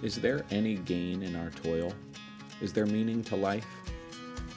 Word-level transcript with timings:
Is 0.00 0.14
there 0.14 0.44
any 0.52 0.76
gain 0.76 1.24
in 1.24 1.34
our 1.34 1.50
toil? 1.50 1.92
Is 2.60 2.72
there 2.72 2.86
meaning 2.86 3.24
to 3.24 3.34
life? 3.34 3.66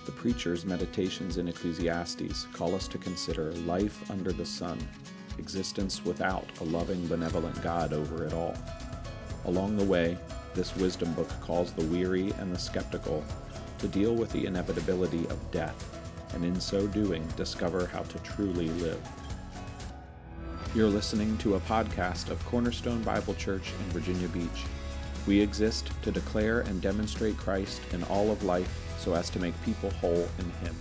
The 0.05 0.11
preacher's 0.11 0.65
meditations 0.65 1.37
in 1.37 1.47
Ecclesiastes 1.47 2.45
call 2.53 2.75
us 2.75 2.87
to 2.89 2.99
consider 2.99 3.51
life 3.53 4.11
under 4.11 4.31
the 4.31 4.45
sun, 4.45 4.77
existence 5.39 6.05
without 6.05 6.45
a 6.59 6.65
loving, 6.65 7.07
benevolent 7.07 7.59
God 7.63 7.91
over 7.91 8.23
it 8.23 8.33
all. 8.33 8.55
Along 9.45 9.77
the 9.77 9.83
way, 9.83 10.15
this 10.53 10.75
wisdom 10.75 11.11
book 11.13 11.29
calls 11.41 11.73
the 11.73 11.87
weary 11.87 12.31
and 12.37 12.53
the 12.53 12.59
skeptical 12.59 13.25
to 13.79 13.87
deal 13.87 14.13
with 14.13 14.31
the 14.33 14.45
inevitability 14.45 15.25
of 15.29 15.51
death, 15.51 15.99
and 16.35 16.45
in 16.45 16.61
so 16.61 16.85
doing, 16.85 17.27
discover 17.35 17.87
how 17.87 18.03
to 18.03 18.19
truly 18.19 18.69
live. 18.69 19.01
You're 20.75 20.87
listening 20.87 21.35
to 21.39 21.55
a 21.55 21.59
podcast 21.61 22.29
of 22.29 22.45
Cornerstone 22.45 23.01
Bible 23.01 23.33
Church 23.33 23.71
in 23.71 23.85
Virginia 23.91 24.27
Beach. 24.27 24.65
We 25.27 25.39
exist 25.39 25.91
to 26.01 26.11
declare 26.11 26.61
and 26.61 26.81
demonstrate 26.81 27.37
Christ 27.37 27.81
in 27.93 28.03
all 28.05 28.31
of 28.31 28.43
life 28.43 28.95
so 28.97 29.13
as 29.13 29.29
to 29.31 29.39
make 29.39 29.53
people 29.63 29.89
whole 29.91 30.27
in 30.39 30.49
Him. 30.65 30.75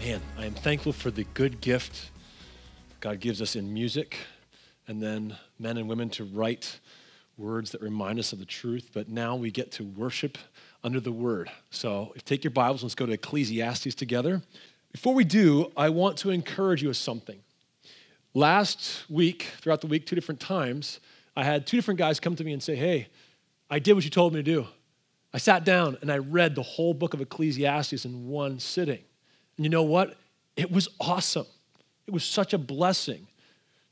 Man, 0.00 0.20
I 0.38 0.46
am 0.46 0.54
thankful 0.54 0.92
for 0.92 1.10
the 1.10 1.24
good 1.34 1.60
gift 1.60 2.10
God 3.00 3.20
gives 3.20 3.40
us 3.40 3.56
in 3.56 3.72
music, 3.72 4.16
and 4.88 5.02
then 5.02 5.36
men 5.58 5.76
and 5.76 5.88
women 5.88 6.08
to 6.10 6.24
write 6.24 6.80
words 7.36 7.70
that 7.72 7.80
remind 7.80 8.18
us 8.18 8.32
of 8.32 8.38
the 8.38 8.44
truth. 8.44 8.90
But 8.92 9.08
now 9.08 9.36
we 9.36 9.50
get 9.50 9.70
to 9.72 9.84
worship 9.84 10.38
under 10.82 10.98
the 10.98 11.12
word. 11.12 11.50
So 11.70 12.14
take 12.24 12.42
your 12.42 12.50
Bibles, 12.50 12.82
let's 12.82 12.94
go 12.94 13.06
to 13.06 13.12
Ecclesiastes 13.12 13.94
together. 13.94 14.42
Before 14.92 15.14
we 15.14 15.24
do, 15.24 15.70
I 15.76 15.90
want 15.90 16.16
to 16.18 16.30
encourage 16.30 16.82
you 16.82 16.88
with 16.88 16.96
something. 16.96 17.38
Last 18.34 19.04
week, 19.08 19.48
throughout 19.60 19.82
the 19.82 19.86
week, 19.86 20.06
two 20.06 20.14
different 20.14 20.40
times, 20.40 21.00
I 21.36 21.44
had 21.44 21.66
two 21.66 21.76
different 21.76 21.98
guys 21.98 22.18
come 22.18 22.34
to 22.36 22.44
me 22.44 22.52
and 22.52 22.62
say, 22.62 22.74
Hey, 22.74 23.08
I 23.70 23.78
did 23.78 23.92
what 23.92 24.04
you 24.04 24.10
told 24.10 24.32
me 24.32 24.38
to 24.38 24.42
do. 24.42 24.66
I 25.34 25.38
sat 25.38 25.64
down 25.64 25.98
and 26.00 26.10
I 26.10 26.18
read 26.18 26.54
the 26.54 26.62
whole 26.62 26.94
book 26.94 27.12
of 27.12 27.20
Ecclesiastes 27.20 28.04
in 28.04 28.26
one 28.28 28.58
sitting. 28.58 29.00
And 29.56 29.66
you 29.66 29.68
know 29.68 29.82
what? 29.82 30.16
It 30.56 30.70
was 30.70 30.88
awesome. 30.98 31.46
It 32.06 32.14
was 32.14 32.24
such 32.24 32.54
a 32.54 32.58
blessing. 32.58 33.26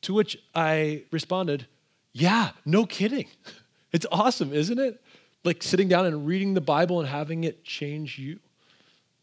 To 0.03 0.15
which 0.15 0.39
I 0.55 1.05
responded, 1.11 1.67
Yeah, 2.13 2.51
no 2.65 2.87
kidding. 2.87 3.27
It's 3.93 4.07
awesome, 4.11 4.53
isn't 4.53 4.81
it? 4.81 5.01
Like 5.45 5.63
sitting 5.63 5.87
down 5.87 6.05
and 6.07 6.27
reading 6.27 6.55
the 6.55 6.61
Bible 6.61 6.99
and 6.99 7.09
having 7.09 7.45
it 7.45 7.63
change 7.63 8.19
you. 8.19 8.41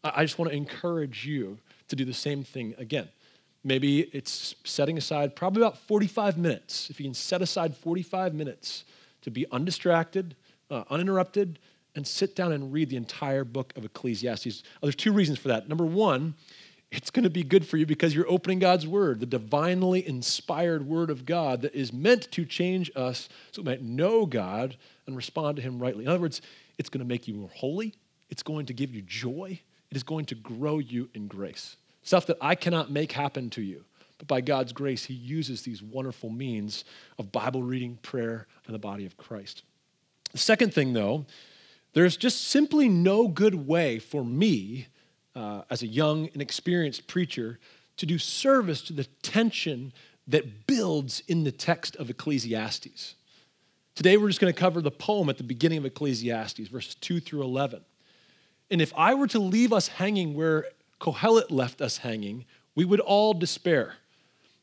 I 0.02 0.24
just 0.24 0.38
want 0.38 0.50
to 0.50 0.56
encourage 0.56 1.26
you 1.26 1.58
to 1.88 1.96
do 1.96 2.06
the 2.06 2.14
same 2.14 2.42
thing 2.42 2.74
again. 2.78 3.10
Maybe 3.64 4.00
it's 4.00 4.54
setting 4.64 4.98
aside 4.98 5.36
probably 5.36 5.62
about 5.62 5.78
45 5.78 6.36
minutes. 6.36 6.90
If 6.90 6.98
you 6.98 7.06
can 7.06 7.14
set 7.14 7.42
aside 7.42 7.76
45 7.76 8.34
minutes 8.34 8.84
to 9.22 9.30
be 9.30 9.46
undistracted, 9.52 10.34
uh, 10.70 10.84
uninterrupted, 10.90 11.58
and 11.94 12.06
sit 12.06 12.34
down 12.34 12.52
and 12.52 12.72
read 12.72 12.88
the 12.88 12.96
entire 12.96 13.44
book 13.44 13.72
of 13.76 13.84
Ecclesiastes. 13.84 14.62
Oh, 14.76 14.86
there's 14.86 14.96
two 14.96 15.12
reasons 15.12 15.38
for 15.38 15.48
that. 15.48 15.68
Number 15.68 15.84
one, 15.84 16.34
it's 16.90 17.10
going 17.10 17.24
to 17.24 17.30
be 17.30 17.42
good 17.42 17.66
for 17.66 17.76
you 17.76 17.86
because 17.86 18.14
you're 18.14 18.30
opening 18.30 18.58
God's 18.58 18.86
word, 18.86 19.20
the 19.20 19.26
divinely 19.26 20.06
inspired 20.06 20.86
word 20.86 21.10
of 21.10 21.24
God 21.24 21.62
that 21.62 21.74
is 21.74 21.92
meant 21.92 22.30
to 22.32 22.44
change 22.44 22.90
us 22.94 23.28
so 23.50 23.62
we 23.62 23.66
might 23.66 23.82
know 23.82 24.26
God 24.26 24.76
and 25.06 25.16
respond 25.16 25.56
to 25.56 25.62
Him 25.62 25.78
rightly. 25.78 26.04
In 26.04 26.10
other 26.10 26.20
words, 26.20 26.42
it's 26.78 26.90
going 26.90 27.00
to 27.00 27.08
make 27.08 27.28
you 27.28 27.34
more 27.34 27.50
holy, 27.54 27.94
it's 28.28 28.42
going 28.42 28.66
to 28.66 28.74
give 28.74 28.94
you 28.94 29.02
joy, 29.02 29.60
it 29.90 29.96
is 29.96 30.02
going 30.02 30.26
to 30.26 30.34
grow 30.34 30.78
you 30.78 31.08
in 31.14 31.28
grace. 31.28 31.76
Stuff 32.02 32.26
that 32.26 32.38
I 32.40 32.54
cannot 32.54 32.90
make 32.90 33.12
happen 33.12 33.50
to 33.50 33.62
you. 33.62 33.84
But 34.18 34.28
by 34.28 34.40
God's 34.40 34.72
grace, 34.72 35.04
He 35.04 35.14
uses 35.14 35.62
these 35.62 35.82
wonderful 35.82 36.30
means 36.30 36.84
of 37.18 37.32
Bible 37.32 37.62
reading, 37.62 37.98
prayer, 38.02 38.46
and 38.66 38.74
the 38.74 38.78
body 38.78 39.06
of 39.06 39.16
Christ. 39.16 39.62
The 40.32 40.38
second 40.38 40.72
thing, 40.72 40.92
though, 40.92 41.26
there's 41.92 42.16
just 42.16 42.48
simply 42.48 42.88
no 42.88 43.28
good 43.28 43.66
way 43.66 43.98
for 43.98 44.24
me, 44.24 44.86
uh, 45.34 45.62
as 45.70 45.82
a 45.82 45.86
young 45.86 46.28
and 46.32 46.40
experienced 46.40 47.06
preacher, 47.06 47.58
to 47.96 48.06
do 48.06 48.18
service 48.18 48.80
to 48.82 48.92
the 48.92 49.04
tension 49.22 49.92
that 50.26 50.66
builds 50.66 51.22
in 51.28 51.44
the 51.44 51.52
text 51.52 51.96
of 51.96 52.08
Ecclesiastes. 52.08 53.14
Today, 53.94 54.16
we're 54.16 54.28
just 54.28 54.40
going 54.40 54.52
to 54.52 54.58
cover 54.58 54.80
the 54.80 54.90
poem 54.90 55.28
at 55.28 55.36
the 55.36 55.44
beginning 55.44 55.78
of 55.78 55.84
Ecclesiastes, 55.84 56.68
verses 56.68 56.94
2 56.94 57.20
through 57.20 57.42
11. 57.42 57.82
And 58.70 58.80
if 58.80 58.92
I 58.96 59.14
were 59.14 59.26
to 59.28 59.38
leave 59.38 59.72
us 59.72 59.88
hanging 59.88 60.34
where 60.34 60.66
Kohelet 61.02 61.50
left 61.50 61.82
us 61.82 61.98
hanging, 61.98 62.44
we 62.76 62.84
would 62.84 63.00
all 63.00 63.34
despair. 63.34 63.94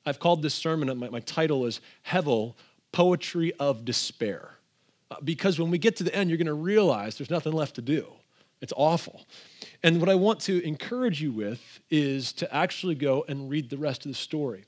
I've 0.06 0.20
called 0.20 0.42
this 0.42 0.56
sermon, 0.56 0.98
my, 0.98 1.10
my 1.10 1.20
title 1.20 1.66
is 1.66 1.82
Hevel, 2.08 2.54
Poetry 2.94 3.52
of 3.60 3.84
Despair. 3.84 4.52
Uh, 5.12 5.18
because 5.22 5.60
when 5.60 5.70
we 5.70 5.78
get 5.78 5.98
to 5.98 6.04
the 6.04 6.16
end, 6.16 6.30
you're 6.30 6.38
going 6.38 6.48
to 6.48 6.54
realize 6.54 7.18
there's 7.18 7.30
nothing 7.30 7.52
left 7.52 7.76
to 7.76 7.82
do. 7.82 8.08
It's 8.62 8.72
awful. 8.78 9.26
And 9.84 10.00
what 10.00 10.10
I 10.10 10.16
want 10.16 10.40
to 10.42 10.66
encourage 10.66 11.22
you 11.22 11.34
with 11.34 11.82
is 11.90 12.32
to 12.34 12.56
actually 12.56 12.96
go 12.96 13.26
and 13.28 13.50
read 13.50 13.70
the 13.70 13.78
rest 13.78 14.06
of 14.06 14.12
the 14.12 14.18
story. 14.18 14.64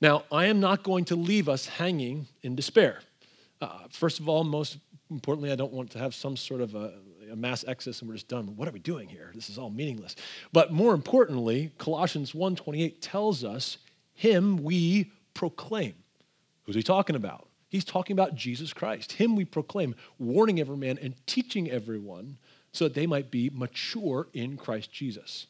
Now, 0.00 0.22
I 0.30 0.46
am 0.46 0.60
not 0.60 0.84
going 0.84 1.06
to 1.06 1.16
leave 1.16 1.48
us 1.48 1.66
hanging 1.66 2.28
in 2.42 2.54
despair. 2.54 3.00
Uh, 3.60 3.78
first 3.90 4.20
of 4.20 4.28
all, 4.28 4.44
most 4.44 4.78
importantly, 5.10 5.50
I 5.50 5.56
don't 5.56 5.72
want 5.72 5.90
to 5.92 5.98
have 5.98 6.14
some 6.14 6.36
sort 6.36 6.60
of 6.60 6.76
a 6.76 6.92
a 7.30 7.36
mass 7.36 7.64
exodus 7.66 8.00
and 8.00 8.08
we're 8.08 8.14
just 8.14 8.28
done. 8.28 8.56
What 8.56 8.68
are 8.68 8.72
we 8.72 8.78
doing 8.78 9.08
here? 9.08 9.30
This 9.34 9.50
is 9.50 9.58
all 9.58 9.70
meaningless. 9.70 10.16
But 10.52 10.72
more 10.72 10.94
importantly, 10.94 11.72
Colossians 11.78 12.32
1:28 12.32 13.00
tells 13.00 13.44
us, 13.44 13.78
him 14.14 14.62
we 14.62 15.10
proclaim. 15.34 15.94
Who's 16.64 16.76
he 16.76 16.82
talking 16.82 17.16
about? 17.16 17.48
He's 17.68 17.84
talking 17.84 18.14
about 18.14 18.36
Jesus 18.36 18.72
Christ. 18.72 19.12
Him 19.12 19.34
we 19.34 19.44
proclaim, 19.44 19.96
warning 20.18 20.60
every 20.60 20.76
man 20.76 20.98
and 21.02 21.14
teaching 21.26 21.70
everyone 21.70 22.38
so 22.72 22.84
that 22.84 22.94
they 22.94 23.06
might 23.06 23.30
be 23.30 23.50
mature 23.52 24.28
in 24.32 24.56
Christ 24.56 24.92
Jesus. 24.92 25.46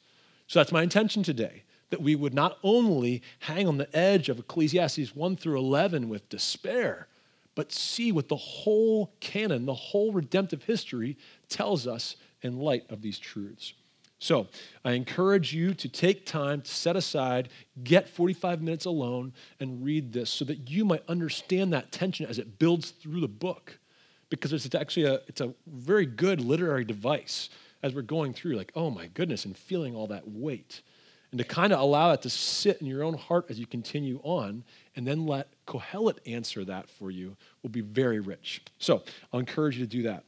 So 0.46 0.58
that's 0.58 0.72
my 0.72 0.82
intention 0.82 1.22
today 1.22 1.64
that 1.90 2.02
we 2.02 2.16
would 2.16 2.34
not 2.34 2.58
only 2.62 3.22
hang 3.40 3.68
on 3.68 3.76
the 3.76 3.94
edge 3.96 4.28
of 4.28 4.38
Ecclesiastes 4.38 5.14
1 5.14 5.36
through 5.36 5.58
11 5.58 6.08
with 6.08 6.28
despair, 6.28 7.06
but 7.54 7.70
see 7.70 8.10
what 8.10 8.28
the 8.28 8.36
whole 8.36 9.12
canon, 9.20 9.66
the 9.66 9.74
whole 9.74 10.10
redemptive 10.10 10.64
history 10.64 11.16
tells 11.48 11.86
us 11.86 12.16
in 12.42 12.58
light 12.58 12.84
of 12.90 13.02
these 13.02 13.18
truths. 13.18 13.74
So 14.18 14.46
I 14.84 14.92
encourage 14.92 15.52
you 15.52 15.74
to 15.74 15.88
take 15.88 16.24
time 16.24 16.62
to 16.62 16.70
set 16.70 16.96
aside, 16.96 17.50
get 17.82 18.08
45 18.08 18.62
minutes 18.62 18.86
alone, 18.86 19.34
and 19.60 19.84
read 19.84 20.12
this 20.12 20.30
so 20.30 20.46
that 20.46 20.70
you 20.70 20.84
might 20.84 21.02
understand 21.08 21.72
that 21.72 21.92
tension 21.92 22.24
as 22.26 22.38
it 22.38 22.58
builds 22.58 22.90
through 22.90 23.20
the 23.20 23.28
book. 23.28 23.78
Because 24.30 24.52
it's 24.52 24.74
actually 24.74 25.06
a, 25.06 25.20
it's 25.26 25.42
a 25.42 25.52
very 25.66 26.06
good 26.06 26.40
literary 26.40 26.84
device 26.84 27.50
as 27.82 27.94
we're 27.94 28.00
going 28.00 28.32
through, 28.32 28.56
like, 28.56 28.72
oh 28.74 28.90
my 28.90 29.08
goodness, 29.08 29.44
and 29.44 29.54
feeling 29.54 29.94
all 29.94 30.06
that 30.06 30.26
weight. 30.26 30.80
And 31.30 31.38
to 31.38 31.44
kind 31.44 31.72
of 31.72 31.80
allow 31.80 32.12
it 32.12 32.22
to 32.22 32.30
sit 32.30 32.80
in 32.80 32.86
your 32.86 33.02
own 33.02 33.14
heart 33.14 33.46
as 33.50 33.58
you 33.58 33.66
continue 33.66 34.20
on 34.22 34.64
and 34.96 35.06
then 35.06 35.26
let 35.26 35.48
Kohelet 35.66 36.16
answer 36.26 36.64
that 36.64 36.88
for 36.88 37.10
you 37.10 37.36
will 37.62 37.70
be 37.70 37.82
very 37.82 38.20
rich. 38.20 38.62
So 38.78 39.02
I'll 39.32 39.40
encourage 39.40 39.76
you 39.76 39.84
to 39.84 39.90
do 39.90 40.02
that. 40.04 40.24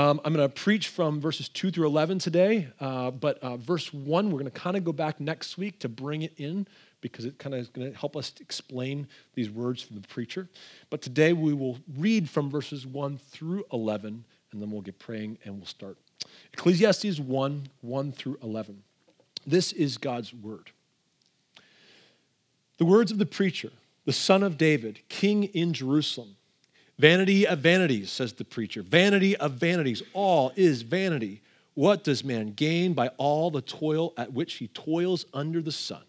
Um, 0.00 0.18
I'm 0.24 0.32
going 0.32 0.48
to 0.48 0.54
preach 0.54 0.88
from 0.88 1.20
verses 1.20 1.50
2 1.50 1.72
through 1.72 1.86
11 1.86 2.20
today, 2.20 2.68
uh, 2.80 3.10
but 3.10 3.36
uh, 3.40 3.58
verse 3.58 3.92
1, 3.92 4.30
we're 4.30 4.38
going 4.38 4.44
to 4.46 4.50
kind 4.50 4.74
of 4.78 4.82
go 4.82 4.92
back 4.92 5.20
next 5.20 5.58
week 5.58 5.78
to 5.80 5.90
bring 5.90 6.22
it 6.22 6.32
in 6.38 6.66
because 7.02 7.26
it 7.26 7.38
kind 7.38 7.54
of 7.54 7.60
is 7.60 7.68
going 7.68 7.92
to 7.92 7.98
help 7.98 8.16
us 8.16 8.32
explain 8.40 9.06
these 9.34 9.50
words 9.50 9.82
from 9.82 10.00
the 10.00 10.08
preacher. 10.08 10.48
But 10.88 11.02
today 11.02 11.34
we 11.34 11.52
will 11.52 11.76
read 11.98 12.30
from 12.30 12.48
verses 12.48 12.86
1 12.86 13.18
through 13.18 13.66
11, 13.74 14.24
and 14.52 14.62
then 14.62 14.70
we'll 14.70 14.80
get 14.80 14.98
praying 14.98 15.36
and 15.44 15.58
we'll 15.58 15.66
start. 15.66 15.98
Ecclesiastes 16.54 17.20
1 17.20 17.68
1 17.82 18.12
through 18.12 18.38
11. 18.42 18.82
This 19.46 19.70
is 19.70 19.98
God's 19.98 20.32
word. 20.32 20.70
The 22.78 22.86
words 22.86 23.12
of 23.12 23.18
the 23.18 23.26
preacher 23.26 23.70
the 24.06 24.14
son 24.14 24.42
of 24.42 24.56
David, 24.56 25.00
king 25.10 25.44
in 25.44 25.74
Jerusalem. 25.74 26.36
Vanity 27.00 27.46
of 27.46 27.60
vanities, 27.60 28.12
says 28.12 28.34
the 28.34 28.44
preacher. 28.44 28.82
Vanity 28.82 29.34
of 29.34 29.52
vanities. 29.52 30.02
All 30.12 30.52
is 30.54 30.82
vanity. 30.82 31.40
What 31.72 32.04
does 32.04 32.22
man 32.22 32.52
gain 32.52 32.92
by 32.92 33.08
all 33.16 33.50
the 33.50 33.62
toil 33.62 34.12
at 34.18 34.34
which 34.34 34.56
he 34.56 34.68
toils 34.68 35.24
under 35.32 35.62
the 35.62 35.72
sun? 35.72 36.02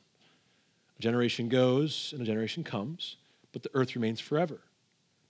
A 1.00 1.02
generation 1.02 1.48
goes 1.48 2.12
and 2.12 2.22
a 2.22 2.26
generation 2.26 2.66
comes, 2.66 3.16
but 3.54 3.64
the 3.64 3.72
earth 3.74 3.96
remains 3.96 4.20
forever. 4.20 4.60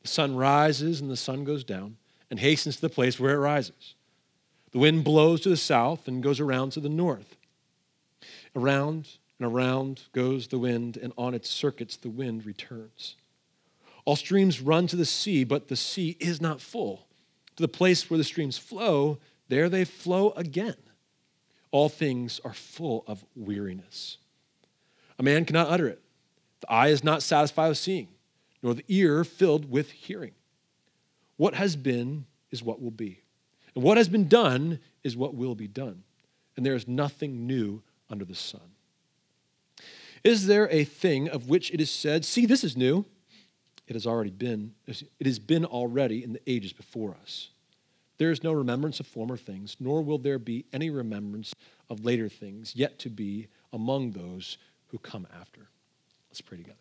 The 0.02 0.08
sun 0.08 0.36
rises 0.36 1.00
and 1.00 1.12
the 1.12 1.16
sun 1.16 1.44
goes 1.44 1.64
down 1.64 1.98
and 2.32 2.40
hastens 2.40 2.78
to 2.78 2.82
the 2.82 2.90
place 2.90 3.20
where 3.20 3.36
it 3.36 3.40
rises. 3.40 3.94
The 4.72 4.80
wind 4.80 5.04
blows 5.04 5.42
to 5.42 5.50
the 5.50 5.58
south 5.58 6.08
and 6.08 6.24
goes 6.24 6.40
around 6.40 6.72
to 6.72 6.80
the 6.80 6.90
north. 6.90 7.36
Around 8.56 9.10
and 9.38 9.48
around 9.48 10.06
goes 10.12 10.48
the 10.48 10.58
wind, 10.58 10.98
and 10.98 11.14
on 11.20 11.36
its 11.36 11.52
circuits 11.52 11.98
the 11.98 12.10
wind 12.10 12.48
returns. 12.48 13.16
All 14.06 14.16
streams 14.16 14.62
run 14.62 14.88
to 14.88 14.96
the 14.96 15.06
sea, 15.06 15.44
but 15.44 15.68
the 15.68 15.76
sea 15.76 16.18
is 16.20 16.42
not 16.42 16.62
full. 16.62 17.08
To 17.58 17.62
the 17.62 17.68
place 17.68 18.10
where 18.10 18.18
the 18.18 18.24
streams 18.24 18.58
flow, 18.58 19.20
there 19.48 19.70
they 19.70 19.86
flow 19.86 20.32
again. 20.32 20.76
All 21.72 21.90
things 21.90 22.40
are 22.44 22.54
full 22.54 23.04
of 23.08 23.24
weariness. 23.36 24.18
A 25.20 25.24
man 25.24 25.46
cannot 25.46 25.70
utter 25.70 25.88
it. 25.88 26.02
The 26.62 26.72
eye 26.72 26.88
is 26.88 27.04
not 27.04 27.24
satisfied 27.24 27.70
with 27.70 27.78
seeing, 27.78 28.10
nor 28.62 28.74
the 28.74 28.86
ear 28.88 29.24
filled 29.24 29.70
with 29.70 29.92
hearing. 29.92 30.34
What 31.38 31.56
has 31.56 31.76
been 31.76 32.26
is 32.52 32.64
what 32.64 32.82
will 32.82 32.92
be. 32.92 33.22
And 33.76 33.84
what 33.84 33.98
has 33.98 34.10
been 34.10 34.28
done 34.28 34.80
is 35.04 35.16
what 35.16 35.34
will 35.34 35.56
be 35.56 35.68
done. 35.68 36.04
And 36.56 36.66
there 36.66 36.76
is 36.76 36.88
nothing 36.88 37.48
new 37.48 37.82
under 38.10 38.26
the 38.26 38.36
sun. 38.36 38.62
Is 40.24 40.46
there 40.46 40.70
a 40.70 40.84
thing 40.84 41.30
of 41.30 41.50
which 41.50 41.72
it 41.72 41.82
is 41.82 41.90
said, 41.90 42.26
See, 42.26 42.46
this 42.46 42.64
is 42.64 42.78
new? 42.78 43.06
It 43.92 43.96
has 43.96 44.08
already 44.08 44.30
been, 44.30 44.74
it 44.88 45.26
has 45.26 45.38
been 45.38 45.66
already 45.66 46.24
in 46.24 46.32
the 46.32 46.40
ages 46.48 46.72
before 46.72 47.14
us. 47.22 47.50
There 48.20 48.32
is 48.32 48.42
no 48.42 48.54
remembrance 48.54 49.02
of 49.02 49.06
former 49.06 49.36
things, 49.36 49.76
nor 49.82 50.02
will 50.02 50.18
there 50.18 50.40
be 50.40 50.64
any 50.72 50.90
remembrance 50.90 51.54
of 51.90 52.06
later 52.06 52.30
things 52.30 52.74
yet 52.74 53.00
to 53.00 53.10
be 53.10 53.50
among 53.74 54.12
those 54.12 54.58
who 54.88 54.98
come 54.98 55.28
after. 55.38 55.68
Let's 56.30 56.40
pray 56.40 56.60
together. 56.60 56.78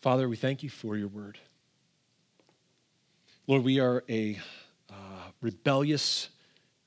Father, 0.00 0.28
we 0.28 0.36
thank 0.36 0.62
you 0.62 0.70
for 0.70 0.96
your 0.96 1.08
word. 1.08 1.36
Lord, 3.48 3.64
we 3.64 3.80
are 3.80 4.04
a 4.08 4.38
uh, 4.88 5.30
rebellious 5.40 6.28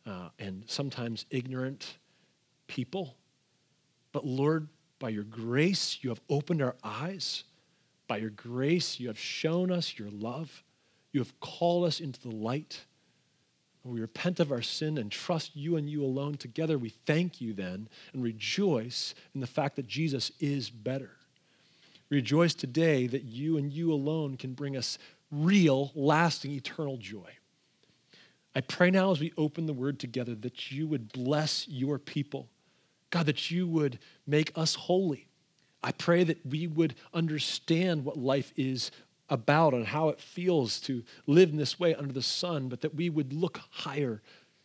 uh, 0.07 0.29
and 0.39 0.63
sometimes 0.67 1.25
ignorant 1.29 1.97
people. 2.67 3.17
But 4.13 4.25
Lord, 4.25 4.69
by 5.03 5.09
your 5.09 5.25
grace, 5.25 5.97
you 5.99 6.09
have 6.11 6.21
opened 6.29 6.61
our 6.61 6.77
eyes. 6.81 7.43
By 8.07 8.19
your 8.19 8.29
grace, 8.29 9.01
you 9.01 9.09
have 9.09 9.19
shown 9.19 9.69
us 9.69 9.99
your 9.99 10.09
love. 10.09 10.63
You 11.11 11.19
have 11.19 11.37
called 11.41 11.83
us 11.83 11.99
into 11.99 12.21
the 12.21 12.33
light. 12.33 12.85
we 13.83 13.99
repent 13.99 14.39
of 14.39 14.53
our 14.53 14.61
sin 14.61 14.97
and 14.97 15.11
trust 15.11 15.57
you 15.57 15.75
and 15.75 15.89
you 15.89 16.05
alone 16.05 16.35
together. 16.37 16.77
We 16.77 16.93
thank 17.05 17.41
you 17.41 17.51
then 17.51 17.89
and 18.13 18.23
rejoice 18.23 19.13
in 19.35 19.41
the 19.41 19.45
fact 19.45 19.75
that 19.75 19.87
Jesus 19.87 20.31
is 20.39 20.69
better. 20.69 21.11
Rejoice 22.09 22.53
today 22.53 23.05
that 23.07 23.25
you 23.25 23.57
and 23.57 23.73
you 23.73 23.91
alone 23.91 24.37
can 24.37 24.53
bring 24.53 24.77
us 24.77 24.97
real, 25.33 25.91
lasting, 25.95 26.53
eternal 26.53 26.95
joy. 26.95 27.29
I 28.55 28.61
pray 28.61 28.89
now 28.89 29.11
as 29.11 29.19
we 29.19 29.33
open 29.37 29.65
the 29.65 29.73
word 29.73 29.99
together 29.99 30.33
that 30.35 30.71
you 30.71 30.87
would 30.87 31.11
bless 31.11 31.67
your 31.67 31.99
people. 31.99 32.47
God, 33.13 33.27
that 33.27 33.51
you 33.51 33.67
would 33.67 33.99
make 34.25 34.51
us 34.55 34.73
holy. 34.73 35.27
I 35.83 35.91
pray 35.91 36.23
that 36.23 36.43
we 36.43 36.65
would 36.65 36.95
understand 37.13 38.05
what 38.05 38.17
life 38.17 38.51
is 38.57 38.89
about 39.29 39.75
and 39.75 39.85
how 39.85 40.09
it 40.09 40.19
feels 40.19 40.79
to 40.81 41.03
live 41.27 41.51
in 41.51 41.57
this 41.57 41.79
way 41.79 41.93
under 41.93 42.11
the 42.11 42.23
sun, 42.23 42.69
but 42.69 42.81
that 42.81 42.95
we 42.95 43.11
would 43.11 43.31
look 43.31 43.61
higher 43.69 44.23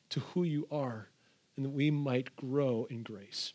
to 0.09 0.21
who 0.21 0.45
you 0.45 0.67
are 0.71 1.09
and 1.57 1.67
that 1.67 1.71
we 1.73 1.91
might 1.91 2.35
grow 2.37 2.87
in 2.89 3.03
grace. 3.03 3.53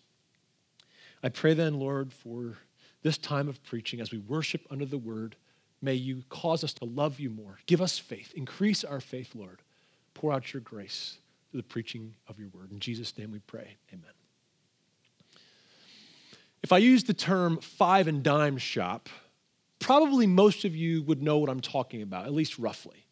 I 1.23 1.29
pray 1.29 1.55
then, 1.55 1.79
Lord, 1.79 2.13
for 2.13 2.59
this 3.01 3.17
time 3.17 3.49
of 3.49 3.63
preaching 3.63 3.99
as 3.99 4.11
we 4.11 4.19
worship 4.19 4.61
under 4.69 4.85
the 4.85 4.99
word, 4.99 5.35
may 5.81 5.95
you 5.95 6.23
cause 6.29 6.63
us 6.63 6.73
to 6.75 6.85
love 6.85 7.19
you 7.19 7.31
more. 7.31 7.57
Give 7.65 7.81
us 7.81 7.97
faith. 7.97 8.31
Increase 8.35 8.83
our 8.83 8.99
faith, 8.99 9.33
Lord. 9.33 9.63
Pour 10.13 10.31
out 10.31 10.53
your 10.53 10.61
grace 10.61 11.17
through 11.49 11.61
the 11.61 11.67
preaching 11.67 12.13
of 12.27 12.37
your 12.37 12.49
word. 12.49 12.71
In 12.71 12.79
Jesus' 12.79 13.17
name 13.17 13.31
we 13.31 13.39
pray. 13.39 13.75
Amen. 13.91 14.22
If 16.63 16.71
I 16.71 16.77
use 16.77 17.03
the 17.03 17.13
term 17.13 17.57
five 17.57 18.07
and 18.07 18.23
dime 18.23 18.57
shop, 18.57 19.09
probably 19.79 20.25
most 20.25 20.63
of 20.63 20.75
you 20.75 21.03
would 21.03 21.21
know 21.21 21.37
what 21.37 21.49
I'm 21.49 21.59
talking 21.59 22.01
about, 22.01 22.25
at 22.25 22.33
least 22.33 22.57
roughly. 22.57 23.05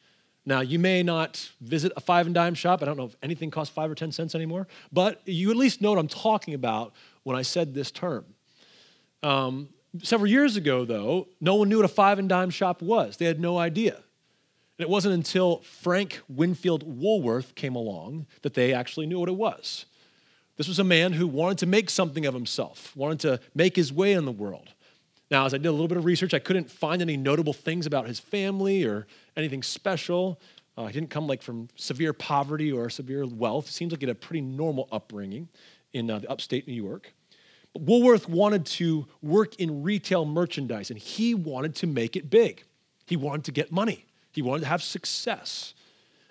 Now, 0.45 0.61
you 0.61 0.79
may 0.79 1.03
not 1.03 1.51
visit 1.59 1.91
a 1.95 1.99
five 1.99 2.25
and 2.25 2.33
dime 2.33 2.55
shop. 2.55 2.81
I 2.81 2.85
don't 2.85 2.97
know 2.97 3.05
if 3.05 3.15
anything 3.21 3.51
costs 3.51 3.73
five 3.73 3.91
or 3.91 3.95
10 3.95 4.11
cents 4.11 4.33
anymore, 4.33 4.67
but 4.91 5.21
you 5.25 5.51
at 5.51 5.57
least 5.57 5.81
know 5.81 5.91
what 5.91 5.99
I'm 5.99 6.07
talking 6.07 6.53
about 6.53 6.93
when 7.23 7.35
I 7.35 7.43
said 7.43 7.73
this 7.73 7.91
term. 7.91 8.25
Um, 9.21 9.69
several 10.01 10.29
years 10.29 10.55
ago, 10.55 10.85
though, 10.85 11.27
no 11.39 11.55
one 11.55 11.69
knew 11.69 11.77
what 11.77 11.85
a 11.85 11.89
five 11.89 12.17
and 12.17 12.27
dime 12.27 12.49
shop 12.49 12.81
was. 12.81 13.17
They 13.17 13.25
had 13.25 13.39
no 13.39 13.57
idea. 13.57 13.95
And 13.95 14.03
it 14.79 14.89
wasn't 14.89 15.13
until 15.13 15.57
Frank 15.59 16.21
Winfield 16.27 16.83
Woolworth 16.83 17.53
came 17.53 17.75
along 17.75 18.25
that 18.41 18.55
they 18.55 18.73
actually 18.73 19.05
knew 19.05 19.19
what 19.19 19.29
it 19.29 19.35
was. 19.35 19.85
This 20.61 20.67
was 20.67 20.77
a 20.77 20.83
man 20.83 21.13
who 21.13 21.25
wanted 21.25 21.57
to 21.57 21.65
make 21.65 21.89
something 21.89 22.23
of 22.27 22.35
himself, 22.35 22.95
wanted 22.95 23.19
to 23.21 23.39
make 23.55 23.75
his 23.75 23.91
way 23.91 24.13
in 24.13 24.25
the 24.25 24.31
world. 24.31 24.75
Now, 25.31 25.47
as 25.47 25.55
I 25.55 25.57
did 25.57 25.65
a 25.65 25.71
little 25.71 25.87
bit 25.87 25.97
of 25.97 26.05
research, 26.05 26.35
I 26.35 26.39
couldn't 26.39 26.69
find 26.69 27.01
any 27.01 27.17
notable 27.17 27.51
things 27.51 27.87
about 27.87 28.05
his 28.05 28.19
family 28.19 28.83
or 28.85 29.07
anything 29.35 29.63
special. 29.63 30.39
Uh, 30.77 30.85
he 30.85 30.93
didn't 30.93 31.09
come 31.09 31.25
like 31.25 31.41
from 31.41 31.67
severe 31.77 32.13
poverty 32.13 32.71
or 32.71 32.91
severe 32.91 33.25
wealth. 33.25 33.71
Seems 33.71 33.91
like 33.91 34.01
he 34.01 34.05
had 34.05 34.15
a 34.15 34.19
pretty 34.19 34.41
normal 34.41 34.87
upbringing 34.91 35.49
in 35.93 36.11
uh, 36.11 36.19
the 36.19 36.29
upstate 36.29 36.67
New 36.67 36.75
York. 36.75 37.11
But 37.73 37.81
Woolworth 37.81 38.29
wanted 38.29 38.67
to 38.67 39.07
work 39.23 39.55
in 39.55 39.81
retail 39.81 40.25
merchandise, 40.25 40.91
and 40.91 40.99
he 40.99 41.33
wanted 41.33 41.73
to 41.77 41.87
make 41.87 42.15
it 42.15 42.29
big. 42.29 42.65
He 43.07 43.15
wanted 43.15 43.45
to 43.45 43.51
get 43.51 43.71
money. 43.71 44.05
He 44.31 44.43
wanted 44.43 44.61
to 44.61 44.67
have 44.67 44.83
success. 44.83 45.73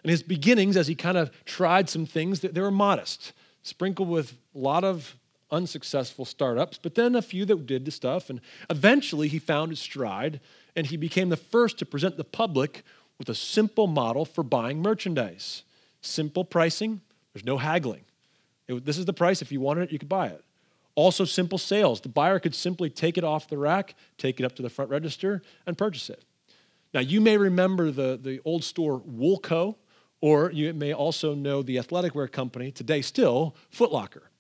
And 0.05 0.11
his 0.13 0.23
beginnings, 0.23 0.77
as 0.77 0.87
he 0.87 0.95
kind 0.95 1.19
of 1.19 1.33
tried 1.47 1.89
some 1.89 2.07
things, 2.07 2.39
they 2.39 2.61
were 2.61 2.71
modest, 2.71 3.33
sprinkled 3.63 4.09
with 4.09 4.33
a 4.55 4.59
lot 4.59 4.85
of 4.85 5.17
unsuccessful 5.51 6.25
startups, 6.25 6.79
but 6.81 6.95
then 6.95 7.15
a 7.15 7.23
few 7.23 7.45
that 7.45 7.67
did 7.67 7.85
the 7.85 7.91
stuff. 7.91 8.31
And 8.31 8.41
eventually 8.69 9.29
he 9.29 9.39
found 9.39 9.71
his 9.71 9.81
stride, 9.81 10.41
and 10.77 10.87
he 10.87 10.97
became 10.97 11.29
the 11.29 11.37
first 11.37 11.79
to 11.79 11.87
present 11.87 12.17
the 12.17 12.25
public 12.25 12.85
with 13.19 13.29
a 13.29 13.35
simple 13.35 13.87
model 13.87 14.25
for 14.25 14.43
buying 14.43 14.81
merchandise. 14.81 15.63
Simple 16.01 16.45
pricing, 16.45 17.01
there's 17.33 17.45
no 17.45 17.59
haggling. 17.59 18.03
It, 18.69 18.85
this 18.85 18.97
is 18.97 19.05
the 19.05 19.13
price. 19.13 19.43
If 19.43 19.53
you 19.53 19.61
wanted 19.61 19.85
it, 19.85 19.93
you 19.93 19.99
could 19.99 20.09
buy 20.09 20.29
it. 20.29 20.45
Also, 20.95 21.25
simple 21.25 21.59
sales. 21.59 22.01
The 22.01 22.09
buyer 22.09 22.39
could 22.39 22.55
simply 22.55 22.91
take 22.91 23.19
it 23.19 23.25
off 23.25 23.49
the 23.49 23.59
rack, 23.59 23.95
take 24.19 24.41
it 24.41 24.45
up 24.45 24.55
to 24.57 24.63
the 24.63 24.71
front 24.71 24.91
register, 24.91 25.43
and 25.67 25.77
purchase 25.77 26.11
it. 26.11 26.25
Now, 26.93 27.01
you 27.01 27.21
may 27.21 27.37
remember 27.37 27.91
the, 27.91 28.19
the 28.21 28.41
old 28.45 28.65
store 28.65 29.01
Woolco, 29.01 29.77
or 30.21 30.51
you 30.53 30.73
may 30.75 30.93
also 30.93 31.35
know 31.35 31.63
the 31.63 31.79
athletic 31.79 32.15
wear 32.15 32.29
company, 32.29 32.71
today 32.71 33.03
still, 33.03 33.57
Foot 33.71 33.93
Locker. 33.93 34.31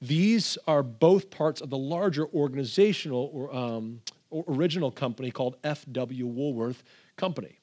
These 0.00 0.58
are 0.66 0.82
both 0.82 1.30
parts 1.30 1.60
of 1.60 1.70
the 1.70 1.78
larger 1.78 2.26
organizational 2.28 3.30
or, 3.32 3.54
um, 3.54 4.00
original 4.48 4.90
company 4.90 5.30
called 5.30 5.56
F.W. 5.64 6.26
Woolworth 6.26 6.82
Company. 7.16 7.60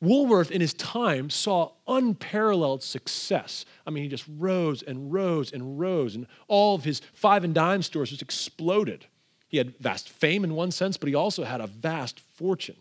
Woolworth, 0.00 0.50
in 0.50 0.60
his 0.60 0.74
time, 0.74 1.30
saw 1.30 1.72
unparalleled 1.86 2.82
success. 2.82 3.64
I 3.86 3.90
mean, 3.90 4.02
he 4.02 4.08
just 4.08 4.26
rose 4.36 4.82
and 4.82 5.12
rose 5.12 5.52
and 5.52 5.78
rose, 5.78 6.14
and 6.14 6.26
all 6.48 6.74
of 6.74 6.84
his 6.84 7.00
five 7.12 7.44
and 7.44 7.54
dime 7.54 7.82
stores 7.82 8.10
just 8.10 8.20
exploded. 8.20 9.06
He 9.48 9.58
had 9.58 9.78
vast 9.78 10.08
fame 10.08 10.44
in 10.44 10.54
one 10.54 10.72
sense, 10.72 10.96
but 10.96 11.08
he 11.08 11.14
also 11.14 11.44
had 11.44 11.60
a 11.60 11.66
vast 11.66 12.20
fortune. 12.20 12.76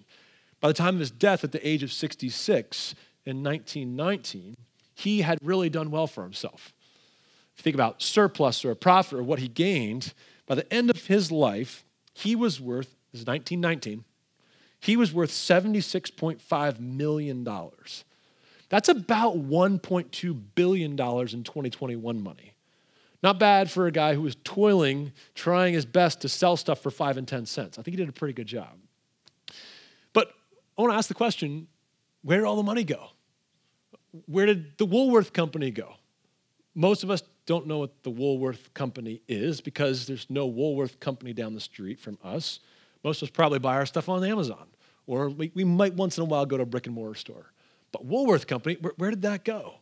By 0.59 0.69
the 0.69 0.73
time 0.73 0.95
of 0.95 0.99
his 0.99 1.11
death 1.11 1.43
at 1.43 1.51
the 1.51 1.65
age 1.65 1.83
of 1.83 1.93
66 1.93 2.95
in 3.25 3.43
1919, 3.43 4.55
he 4.95 5.21
had 5.21 5.39
really 5.41 5.69
done 5.69 5.91
well 5.91 6.07
for 6.07 6.23
himself. 6.23 6.73
If 7.53 7.59
you 7.59 7.63
think 7.63 7.75
about 7.75 8.01
surplus 8.01 8.65
or 8.65 8.71
a 8.71 8.75
profit 8.75 9.19
or 9.19 9.23
what 9.23 9.39
he 9.39 9.47
gained, 9.47 10.13
by 10.45 10.55
the 10.55 10.71
end 10.73 10.89
of 10.89 11.05
his 11.05 11.31
life, 11.31 11.85
he 12.13 12.35
was 12.35 12.59
worth, 12.59 12.95
this 13.11 13.21
is 13.21 13.27
1919, 13.27 14.03
he 14.79 14.97
was 14.97 15.13
worth 15.13 15.31
$76.5 15.31 16.79
million. 16.79 17.47
That's 18.69 18.89
about 18.89 19.37
$1.2 19.37 20.41
billion 20.55 20.91
in 20.91 20.97
2021 20.97 22.23
money. 22.23 22.53
Not 23.21 23.39
bad 23.39 23.71
for 23.71 23.87
a 23.87 23.91
guy 23.91 24.15
who 24.15 24.21
was 24.21 24.35
toiling, 24.43 25.13
trying 25.33 25.73
his 25.73 25.85
best 25.85 26.19
to 26.21 26.29
sell 26.29 26.57
stuff 26.57 26.81
for 26.81 26.91
five 26.91 27.17
and 27.17 27.25
10 27.25 27.45
cents. 27.45 27.79
I 27.79 27.81
think 27.81 27.93
he 27.93 27.97
did 27.97 28.09
a 28.09 28.13
pretty 28.13 28.33
good 28.33 28.47
job. 28.47 28.77
But 30.11 30.33
I 30.77 30.81
want 30.81 30.91
to 30.91 30.97
ask 30.97 31.07
the 31.07 31.13
question 31.13 31.67
where 32.23 32.39
did 32.39 32.45
all 32.45 32.55
the 32.55 32.63
money 32.63 32.83
go? 32.83 33.09
Where 34.25 34.45
did 34.45 34.77
the 34.77 34.85
Woolworth 34.85 35.33
Company 35.33 35.71
go? 35.71 35.95
Most 36.75 37.03
of 37.03 37.11
us 37.11 37.21
don't 37.45 37.67
know 37.67 37.79
what 37.79 38.03
the 38.03 38.09
Woolworth 38.09 38.73
Company 38.73 39.21
is 39.27 39.61
because 39.61 40.07
there's 40.07 40.29
no 40.29 40.45
Woolworth 40.45 40.99
Company 40.99 41.33
down 41.33 41.53
the 41.53 41.59
street 41.59 41.99
from 41.99 42.17
us. 42.23 42.59
Most 43.03 43.21
of 43.21 43.27
us 43.27 43.31
probably 43.31 43.59
buy 43.59 43.75
our 43.75 43.85
stuff 43.85 44.07
on 44.07 44.23
Amazon, 44.23 44.67
or 45.07 45.29
we, 45.29 45.51
we 45.53 45.63
might 45.63 45.93
once 45.93 46.17
in 46.17 46.21
a 46.21 46.25
while 46.25 46.45
go 46.45 46.57
to 46.57 46.63
a 46.63 46.65
brick 46.65 46.87
and 46.87 46.95
mortar 46.95 47.15
store. 47.15 47.51
But 47.91 48.05
Woolworth 48.05 48.47
Company, 48.47 48.77
where, 48.79 48.93
where 48.97 49.09
did 49.09 49.23
that 49.23 49.43
go? 49.43 49.75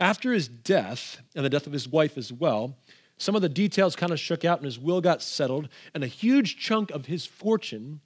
After 0.00 0.32
his 0.32 0.48
death, 0.48 1.20
and 1.36 1.44
the 1.44 1.50
death 1.50 1.66
of 1.66 1.72
his 1.72 1.86
wife 1.86 2.16
as 2.16 2.32
well, 2.32 2.76
some 3.18 3.36
of 3.36 3.42
the 3.42 3.48
details 3.48 3.94
kind 3.94 4.12
of 4.12 4.18
shook 4.18 4.44
out 4.44 4.58
and 4.58 4.64
his 4.64 4.78
will 4.78 5.00
got 5.00 5.22
settled, 5.22 5.68
and 5.94 6.02
a 6.02 6.08
huge 6.08 6.56
chunk 6.56 6.90
of 6.90 7.06
his 7.06 7.26
fortune 7.26 8.00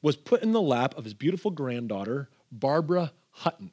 was 0.00 0.16
put 0.16 0.42
in 0.42 0.52
the 0.52 0.60
lap 0.60 0.96
of 0.96 1.04
his 1.04 1.14
beautiful 1.14 1.50
granddaughter, 1.50 2.28
Barbara 2.58 3.12
Hutton. 3.30 3.70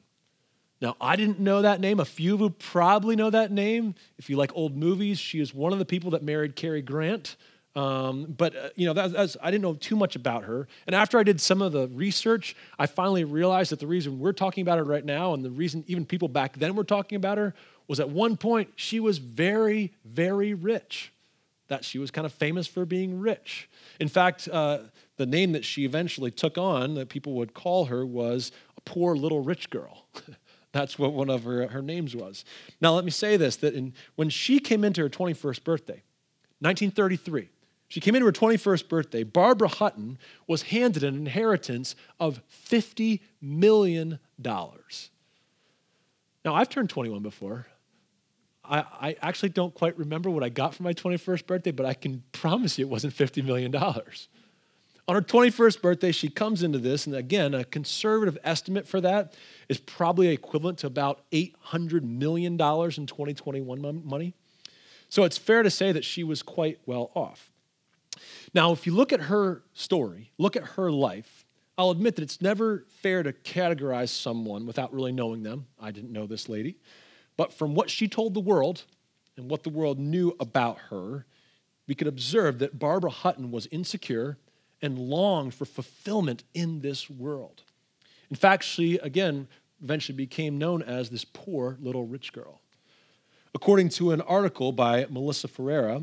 Now, 0.80 0.96
I 1.00 1.14
didn't 1.14 1.38
know 1.38 1.62
that 1.62 1.80
name. 1.80 2.00
A 2.00 2.04
few 2.04 2.34
of 2.34 2.40
you 2.40 2.50
probably 2.50 3.14
know 3.14 3.30
that 3.30 3.52
name. 3.52 3.94
If 4.18 4.28
you 4.28 4.36
like 4.36 4.50
old 4.56 4.76
movies, 4.76 5.18
she 5.20 5.38
is 5.38 5.54
one 5.54 5.72
of 5.72 5.78
the 5.78 5.84
people 5.84 6.10
that 6.10 6.22
married 6.22 6.56
Cary 6.56 6.82
Grant. 6.82 7.36
Um, 7.76 8.34
but 8.36 8.56
uh, 8.56 8.68
you 8.74 8.86
know, 8.86 8.92
that, 8.92 9.12
that's, 9.12 9.36
I 9.40 9.50
didn't 9.50 9.62
know 9.62 9.74
too 9.74 9.96
much 9.96 10.16
about 10.16 10.42
her. 10.44 10.66
And 10.86 10.94
after 10.94 11.18
I 11.18 11.22
did 11.22 11.40
some 11.40 11.62
of 11.62 11.72
the 11.72 11.86
research, 11.88 12.56
I 12.78 12.86
finally 12.86 13.24
realized 13.24 13.70
that 13.70 13.78
the 13.78 13.86
reason 13.86 14.18
we're 14.18 14.32
talking 14.32 14.62
about 14.62 14.78
her 14.78 14.84
right 14.84 15.04
now, 15.04 15.34
and 15.34 15.44
the 15.44 15.50
reason 15.52 15.84
even 15.86 16.04
people 16.04 16.28
back 16.28 16.58
then 16.58 16.74
were 16.74 16.84
talking 16.84 17.16
about 17.16 17.38
her, 17.38 17.54
was 17.88 18.00
at 18.00 18.10
one 18.10 18.36
point 18.36 18.70
she 18.76 19.00
was 19.00 19.18
very, 19.18 19.92
very 20.04 20.52
rich. 20.52 21.12
that 21.72 21.84
she 21.86 21.98
was 21.98 22.10
kind 22.10 22.26
of 22.26 22.32
famous 22.34 22.66
for 22.66 22.84
being 22.84 23.18
rich. 23.18 23.66
In 23.98 24.08
fact, 24.08 24.46
uh, 24.46 24.80
the 25.16 25.24
name 25.24 25.52
that 25.52 25.64
she 25.64 25.86
eventually 25.86 26.30
took 26.30 26.58
on, 26.58 26.94
that 26.96 27.08
people 27.08 27.32
would 27.34 27.54
call 27.54 27.86
her, 27.86 28.04
was 28.04 28.52
poor 28.84 29.14
little 29.14 29.40
rich 29.40 29.70
girl. 29.70 30.06
That's 30.72 30.98
what 30.98 31.12
one 31.12 31.28
of 31.28 31.44
her, 31.44 31.68
her 31.68 31.82
names 31.82 32.16
was. 32.16 32.44
Now, 32.80 32.94
let 32.94 33.04
me 33.04 33.10
say 33.10 33.36
this 33.36 33.56
that 33.56 33.74
in, 33.74 33.92
when 34.16 34.30
she 34.30 34.58
came 34.58 34.84
into 34.84 35.02
her 35.02 35.10
21st 35.10 35.64
birthday, 35.64 36.02
1933, 36.60 37.50
she 37.88 38.00
came 38.00 38.14
into 38.14 38.24
her 38.24 38.32
21st 38.32 38.88
birthday, 38.88 39.22
Barbara 39.22 39.68
Hutton 39.68 40.18
was 40.46 40.62
handed 40.62 41.04
an 41.04 41.14
inheritance 41.14 41.94
of 42.18 42.40
$50 42.70 43.20
million. 43.42 44.18
Now, 44.42 44.70
I've 46.46 46.70
turned 46.70 46.88
21 46.88 47.22
before. 47.22 47.66
I, 48.64 48.78
I, 48.78 49.16
actually 49.20 49.50
don't 49.50 49.74
quite 49.74 49.98
remember 49.98 50.30
what 50.30 50.42
I 50.42 50.48
got 50.48 50.74
for 50.74 50.84
my 50.84 50.94
21st 50.94 51.46
birthday, 51.46 51.72
but 51.72 51.84
I 51.84 51.94
can 51.94 52.22
promise 52.32 52.78
you 52.78 52.86
it 52.86 52.88
wasn't 52.88 53.14
$50 53.14 53.44
million. 53.44 53.74
On 55.12 55.16
her 55.16 55.20
21st 55.20 55.82
birthday, 55.82 56.10
she 56.10 56.30
comes 56.30 56.62
into 56.62 56.78
this, 56.78 57.06
and 57.06 57.14
again, 57.14 57.52
a 57.52 57.64
conservative 57.64 58.38
estimate 58.44 58.88
for 58.88 58.98
that 59.02 59.34
is 59.68 59.76
probably 59.76 60.28
equivalent 60.28 60.78
to 60.78 60.86
about 60.86 61.20
$800 61.32 62.02
million 62.02 62.52
in 62.54 62.58
2021 62.58 64.02
money. 64.06 64.32
So 65.10 65.24
it's 65.24 65.36
fair 65.36 65.62
to 65.62 65.68
say 65.68 65.92
that 65.92 66.02
she 66.02 66.24
was 66.24 66.42
quite 66.42 66.78
well 66.86 67.10
off. 67.12 67.50
Now, 68.54 68.72
if 68.72 68.86
you 68.86 68.94
look 68.94 69.12
at 69.12 69.20
her 69.20 69.62
story, 69.74 70.30
look 70.38 70.56
at 70.56 70.64
her 70.64 70.90
life, 70.90 71.44
I'll 71.76 71.90
admit 71.90 72.16
that 72.16 72.22
it's 72.22 72.40
never 72.40 72.86
fair 72.88 73.22
to 73.22 73.34
categorize 73.34 74.08
someone 74.08 74.64
without 74.64 74.94
really 74.94 75.12
knowing 75.12 75.42
them. 75.42 75.66
I 75.78 75.90
didn't 75.90 76.12
know 76.12 76.26
this 76.26 76.48
lady. 76.48 76.78
But 77.36 77.52
from 77.52 77.74
what 77.74 77.90
she 77.90 78.08
told 78.08 78.32
the 78.32 78.40
world 78.40 78.84
and 79.36 79.50
what 79.50 79.62
the 79.62 79.68
world 79.68 79.98
knew 79.98 80.34
about 80.40 80.78
her, 80.88 81.26
we 81.86 81.94
could 81.94 82.08
observe 82.08 82.60
that 82.60 82.78
Barbara 82.78 83.10
Hutton 83.10 83.50
was 83.50 83.68
insecure 83.70 84.38
and 84.82 84.98
longed 84.98 85.54
for 85.54 85.64
fulfillment 85.64 86.42
in 86.52 86.80
this 86.80 87.08
world. 87.08 87.62
In 88.30 88.36
fact, 88.36 88.64
she, 88.64 88.96
again, 88.98 89.46
eventually 89.82 90.16
became 90.16 90.58
known 90.58 90.82
as 90.82 91.10
this 91.10 91.24
poor 91.24 91.78
little 91.80 92.04
rich 92.04 92.32
girl. 92.32 92.60
According 93.54 93.90
to 93.90 94.12
an 94.12 94.20
article 94.22 94.72
by 94.72 95.06
Melissa 95.10 95.48
Ferreira, 95.48 96.02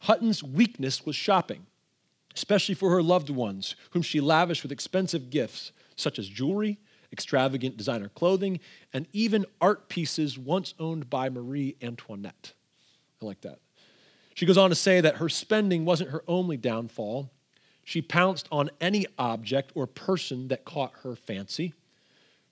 Hutton's 0.00 0.42
weakness 0.42 1.04
was 1.04 1.16
shopping, 1.16 1.66
especially 2.34 2.74
for 2.74 2.90
her 2.90 3.02
loved 3.02 3.30
ones, 3.30 3.76
whom 3.90 4.02
she 4.02 4.20
lavished 4.20 4.62
with 4.62 4.72
expensive 4.72 5.30
gifts 5.30 5.72
such 5.96 6.18
as 6.18 6.28
jewelry, 6.28 6.78
extravagant 7.12 7.76
designer 7.76 8.08
clothing, 8.08 8.60
and 8.92 9.06
even 9.12 9.44
art 9.60 9.88
pieces 9.88 10.38
once 10.38 10.74
owned 10.78 11.10
by 11.10 11.28
Marie 11.28 11.76
Antoinette. 11.82 12.52
I 13.20 13.26
like 13.26 13.40
that. 13.42 13.58
She 14.34 14.46
goes 14.46 14.56
on 14.56 14.70
to 14.70 14.76
say 14.76 15.00
that 15.00 15.16
her 15.16 15.28
spending 15.28 15.84
wasn't 15.84 16.10
her 16.10 16.22
only 16.28 16.56
downfall. 16.56 17.30
She 17.88 18.02
pounced 18.02 18.48
on 18.52 18.68
any 18.82 19.06
object 19.18 19.72
or 19.74 19.86
person 19.86 20.48
that 20.48 20.66
caught 20.66 20.92
her 21.04 21.16
fancy. 21.16 21.72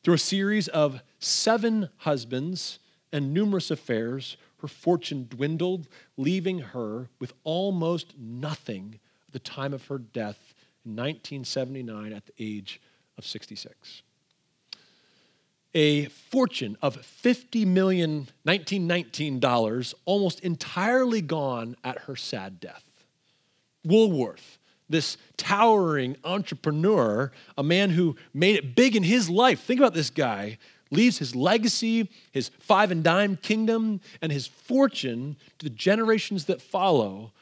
Through 0.02 0.14
a 0.14 0.18
series 0.18 0.66
of 0.68 1.02
seven 1.18 1.90
husbands 1.98 2.78
and 3.12 3.34
numerous 3.34 3.70
affairs, 3.70 4.38
her 4.62 4.66
fortune 4.66 5.26
dwindled, 5.28 5.88
leaving 6.16 6.60
her 6.60 7.10
with 7.18 7.34
almost 7.44 8.14
nothing 8.18 8.98
at 9.26 9.34
the 9.34 9.38
time 9.38 9.74
of 9.74 9.84
her 9.88 9.98
death 9.98 10.54
in 10.86 10.92
1979 10.92 12.14
at 12.14 12.24
the 12.24 12.32
age 12.38 12.80
of 13.18 13.26
66. 13.26 14.00
A 15.74 16.06
fortune 16.06 16.78
of 16.80 16.96
$50 16.96 17.66
million 17.66 18.28
1919 18.44 19.38
dollars 19.38 19.94
almost 20.06 20.40
entirely 20.40 21.20
gone 21.20 21.76
at 21.84 21.98
her 21.98 22.16
sad 22.16 22.58
death. 22.58 22.84
Woolworth, 23.84 24.58
this 24.88 25.16
towering 25.36 26.16
entrepreneur, 26.24 27.32
a 27.58 27.62
man 27.62 27.90
who 27.90 28.16
made 28.32 28.56
it 28.56 28.74
big 28.74 28.96
in 28.96 29.02
his 29.02 29.28
life. 29.28 29.60
Think 29.60 29.80
about 29.80 29.94
this 29.94 30.10
guy. 30.10 30.58
Leaves 30.92 31.18
his 31.18 31.34
legacy, 31.34 32.08
his 32.30 32.50
five 32.60 32.92
and 32.92 33.02
dime 33.02 33.36
kingdom, 33.36 34.00
and 34.22 34.30
his 34.30 34.46
fortune 34.46 35.36
to 35.58 35.64
the 35.64 35.70
generations 35.74 36.44
that 36.44 36.62
follow, 36.62 37.32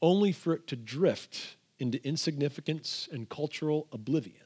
only 0.00 0.32
for 0.32 0.54
it 0.54 0.66
to 0.68 0.76
drift 0.76 1.56
into 1.78 2.02
insignificance 2.06 3.08
and 3.12 3.28
cultural 3.28 3.86
oblivion. 3.92 4.36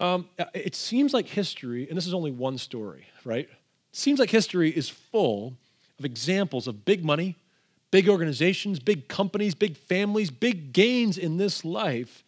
Um, 0.00 0.28
it 0.54 0.74
seems 0.74 1.12
like 1.12 1.28
history, 1.28 1.86
and 1.88 1.96
this 1.96 2.06
is 2.06 2.14
only 2.14 2.30
one 2.30 2.56
story, 2.58 3.06
right? 3.24 3.48
It 3.48 3.96
seems 3.96 4.18
like 4.18 4.30
history 4.30 4.70
is 4.70 4.88
full 4.88 5.54
of 5.98 6.04
examples 6.04 6.66
of 6.66 6.84
big 6.84 7.04
money, 7.04 7.36
big 7.90 8.08
organizations, 8.08 8.78
big 8.78 9.08
companies, 9.08 9.54
big 9.54 9.76
families, 9.76 10.30
big 10.30 10.72
gains 10.72 11.18
in 11.18 11.36
this 11.36 11.64
life 11.64 12.24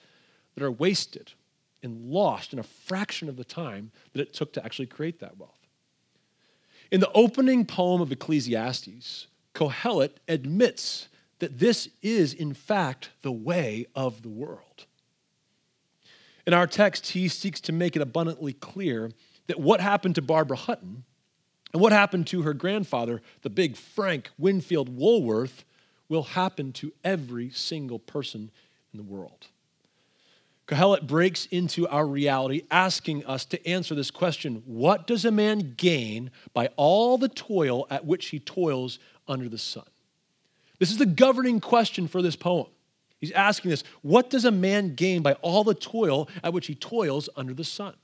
that 0.55 0.65
are 0.65 0.71
wasted 0.71 1.33
and 1.83 2.11
lost 2.11 2.53
in 2.53 2.59
a 2.59 2.63
fraction 2.63 3.29
of 3.29 3.37
the 3.37 3.45
time 3.45 3.91
that 4.13 4.21
it 4.21 4.33
took 4.33 4.53
to 4.53 4.65
actually 4.65 4.87
create 4.87 5.21
that 5.21 5.39
wealth. 5.39 5.59
In 6.91 7.01
the 7.01 7.11
opening 7.13 7.65
poem 7.65 8.01
of 8.01 8.13
Ecclesiastes, 8.13 9.27
Kohelet 9.55 10.13
admits 10.29 11.09
that 11.39 11.59
this 11.59 11.89
is, 12.03 12.35
in 12.35 12.55
fact, 12.55 13.11
the 13.23 13.33
way 13.33 13.87
of 13.95 14.23
the 14.23 14.29
world. 14.29 14.87
In 16.47 16.55
our 16.55 16.67
text, 16.67 17.09
he 17.09 17.29
seeks 17.29 17.61
to 17.63 17.73
make 17.73 17.97
it 17.97 18.03
abundantly 18.03 18.53
clear 18.53 19.11
that 19.47 19.59
what 19.59 19.81
happened 19.81 20.15
to 20.17 20.23
Barbara 20.23 20.57
Hutton 20.57 21.05
and 21.73 21.81
what 21.81 21.93
happened 21.93 22.27
to 22.29 22.43
her 22.43 22.55
grandfather, 22.55 23.23
the 23.43 23.51
big 23.51 23.77
Frank 23.77 24.31
Winfield 24.39 24.95
Woolworth, 24.95 25.65
will 26.09 26.23
happen 26.23 26.73
to 26.73 26.93
every 27.03 27.51
single 27.51 27.99
person 27.99 28.51
in 28.93 28.99
the 28.99 29.03
world. 29.03 29.47
Kohelet 30.67 31.07
breaks 31.07 31.47
into 31.47 31.89
our 31.89 32.07
reality, 32.07 32.63
asking 32.71 33.25
us 33.25 33.45
to 33.47 33.67
answer 33.67 33.95
this 33.95 34.11
question 34.11 34.63
What 34.67 35.07
does 35.07 35.25
a 35.25 35.31
man 35.31 35.75
gain 35.77 36.31
by 36.53 36.69
all 36.77 37.19
the 37.19 37.29
toil 37.29 37.87
at 37.91 38.05
which 38.05 38.27
he 38.27 38.39
toils 38.39 38.99
under 39.27 39.49
the 39.49 39.59
sun? 39.59 39.85
This 40.79 40.91
is 40.91 40.99
the 40.99 41.07
governing 41.07 41.61
question 41.61 42.09
for 42.09 42.23
this 42.23 42.37
poem. 42.37 42.67
He's 43.19 43.33
asking 43.33 43.71
this 43.71 43.85
What 44.03 44.31
does 44.31 44.45
a 44.45 44.51
man 44.51 44.95
gain 44.95 45.23
by 45.23 45.35
all 45.35 45.65
the 45.65 45.75
toil 45.75 46.29
at 46.43 46.53
which 46.53 46.67
he 46.67 46.75
toils 46.75 47.29
under 47.37 47.55
the 47.55 47.65
sun? 47.65 47.95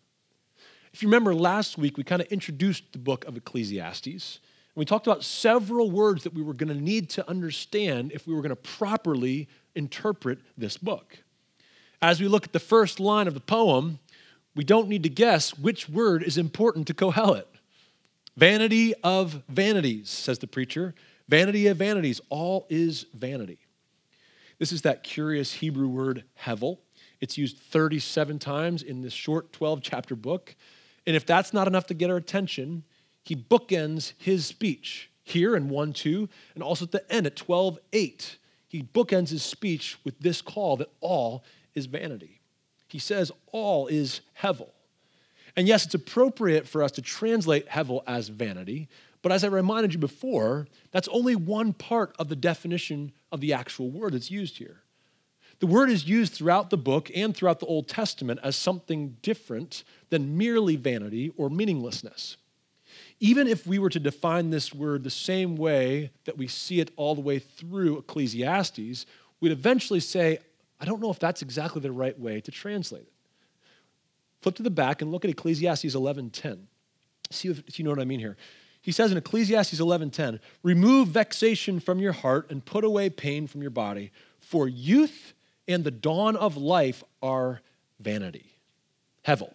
If 0.92 1.02
you 1.02 1.08
remember 1.08 1.34
last 1.34 1.78
week, 1.78 1.96
we 1.96 2.04
kind 2.04 2.22
of 2.22 2.28
introduced 2.28 2.92
the 2.92 2.98
book 2.98 3.24
of 3.26 3.36
Ecclesiastes. 3.36 4.06
And 4.06 4.80
we 4.80 4.84
talked 4.84 5.06
about 5.06 5.24
several 5.24 5.90
words 5.90 6.24
that 6.24 6.34
we 6.34 6.42
were 6.42 6.54
going 6.54 6.74
to 6.74 6.82
need 6.82 7.10
to 7.10 7.28
understand 7.28 8.12
if 8.12 8.26
we 8.26 8.34
were 8.34 8.42
going 8.42 8.50
to 8.50 8.56
properly 8.56 9.48
interpret 9.74 10.38
this 10.56 10.76
book. 10.76 11.18
As 12.00 12.20
we 12.20 12.28
look 12.28 12.44
at 12.44 12.52
the 12.52 12.60
first 12.60 13.00
line 13.00 13.26
of 13.26 13.34
the 13.34 13.40
poem, 13.40 13.98
we 14.54 14.64
don't 14.64 14.88
need 14.88 15.02
to 15.02 15.08
guess 15.08 15.58
which 15.58 15.88
word 15.88 16.22
is 16.22 16.38
important 16.38 16.86
to 16.86 16.94
Kohelet. 16.94 17.46
Vanity 18.36 18.94
of 19.02 19.42
vanities, 19.48 20.08
says 20.08 20.38
the 20.38 20.46
preacher. 20.46 20.94
Vanity 21.28 21.66
of 21.66 21.76
vanities, 21.76 22.20
all 22.30 22.66
is 22.70 23.06
vanity. 23.12 23.58
This 24.58 24.72
is 24.72 24.82
that 24.82 25.02
curious 25.02 25.54
Hebrew 25.54 25.88
word 25.88 26.24
hevel. 26.42 26.78
It's 27.20 27.36
used 27.36 27.58
37 27.58 28.38
times 28.38 28.82
in 28.82 29.02
this 29.02 29.12
short 29.12 29.52
12 29.52 29.82
chapter 29.82 30.16
book. 30.16 30.54
And 31.08 31.16
if 31.16 31.24
that's 31.24 31.54
not 31.54 31.66
enough 31.66 31.86
to 31.86 31.94
get 31.94 32.10
our 32.10 32.18
attention, 32.18 32.84
he 33.24 33.34
bookends 33.34 34.12
his 34.18 34.44
speech 34.44 35.10
here 35.24 35.56
in 35.56 35.70
1 35.70 35.94
2, 35.94 36.28
and 36.54 36.62
also 36.62 36.84
at 36.84 36.92
the 36.92 37.10
end 37.10 37.26
at 37.26 37.34
12 37.34 37.78
8. 37.94 38.36
He 38.68 38.82
bookends 38.82 39.30
his 39.30 39.42
speech 39.42 39.96
with 40.04 40.18
this 40.20 40.42
call 40.42 40.76
that 40.76 40.90
all 41.00 41.44
is 41.74 41.86
vanity. 41.86 42.42
He 42.88 42.98
says 42.98 43.32
all 43.52 43.86
is 43.86 44.20
hevel. 44.42 44.68
And 45.56 45.66
yes, 45.66 45.86
it's 45.86 45.94
appropriate 45.94 46.68
for 46.68 46.82
us 46.82 46.92
to 46.92 47.02
translate 47.02 47.70
hevel 47.70 48.02
as 48.06 48.28
vanity, 48.28 48.90
but 49.22 49.32
as 49.32 49.44
I 49.44 49.48
reminded 49.48 49.94
you 49.94 49.98
before, 49.98 50.68
that's 50.90 51.08
only 51.08 51.34
one 51.34 51.72
part 51.72 52.14
of 52.18 52.28
the 52.28 52.36
definition 52.36 53.12
of 53.32 53.40
the 53.40 53.54
actual 53.54 53.90
word 53.90 54.12
that's 54.12 54.30
used 54.30 54.58
here. 54.58 54.82
The 55.60 55.66
word 55.66 55.90
is 55.90 56.08
used 56.08 56.34
throughout 56.34 56.70
the 56.70 56.76
book 56.76 57.10
and 57.14 57.36
throughout 57.36 57.58
the 57.58 57.66
Old 57.66 57.88
Testament 57.88 58.38
as 58.42 58.54
something 58.54 59.16
different 59.22 59.82
than 60.10 60.38
merely 60.38 60.76
vanity 60.76 61.32
or 61.36 61.50
meaninglessness. 61.50 62.36
Even 63.20 63.48
if 63.48 63.66
we 63.66 63.80
were 63.80 63.90
to 63.90 63.98
define 63.98 64.50
this 64.50 64.72
word 64.72 65.02
the 65.02 65.10
same 65.10 65.56
way 65.56 66.12
that 66.24 66.38
we 66.38 66.46
see 66.46 66.78
it 66.78 66.92
all 66.96 67.16
the 67.16 67.20
way 67.20 67.40
through 67.40 67.98
Ecclesiastes, 67.98 69.06
we'd 69.40 69.52
eventually 69.52 69.98
say, 69.98 70.38
I 70.80 70.84
don't 70.84 71.00
know 71.00 71.10
if 71.10 71.18
that's 71.18 71.42
exactly 71.42 71.80
the 71.80 71.90
right 71.90 72.18
way 72.18 72.40
to 72.40 72.50
translate 72.52 73.02
it. 73.02 73.12
Flip 74.40 74.54
to 74.54 74.62
the 74.62 74.70
back 74.70 75.02
and 75.02 75.10
look 75.10 75.24
at 75.24 75.30
Ecclesiastes 75.30 75.94
11:10. 75.94 76.68
See 77.30 77.48
if, 77.48 77.66
if 77.66 77.78
you 77.78 77.84
know 77.84 77.90
what 77.90 77.98
I 77.98 78.04
mean 78.04 78.20
here. 78.20 78.36
He 78.80 78.92
says 78.92 79.10
in 79.10 79.18
Ecclesiastes 79.18 79.80
11:10, 79.80 80.38
"Remove 80.62 81.08
vexation 81.08 81.80
from 81.80 81.98
your 81.98 82.12
heart 82.12 82.48
and 82.48 82.64
put 82.64 82.84
away 82.84 83.10
pain 83.10 83.48
from 83.48 83.62
your 83.62 83.72
body, 83.72 84.12
for 84.38 84.68
youth 84.68 85.34
and 85.68 85.84
the 85.84 85.90
dawn 85.90 86.34
of 86.36 86.56
life 86.56 87.04
are 87.22 87.60
vanity." 88.00 88.56
Hevel. 89.26 89.54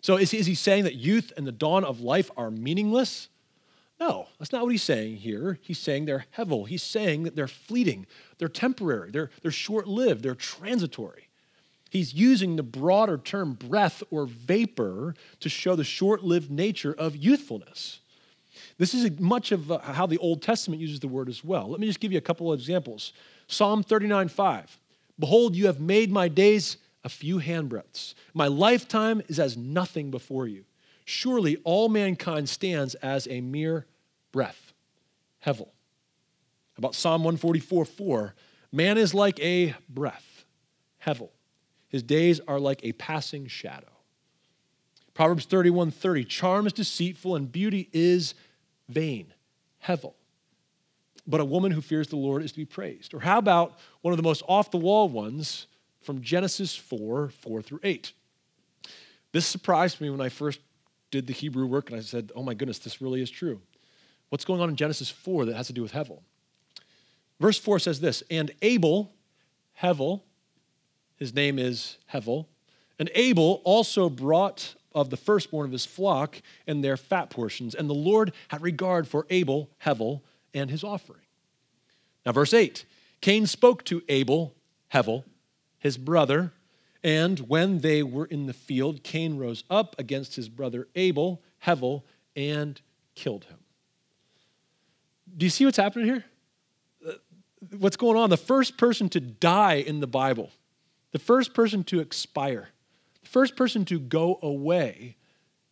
So 0.00 0.16
is 0.16 0.30
he, 0.30 0.38
is 0.38 0.46
he 0.46 0.54
saying 0.54 0.84
that 0.84 0.94
youth 0.94 1.32
and 1.36 1.46
the 1.46 1.52
dawn 1.52 1.84
of 1.84 2.00
life 2.00 2.30
are 2.36 2.50
meaningless? 2.50 3.28
No, 4.00 4.28
that's 4.38 4.50
not 4.50 4.62
what 4.62 4.70
he's 4.70 4.82
saying 4.82 5.16
here. 5.16 5.58
He's 5.60 5.78
saying 5.78 6.06
they're 6.06 6.24
hevel. 6.36 6.66
He's 6.66 6.82
saying 6.82 7.24
that 7.24 7.36
they're 7.36 7.46
fleeting, 7.46 8.06
they're 8.38 8.48
temporary, 8.48 9.10
they're, 9.10 9.30
they're 9.42 9.50
short 9.50 9.86
lived, 9.86 10.22
they're 10.22 10.34
transitory. 10.34 11.28
He's 11.90 12.14
using 12.14 12.56
the 12.56 12.62
broader 12.62 13.18
term 13.18 13.54
breath 13.54 14.02
or 14.10 14.24
vapor 14.24 15.14
to 15.40 15.48
show 15.48 15.76
the 15.76 15.84
short 15.84 16.22
lived 16.22 16.50
nature 16.50 16.94
of 16.94 17.14
youthfulness. 17.14 18.00
This 18.78 18.94
is 18.94 19.18
much 19.20 19.52
of 19.52 19.70
uh, 19.70 19.78
how 19.80 20.06
the 20.06 20.18
Old 20.18 20.40
Testament 20.40 20.80
uses 20.80 21.00
the 21.00 21.08
word 21.08 21.28
as 21.28 21.44
well. 21.44 21.68
Let 21.68 21.80
me 21.80 21.86
just 21.86 22.00
give 22.00 22.12
you 22.12 22.18
a 22.18 22.22
couple 22.22 22.50
of 22.50 22.58
examples. 22.58 23.12
Psalm 23.48 23.82
39 23.82 24.28
5. 24.28 24.78
Behold, 25.20 25.54
you 25.54 25.66
have 25.66 25.78
made 25.78 26.10
my 26.10 26.28
days 26.28 26.78
a 27.04 27.08
few 27.08 27.38
handbreadths. 27.38 28.14
My 28.34 28.46
lifetime 28.46 29.22
is 29.28 29.38
as 29.38 29.56
nothing 29.56 30.10
before 30.10 30.48
you. 30.48 30.64
Surely 31.04 31.58
all 31.64 31.88
mankind 31.88 32.48
stands 32.48 32.94
as 32.96 33.28
a 33.28 33.40
mere 33.40 33.86
breath. 34.32 34.72
Hevel. 35.44 35.68
About 36.78 36.94
Psalm 36.94 37.22
144 37.22 37.84
4. 37.84 38.34
Man 38.72 38.96
is 38.96 39.12
like 39.12 39.38
a 39.40 39.74
breath. 39.88 40.44
Hevel. 41.04 41.30
His 41.88 42.02
days 42.02 42.40
are 42.48 42.60
like 42.60 42.80
a 42.82 42.92
passing 42.92 43.46
shadow. 43.46 43.86
Proverbs 45.12 45.44
31 45.44 45.90
30. 45.90 46.24
Charm 46.24 46.66
is 46.66 46.72
deceitful 46.72 47.36
and 47.36 47.52
beauty 47.52 47.90
is 47.92 48.34
vain. 48.88 49.34
Hevel 49.84 50.14
but 51.30 51.40
a 51.40 51.44
woman 51.44 51.72
who 51.72 51.80
fears 51.80 52.08
the 52.08 52.16
Lord 52.16 52.42
is 52.42 52.52
to 52.52 52.58
be 52.58 52.64
praised. 52.64 53.14
Or 53.14 53.20
how 53.20 53.38
about 53.38 53.78
one 54.02 54.12
of 54.12 54.16
the 54.16 54.22
most 54.22 54.42
off 54.48 54.70
the 54.70 54.78
wall 54.78 55.08
ones 55.08 55.66
from 56.02 56.20
Genesis 56.20 56.76
4 56.76 57.30
4 57.30 57.62
through 57.62 57.80
8? 57.82 58.12
This 59.32 59.46
surprised 59.46 60.00
me 60.00 60.10
when 60.10 60.20
I 60.20 60.28
first 60.28 60.60
did 61.10 61.26
the 61.26 61.32
Hebrew 61.32 61.66
work 61.66 61.90
and 61.90 61.98
I 61.98 62.02
said, 62.02 62.32
oh 62.34 62.42
my 62.42 62.54
goodness, 62.54 62.78
this 62.78 63.00
really 63.00 63.22
is 63.22 63.30
true. 63.30 63.60
What's 64.28 64.44
going 64.44 64.60
on 64.60 64.68
in 64.68 64.76
Genesis 64.76 65.10
4 65.10 65.46
that 65.46 65.56
has 65.56 65.66
to 65.68 65.72
do 65.72 65.82
with 65.82 65.92
Hevel? 65.92 66.20
Verse 67.40 67.58
4 67.58 67.78
says 67.78 68.00
this 68.00 68.22
And 68.30 68.52
Abel, 68.62 69.12
Hevel, 69.80 70.22
his 71.16 71.34
name 71.34 71.58
is 71.58 71.98
Hevel, 72.12 72.46
and 72.98 73.10
Abel 73.14 73.60
also 73.64 74.08
brought 74.08 74.74
of 74.94 75.10
the 75.10 75.16
firstborn 75.16 75.66
of 75.66 75.72
his 75.72 75.86
flock 75.86 76.42
and 76.66 76.82
their 76.82 76.96
fat 76.96 77.30
portions. 77.30 77.74
And 77.74 77.88
the 77.88 77.94
Lord 77.94 78.32
had 78.48 78.60
regard 78.60 79.06
for 79.06 79.26
Abel, 79.30 79.70
Hevel, 79.84 80.22
and 80.54 80.70
his 80.70 80.84
offering. 80.84 81.22
Now, 82.24 82.32
verse 82.32 82.54
8 82.54 82.84
Cain 83.20 83.46
spoke 83.46 83.84
to 83.84 84.02
Abel, 84.08 84.54
Hevel, 84.92 85.24
his 85.78 85.96
brother, 85.96 86.52
and 87.02 87.40
when 87.40 87.78
they 87.78 88.02
were 88.02 88.26
in 88.26 88.46
the 88.46 88.52
field, 88.52 89.02
Cain 89.02 89.38
rose 89.38 89.64
up 89.70 89.96
against 89.98 90.36
his 90.36 90.48
brother 90.48 90.88
Abel, 90.94 91.42
Hevel, 91.64 92.02
and 92.36 92.80
killed 93.14 93.44
him. 93.44 93.58
Do 95.36 95.46
you 95.46 95.50
see 95.50 95.64
what's 95.64 95.76
happening 95.76 96.06
here? 96.06 96.24
Uh, 97.06 97.12
what's 97.78 97.96
going 97.96 98.18
on? 98.18 98.30
The 98.30 98.36
first 98.36 98.76
person 98.76 99.08
to 99.10 99.20
die 99.20 99.74
in 99.74 100.00
the 100.00 100.06
Bible, 100.06 100.50
the 101.12 101.18
first 101.18 101.54
person 101.54 101.84
to 101.84 102.00
expire, 102.00 102.68
the 103.22 103.28
first 103.28 103.56
person 103.56 103.84
to 103.86 103.98
go 103.98 104.38
away, 104.42 105.16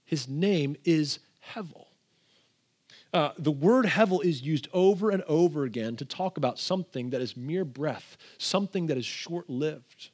his 0.05 0.29
name 0.29 0.77
is 0.85 1.19
Hevel. 1.55 1.88
Uh, 3.12 3.31
the 3.38 3.50
word 3.50 3.87
hevel 3.87 4.23
is 4.23 4.43
used 4.43 4.69
over 4.73 5.11
and 5.11 5.23
over 5.23 5.65
again 5.65 5.97
to 5.97 6.05
talk 6.05 6.37
about 6.37 6.59
something 6.59 7.11
that 7.11 7.23
is 7.23 7.37
mere 7.37 7.65
breath, 7.65 8.19
something 8.37 8.87
that 8.87 8.99
is 8.99 9.07
short 9.07 9.49
lived. 9.49 10.11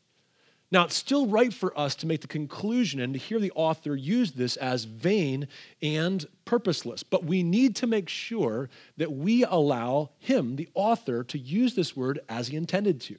Now, 0.70 0.84
it's 0.84 0.96
still 0.96 1.26
right 1.26 1.52
for 1.52 1.78
us 1.78 1.94
to 1.96 2.06
make 2.06 2.20
the 2.20 2.26
conclusion 2.26 2.98
and 3.00 3.12
to 3.12 3.18
hear 3.18 3.38
the 3.38 3.52
author 3.54 3.94
use 3.94 4.32
this 4.32 4.56
as 4.56 4.84
vain 4.84 5.46
and 5.82 6.24
purposeless, 6.44 7.02
but 7.02 7.24
we 7.24 7.42
need 7.42 7.76
to 7.76 7.86
make 7.86 8.08
sure 8.08 8.68
that 8.96 9.12
we 9.12 9.44
allow 9.44 10.10
him, 10.18 10.56
the 10.56 10.68
author, 10.74 11.22
to 11.24 11.38
use 11.38 11.74
this 11.74 11.96
word 11.96 12.20
as 12.28 12.48
he 12.48 12.56
intended 12.56 13.00
to, 13.02 13.16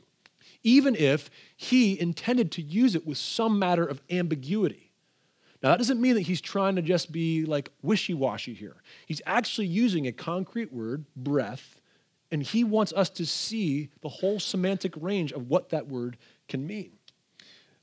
even 0.64 0.96
if 0.96 1.30
he 1.56 2.00
intended 2.00 2.52
to 2.54 2.62
use 2.62 2.96
it 2.96 3.06
with 3.06 3.18
some 3.18 3.58
matter 3.58 3.86
of 3.86 4.02
ambiguity. 4.10 4.85
Now, 5.66 5.72
that 5.72 5.78
doesn't 5.78 6.00
mean 6.00 6.14
that 6.14 6.22
he's 6.22 6.42
trying 6.42 6.76
to 6.76 6.84
just 6.84 7.12
be 7.12 7.44
like 7.44 7.72
wishy 7.82 8.14
washy 8.14 8.54
here. 8.54 8.76
He's 9.08 9.24
actually 9.26 9.66
using 9.66 10.06
a 10.06 10.12
concrete 10.12 10.72
word, 10.72 11.06
breath, 11.16 11.82
and 12.30 12.44
he 12.44 12.64
wants 12.64 12.94
us 12.94 13.10
to 13.10 13.26
see 13.26 13.90
the 14.04 14.10
whole 14.10 14.40
semantic 14.40 14.94
range 14.96 15.32
of 15.32 15.50
what 15.50 15.70
that 15.70 15.88
word 15.88 16.18
can 16.48 16.68
mean. 16.68 16.92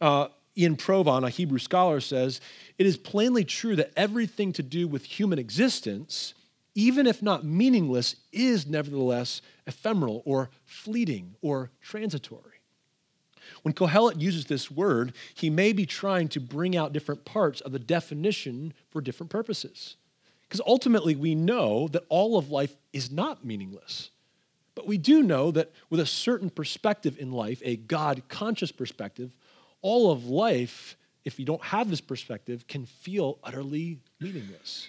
Uh, 0.01 0.29
Iain 0.57 0.77
Provan, 0.77 1.27
a 1.27 1.29
Hebrew 1.29 1.59
scholar, 1.59 1.99
says 1.99 2.41
it 2.79 2.87
is 2.87 2.97
plainly 2.97 3.45
true 3.45 3.75
that 3.75 3.91
everything 3.97 4.53
to 4.53 4.63
do 4.63 4.87
with 4.87 5.03
human 5.03 5.41
existence, 5.41 6.35
even 6.77 7.09
if 7.09 7.21
not 7.21 7.45
meaningless, 7.45 8.15
is 8.31 8.65
nevertheless 8.65 9.43
ephemeral 9.67 10.23
or 10.25 10.51
fleeting 10.67 11.35
or 11.43 11.73
transitory. 11.81 12.52
When 13.63 13.75
Kohelet 13.75 14.21
uses 14.21 14.47
this 14.47 14.71
word, 14.71 15.15
he 15.35 15.51
may 15.51 15.73
be 15.73 15.87
trying 15.87 16.29
to 16.29 16.41
bring 16.41 16.77
out 16.77 16.93
different 16.93 17.25
parts 17.25 17.61
of 17.61 17.73
the 17.73 17.79
definition 17.79 18.75
for 18.91 19.01
different 19.01 19.31
purposes. 19.31 19.97
Because 20.43 20.61
ultimately, 20.67 21.17
we 21.17 21.35
know 21.35 21.89
that 21.89 22.05
all 22.09 22.37
of 22.37 22.51
life 22.51 22.77
is 22.93 23.11
not 23.11 23.45
meaningless. 23.45 24.11
But 24.75 24.87
we 24.87 24.99
do 24.99 25.23
know 25.23 25.51
that 25.51 25.73
with 25.91 26.01
a 26.01 26.07
certain 26.07 26.51
perspective 26.51 27.17
in 27.19 27.33
life, 27.33 27.63
a 27.65 27.77
God 27.77 28.23
conscious 28.29 28.73
perspective, 28.73 29.33
all 29.81 30.11
of 30.11 30.27
life, 30.27 30.97
if 31.25 31.39
you 31.39 31.45
don't 31.45 31.63
have 31.63 31.91
this 31.91 32.01
perspective, 32.01 32.67
can 32.67 32.87
feel 32.87 33.39
utterly 33.45 33.99
meaningless. 34.21 34.89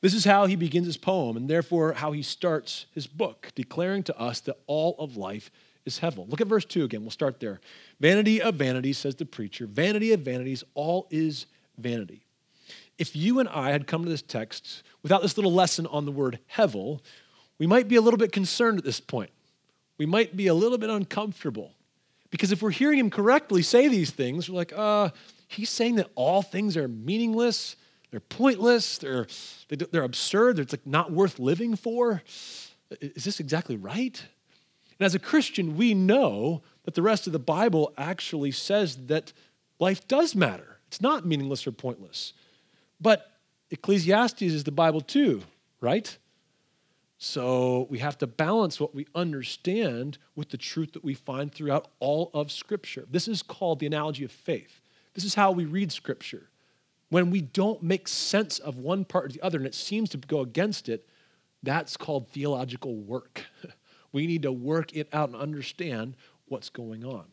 This 0.00 0.14
is 0.14 0.24
how 0.24 0.46
he 0.46 0.56
begins 0.56 0.86
his 0.86 0.96
poem, 0.96 1.36
and 1.36 1.48
therefore 1.48 1.92
how 1.92 2.12
he 2.12 2.22
starts 2.22 2.86
his 2.92 3.06
book, 3.06 3.52
declaring 3.54 4.02
to 4.04 4.18
us 4.18 4.40
that 4.40 4.56
all 4.66 4.96
of 4.98 5.16
life 5.16 5.50
is 5.86 6.00
Hevel. 6.00 6.28
Look 6.28 6.40
at 6.40 6.46
verse 6.46 6.64
2 6.64 6.84
again. 6.84 7.02
We'll 7.02 7.10
start 7.10 7.40
there. 7.40 7.60
Vanity 8.00 8.42
of 8.42 8.56
vanities, 8.56 8.98
says 8.98 9.14
the 9.14 9.24
preacher. 9.24 9.66
Vanity 9.66 10.12
of 10.12 10.20
vanities, 10.20 10.64
all 10.74 11.06
is 11.10 11.46
vanity. 11.78 12.22
If 12.98 13.14
you 13.14 13.38
and 13.40 13.48
I 13.48 13.70
had 13.70 13.86
come 13.86 14.04
to 14.04 14.10
this 14.10 14.22
text 14.22 14.82
without 15.02 15.22
this 15.22 15.36
little 15.36 15.52
lesson 15.52 15.86
on 15.86 16.04
the 16.04 16.12
word 16.12 16.38
Hevel, 16.54 17.00
we 17.58 17.66
might 17.66 17.88
be 17.88 17.96
a 17.96 18.00
little 18.00 18.18
bit 18.18 18.32
concerned 18.32 18.78
at 18.78 18.84
this 18.84 19.00
point. 19.00 19.30
We 19.98 20.06
might 20.06 20.36
be 20.36 20.46
a 20.48 20.54
little 20.54 20.78
bit 20.78 20.90
uncomfortable. 20.90 21.72
Because 22.30 22.52
if 22.52 22.60
we're 22.60 22.70
hearing 22.70 22.98
him 22.98 23.10
correctly 23.10 23.62
say 23.62 23.88
these 23.88 24.10
things, 24.10 24.50
we're 24.50 24.56
like, 24.56 24.72
uh, 24.76 25.10
he's 25.48 25.70
saying 25.70 25.96
that 25.96 26.10
all 26.14 26.42
things 26.42 26.76
are 26.76 26.88
meaningless, 26.88 27.76
they're 28.10 28.20
pointless, 28.20 28.98
they're, 28.98 29.26
they're 29.68 30.02
absurd, 30.02 30.56
they're 30.56 30.66
like 30.70 30.86
not 30.86 31.12
worth 31.12 31.38
living 31.38 31.76
for. 31.76 32.22
Is 33.00 33.24
this 33.24 33.40
exactly 33.40 33.76
right? 33.76 34.22
And 34.98 35.06
as 35.06 35.14
a 35.14 35.18
Christian, 35.18 35.76
we 35.76 35.94
know 35.94 36.62
that 36.84 36.94
the 36.94 37.02
rest 37.02 37.26
of 37.26 37.32
the 37.32 37.38
Bible 37.38 37.92
actually 37.98 38.50
says 38.50 38.96
that 39.06 39.32
life 39.78 40.06
does 40.08 40.34
matter. 40.34 40.78
It's 40.88 41.00
not 41.00 41.26
meaningless 41.26 41.66
or 41.66 41.72
pointless. 41.72 42.32
But 43.00 43.30
Ecclesiastes 43.70 44.42
is 44.42 44.64
the 44.64 44.72
Bible 44.72 45.00
too, 45.00 45.42
right? 45.80 46.16
So 47.18 47.86
we 47.90 47.98
have 47.98 48.18
to 48.18 48.26
balance 48.26 48.78
what 48.78 48.94
we 48.94 49.06
understand 49.14 50.18
with 50.34 50.50
the 50.50 50.56
truth 50.56 50.92
that 50.92 51.04
we 51.04 51.14
find 51.14 51.52
throughout 51.52 51.88
all 51.98 52.30
of 52.34 52.52
Scripture. 52.52 53.06
This 53.10 53.26
is 53.26 53.42
called 53.42 53.80
the 53.80 53.86
analogy 53.86 54.24
of 54.24 54.30
faith. 54.30 54.80
This 55.14 55.24
is 55.24 55.34
how 55.34 55.50
we 55.50 55.64
read 55.64 55.92
Scripture. 55.92 56.50
When 57.08 57.30
we 57.30 57.40
don't 57.40 57.82
make 57.82 58.08
sense 58.08 58.58
of 58.58 58.76
one 58.76 59.04
part 59.04 59.26
or 59.26 59.28
the 59.28 59.42
other 59.42 59.58
and 59.58 59.66
it 59.66 59.74
seems 59.74 60.10
to 60.10 60.18
go 60.18 60.40
against 60.40 60.88
it, 60.88 61.08
that's 61.62 61.96
called 61.96 62.28
theological 62.28 62.94
work. 62.96 63.44
We 64.12 64.26
need 64.26 64.42
to 64.42 64.52
work 64.52 64.94
it 64.94 65.08
out 65.12 65.30
and 65.30 65.36
understand 65.36 66.16
what's 66.46 66.70
going 66.70 67.04
on. 67.04 67.24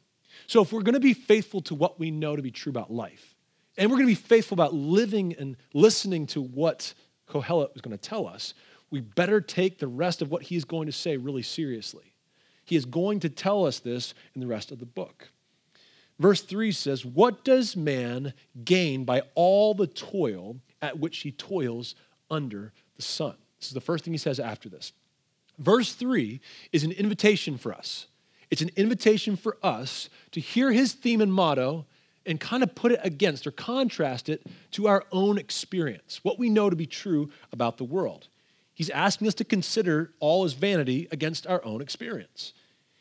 So, 0.47 0.61
if 0.61 0.73
we're 0.73 0.81
going 0.81 0.93
to 0.93 0.99
be 0.99 1.13
faithful 1.13 1.61
to 1.61 1.75
what 1.75 1.99
we 1.99 2.11
know 2.11 2.35
to 2.35 2.41
be 2.41 2.51
true 2.51 2.71
about 2.71 2.91
life, 2.91 3.35
and 3.77 3.89
we're 3.89 3.97
going 3.97 4.07
to 4.07 4.15
be 4.15 4.27
faithful 4.27 4.55
about 4.55 4.73
living 4.73 5.35
and 5.37 5.57
listening 5.73 6.27
to 6.27 6.41
what 6.41 6.93
Kohelet 7.29 7.75
is 7.75 7.81
going 7.81 7.97
to 7.97 8.01
tell 8.01 8.27
us, 8.27 8.53
we 8.89 9.01
better 9.01 9.41
take 9.41 9.79
the 9.79 9.87
rest 9.87 10.21
of 10.21 10.29
what 10.29 10.43
he's 10.43 10.65
going 10.65 10.85
to 10.85 10.91
say 10.91 11.17
really 11.17 11.41
seriously. 11.41 12.13
He 12.65 12.75
is 12.75 12.85
going 12.85 13.19
to 13.21 13.29
tell 13.29 13.65
us 13.65 13.79
this 13.79 14.13
in 14.35 14.41
the 14.41 14.47
rest 14.47 14.71
of 14.71 14.79
the 14.79 14.85
book. 14.85 15.29
Verse 16.19 16.41
3 16.41 16.71
says, 16.71 17.05
What 17.05 17.43
does 17.43 17.75
man 17.75 18.33
gain 18.63 19.03
by 19.03 19.23
all 19.35 19.73
the 19.73 19.87
toil 19.87 20.57
at 20.81 20.99
which 20.99 21.19
he 21.19 21.31
toils 21.31 21.95
under 22.29 22.71
the 22.95 23.01
sun? 23.01 23.35
This 23.59 23.69
is 23.69 23.73
the 23.73 23.81
first 23.81 24.05
thing 24.05 24.13
he 24.13 24.17
says 24.17 24.39
after 24.39 24.69
this. 24.69 24.93
Verse 25.57 25.93
3 25.93 26.41
is 26.71 26.83
an 26.83 26.91
invitation 26.91 27.57
for 27.57 27.73
us. 27.73 28.07
It's 28.49 28.61
an 28.61 28.71
invitation 28.75 29.35
for 29.35 29.57
us 29.63 30.09
to 30.31 30.39
hear 30.39 30.71
his 30.71 30.93
theme 30.93 31.21
and 31.21 31.33
motto 31.33 31.85
and 32.25 32.39
kind 32.39 32.63
of 32.63 32.75
put 32.75 32.91
it 32.91 32.99
against 33.03 33.45
or 33.45 33.51
contrast 33.51 34.29
it 34.29 34.45
to 34.71 34.87
our 34.87 35.05
own 35.11 35.37
experience, 35.37 36.19
what 36.23 36.39
we 36.39 36.49
know 36.49 36.69
to 36.69 36.75
be 36.75 36.85
true 36.85 37.29
about 37.51 37.77
the 37.77 37.83
world. 37.83 38.27
He's 38.73 38.89
asking 38.89 39.27
us 39.27 39.33
to 39.35 39.43
consider 39.43 40.11
all 40.19 40.43
his 40.43 40.53
vanity 40.53 41.07
against 41.11 41.45
our 41.45 41.63
own 41.63 41.81
experience. 41.81 42.53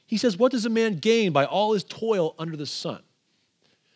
He 0.07 0.19
says, 0.19 0.37
What 0.37 0.53
does 0.53 0.67
a 0.67 0.71
man 0.71 0.97
gain 0.97 1.33
by 1.33 1.45
all 1.45 1.73
his 1.73 1.85
toil 1.85 2.35
under 2.39 2.57
the 2.57 2.67
sun? 2.67 3.01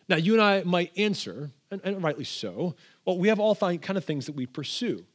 Now, 0.09 0.15
you 0.15 0.33
and 0.33 0.41
I 0.41 0.63
might 0.63 0.97
answer, 0.97 1.51
and, 1.69 1.81
and 1.83 2.01
rightly 2.01 2.23
so, 2.23 2.75
well, 3.05 3.17
we 3.17 3.27
have 3.27 3.39
all 3.39 3.55
kind 3.55 3.97
of 3.97 4.05
things 4.05 4.25
that 4.25 4.35
we 4.35 4.45
pursue 4.45 5.05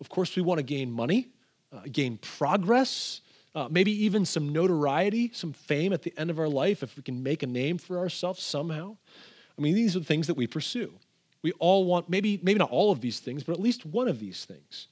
Of 0.00 0.08
course, 0.08 0.34
we 0.36 0.42
want 0.42 0.58
to 0.58 0.64
gain 0.64 0.90
money, 0.90 1.28
uh, 1.72 1.80
gain 1.90 2.18
progress, 2.18 3.20
uh, 3.54 3.68
maybe 3.70 4.04
even 4.04 4.24
some 4.24 4.52
notoriety, 4.52 5.30
some 5.32 5.52
fame 5.52 5.92
at 5.92 6.02
the 6.02 6.12
end 6.16 6.30
of 6.30 6.38
our 6.38 6.48
life 6.48 6.82
if 6.82 6.96
we 6.96 7.02
can 7.02 7.22
make 7.22 7.42
a 7.42 7.46
name 7.46 7.78
for 7.78 7.98
ourselves 7.98 8.42
somehow. 8.42 8.96
I 9.58 9.62
mean, 9.62 9.74
these 9.74 9.96
are 9.96 10.00
the 10.00 10.04
things 10.04 10.26
that 10.26 10.36
we 10.36 10.46
pursue. 10.46 10.92
We 11.42 11.52
all 11.52 11.84
want, 11.84 12.08
maybe, 12.08 12.38
maybe 12.42 12.58
not 12.58 12.70
all 12.70 12.92
of 12.92 13.00
these 13.00 13.20
things, 13.20 13.42
but 13.42 13.52
at 13.52 13.60
least 13.60 13.84
one 13.84 14.08
of 14.08 14.20
these 14.20 14.44
things. 14.44 14.88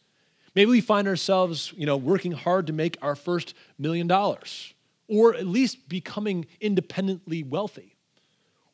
Maybe 0.54 0.70
we 0.70 0.80
find 0.80 1.06
ourselves, 1.06 1.72
you 1.76 1.86
know, 1.86 1.96
working 1.96 2.32
hard 2.32 2.66
to 2.66 2.72
make 2.72 2.98
our 3.02 3.14
first 3.14 3.54
million 3.78 4.06
dollars, 4.06 4.74
or 5.08 5.34
at 5.34 5.46
least 5.46 5.88
becoming 5.88 6.46
independently 6.60 7.42
wealthy. 7.42 7.96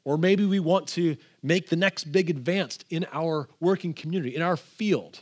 Or 0.04 0.16
maybe 0.16 0.44
we 0.44 0.60
want 0.60 0.86
to 0.88 1.16
make 1.42 1.68
the 1.68 1.76
next 1.76 2.04
big 2.12 2.30
advance 2.30 2.78
in 2.90 3.06
our 3.12 3.48
working 3.60 3.92
community, 3.92 4.34
in 4.34 4.42
our 4.42 4.56
field. 4.56 5.20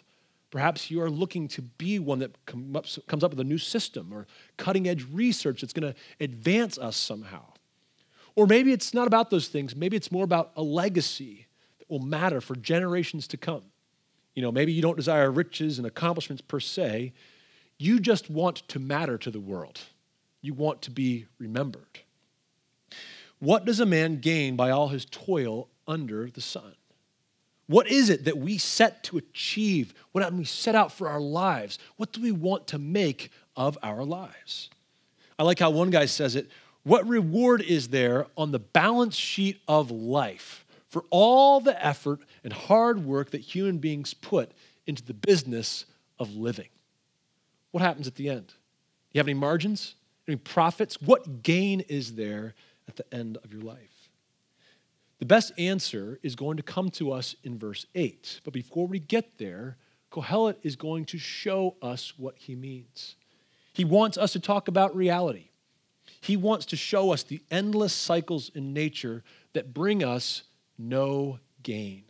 Perhaps 0.55 0.89
you 0.89 1.03
are 1.03 1.11
looking 1.11 1.49
to 1.49 1.63
be 1.63 1.99
one 1.99 2.21
that 2.21 2.37
up, 2.77 2.87
comes 3.09 3.25
up 3.25 3.33
with 3.33 3.41
a 3.41 3.45
new 3.45 3.59
system 3.59 4.15
or 4.15 4.29
cutting 4.57 4.87
edge 4.87 5.05
research 5.13 5.61
that's 5.61 5.73
going 5.73 5.93
to 5.93 5.99
advance 6.21 6.79
us 6.79 6.97
somehow. 6.97 7.43
Or 8.37 8.47
maybe 8.47 8.71
it's 8.71 8.95
not 8.95 9.09
about 9.09 9.31
those 9.31 9.49
things. 9.49 9.75
Maybe 9.75 9.97
it's 9.97 10.13
more 10.13 10.23
about 10.23 10.53
a 10.55 10.63
legacy 10.63 11.49
that 11.81 11.91
will 11.91 11.99
matter 11.99 12.41
for 12.41 12.55
generations 12.55 13.27
to 13.29 13.37
come. 13.37 13.65
You 14.37 14.43
know, 14.43 14.53
maybe 14.53 14.73
you 14.73 14.81
don't 14.81 14.95
desire 14.95 15.29
riches 15.29 15.79
and 15.79 15.89
accomplishments 15.89 16.41
per 16.41 16.61
se. 16.61 17.15
You 17.77 17.99
just 17.99 18.31
want 18.31 18.59
to 18.69 18.79
matter 18.79 19.19
to 19.19 19.33
the 19.33 19.41
world. 19.41 19.81
You 20.41 20.55
want 20.55 20.83
to 20.83 20.93
be 20.93 21.27
remembered. 21.37 21.99
What 23.41 23.65
does 23.65 23.81
a 23.81 23.87
man 23.87 24.21
gain 24.21 24.55
by 24.55 24.71
all 24.71 24.87
his 24.87 25.05
toil 25.05 25.69
under 25.89 26.31
the 26.31 26.41
sun? 26.41 26.77
What 27.67 27.89
is 27.89 28.11
it 28.11 28.25
that 28.25 28.39
we 28.39 28.59
set 28.59 29.03
to 29.05 29.17
achieve 29.17 29.95
when 30.13 30.37
we 30.37 30.45
set 30.45 30.75
out 30.75 30.93
for 30.93 31.09
our 31.09 31.21
lives? 31.21 31.79
What 31.97 32.13
do 32.13 32.21
we 32.21 32.33
want 32.33 32.67
to 32.69 32.79
make 32.79 33.31
of 33.57 33.79
our 33.83 34.05
lives? 34.05 34.69
I 35.39 35.43
like 35.43 35.59
how 35.59 35.71
one 35.71 35.91
guy 35.91 36.07
says 36.07 36.37
it 36.37 36.51
what 36.85 37.09
reward 37.09 37.63
is 37.63 37.89
there 37.89 38.27
on 38.37 38.53
the 38.53 38.59
balance 38.59 39.17
sheet 39.17 39.59
of 39.67 39.91
life 39.91 40.67
for 40.91 41.03
all 41.11 41.61
the 41.61 41.85
effort 41.85 42.21
and 42.45 42.53
hard 42.53 43.05
work 43.07 43.31
that 43.31 43.41
human 43.41 43.79
beings 43.79 44.13
put 44.13 44.53
into 44.87 45.03
the 45.03 45.15
business 45.15 45.87
of 46.19 46.37
living? 46.37 46.69
What 47.71 47.83
happens 47.83 48.07
at 48.07 48.17
the 48.17 48.29
end? 48.29 48.49
Do 48.49 48.55
you 49.15 49.19
have 49.19 49.27
any 49.27 49.35
margins? 49.35 49.95
Any 50.29 50.37
profits? 50.37 51.01
What 51.01 51.43
gain 51.43 51.81
is 51.81 52.15
there 52.17 52.55
at 52.87 52.97
the 52.97 53.15
end 53.15 53.39
of 53.43 53.53
your 53.53 53.63
life? 53.63 53.94
The 55.19 55.27
best 55.27 55.53
answer 55.59 56.19
is 56.23 56.35
going 56.35 56.57
to 56.57 56.63
come 56.63 56.91
to 56.91 57.13
us 57.13 57.37
in 57.45 57.59
verse 57.59 57.87
8. 57.95 58.41
But 58.45 58.53
before 58.53 58.87
we 58.87 58.99
get 58.99 59.39
there, 59.39 59.77
Kohelet 60.11 60.57
is 60.63 60.77
going 60.77 61.07
to 61.07 61.19
show 61.19 61.77
us 61.83 62.15
what 62.17 62.35
he 62.37 62.55
means. 62.55 63.17
He 63.73 63.85
wants 63.85 64.17
us 64.17 64.33
to 64.33 64.41
talk 64.41 64.69
about 64.69 64.95
reality. 64.95 65.49
He 66.21 66.37
wants 66.37 66.67
to 66.67 66.77
show 66.77 67.13
us 67.13 67.23
the 67.23 67.41
endless 67.51 67.93
cycles 67.93 68.51
in 68.55 68.73
nature 68.73 69.25
that 69.53 69.75
bring 69.75 70.05
us 70.05 70.43
no 70.79 71.39
gain. 71.63 72.05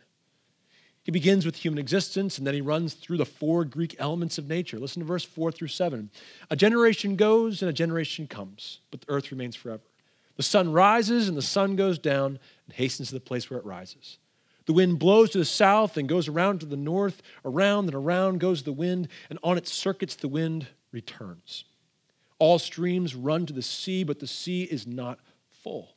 He 1.03 1.11
begins 1.11 1.45
with 1.45 1.55
human 1.55 1.77
existence 1.77 2.37
and 2.37 2.47
then 2.47 2.55
he 2.55 2.61
runs 2.61 2.95
through 2.95 3.17
the 3.17 3.25
four 3.25 3.63
Greek 3.63 3.95
elements 3.99 4.37
of 4.37 4.47
nature. 4.47 4.79
Listen 4.79 5.01
to 5.01 5.05
verse 5.05 5.23
4 5.23 5.51
through 5.51 5.67
7. 5.67 6.09
A 6.49 6.55
generation 6.55 7.15
goes 7.15 7.61
and 7.61 7.69
a 7.69 7.73
generation 7.73 8.25
comes, 8.25 8.79
but 8.89 9.01
the 9.01 9.11
earth 9.11 9.31
remains 9.31 9.55
forever. 9.55 9.83
The 10.35 10.43
sun 10.43 10.71
rises 10.71 11.27
and 11.27 11.37
the 11.37 11.41
sun 11.41 11.75
goes 11.75 11.97
down 11.97 12.39
and 12.65 12.75
hastens 12.75 13.09
to 13.09 13.15
the 13.15 13.21
place 13.21 13.49
where 13.49 13.59
it 13.59 13.65
rises. 13.65 14.17
The 14.65 14.73
wind 14.73 14.99
blows 14.99 15.29
to 15.31 15.37
the 15.37 15.45
south 15.45 15.95
and 15.97 16.09
goes 16.09 16.27
around 16.27 16.59
to 16.59 16.65
the 16.65 16.75
north. 16.75 17.21
Around 17.43 17.85
and 17.85 17.95
around 17.95 18.39
goes 18.39 18.63
the 18.63 18.71
wind, 18.71 19.07
and 19.29 19.37
on 19.43 19.57
its 19.57 19.71
circuits 19.71 20.15
the 20.15 20.27
wind 20.27 20.67
returns. 20.91 21.65
All 22.39 22.59
streams 22.59 23.15
run 23.15 23.45
to 23.45 23.53
the 23.53 23.61
sea, 23.61 24.03
but 24.03 24.19
the 24.19 24.27
sea 24.27 24.63
is 24.63 24.87
not 24.87 25.19
full. 25.63 25.95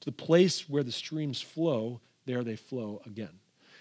To 0.00 0.06
the 0.06 0.12
place 0.12 0.68
where 0.68 0.82
the 0.82 0.92
streams 0.92 1.40
flow, 1.40 2.00
there 2.24 2.44
they 2.44 2.56
flow 2.56 3.02
again. 3.04 3.40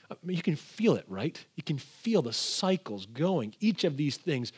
I 0.09 0.15
mean, 0.23 0.35
you 0.35 0.43
can 0.43 0.55
feel 0.55 0.95
it, 0.95 1.05
right? 1.07 1.43
You 1.55 1.63
can 1.63 1.77
feel 1.77 2.21
the 2.21 2.33
cycles 2.33 3.05
going, 3.05 3.55
each 3.59 3.83
of 3.83 3.97
these 3.97 4.17
things 4.17 4.51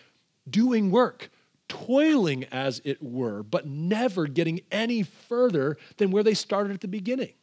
doing 0.50 0.92
work, 0.92 1.30
toiling 1.68 2.46
as 2.46 2.82
it 2.84 3.02
were, 3.02 3.44
but 3.44 3.68
never 3.68 4.28
getting 4.28 4.62
any 4.72 5.04
further 5.04 5.78
than 5.98 6.12
where 6.12 6.24
they 6.24 6.34
started 6.34 6.74
at 6.74 6.82
the 6.82 6.88
beginning. 6.88 7.34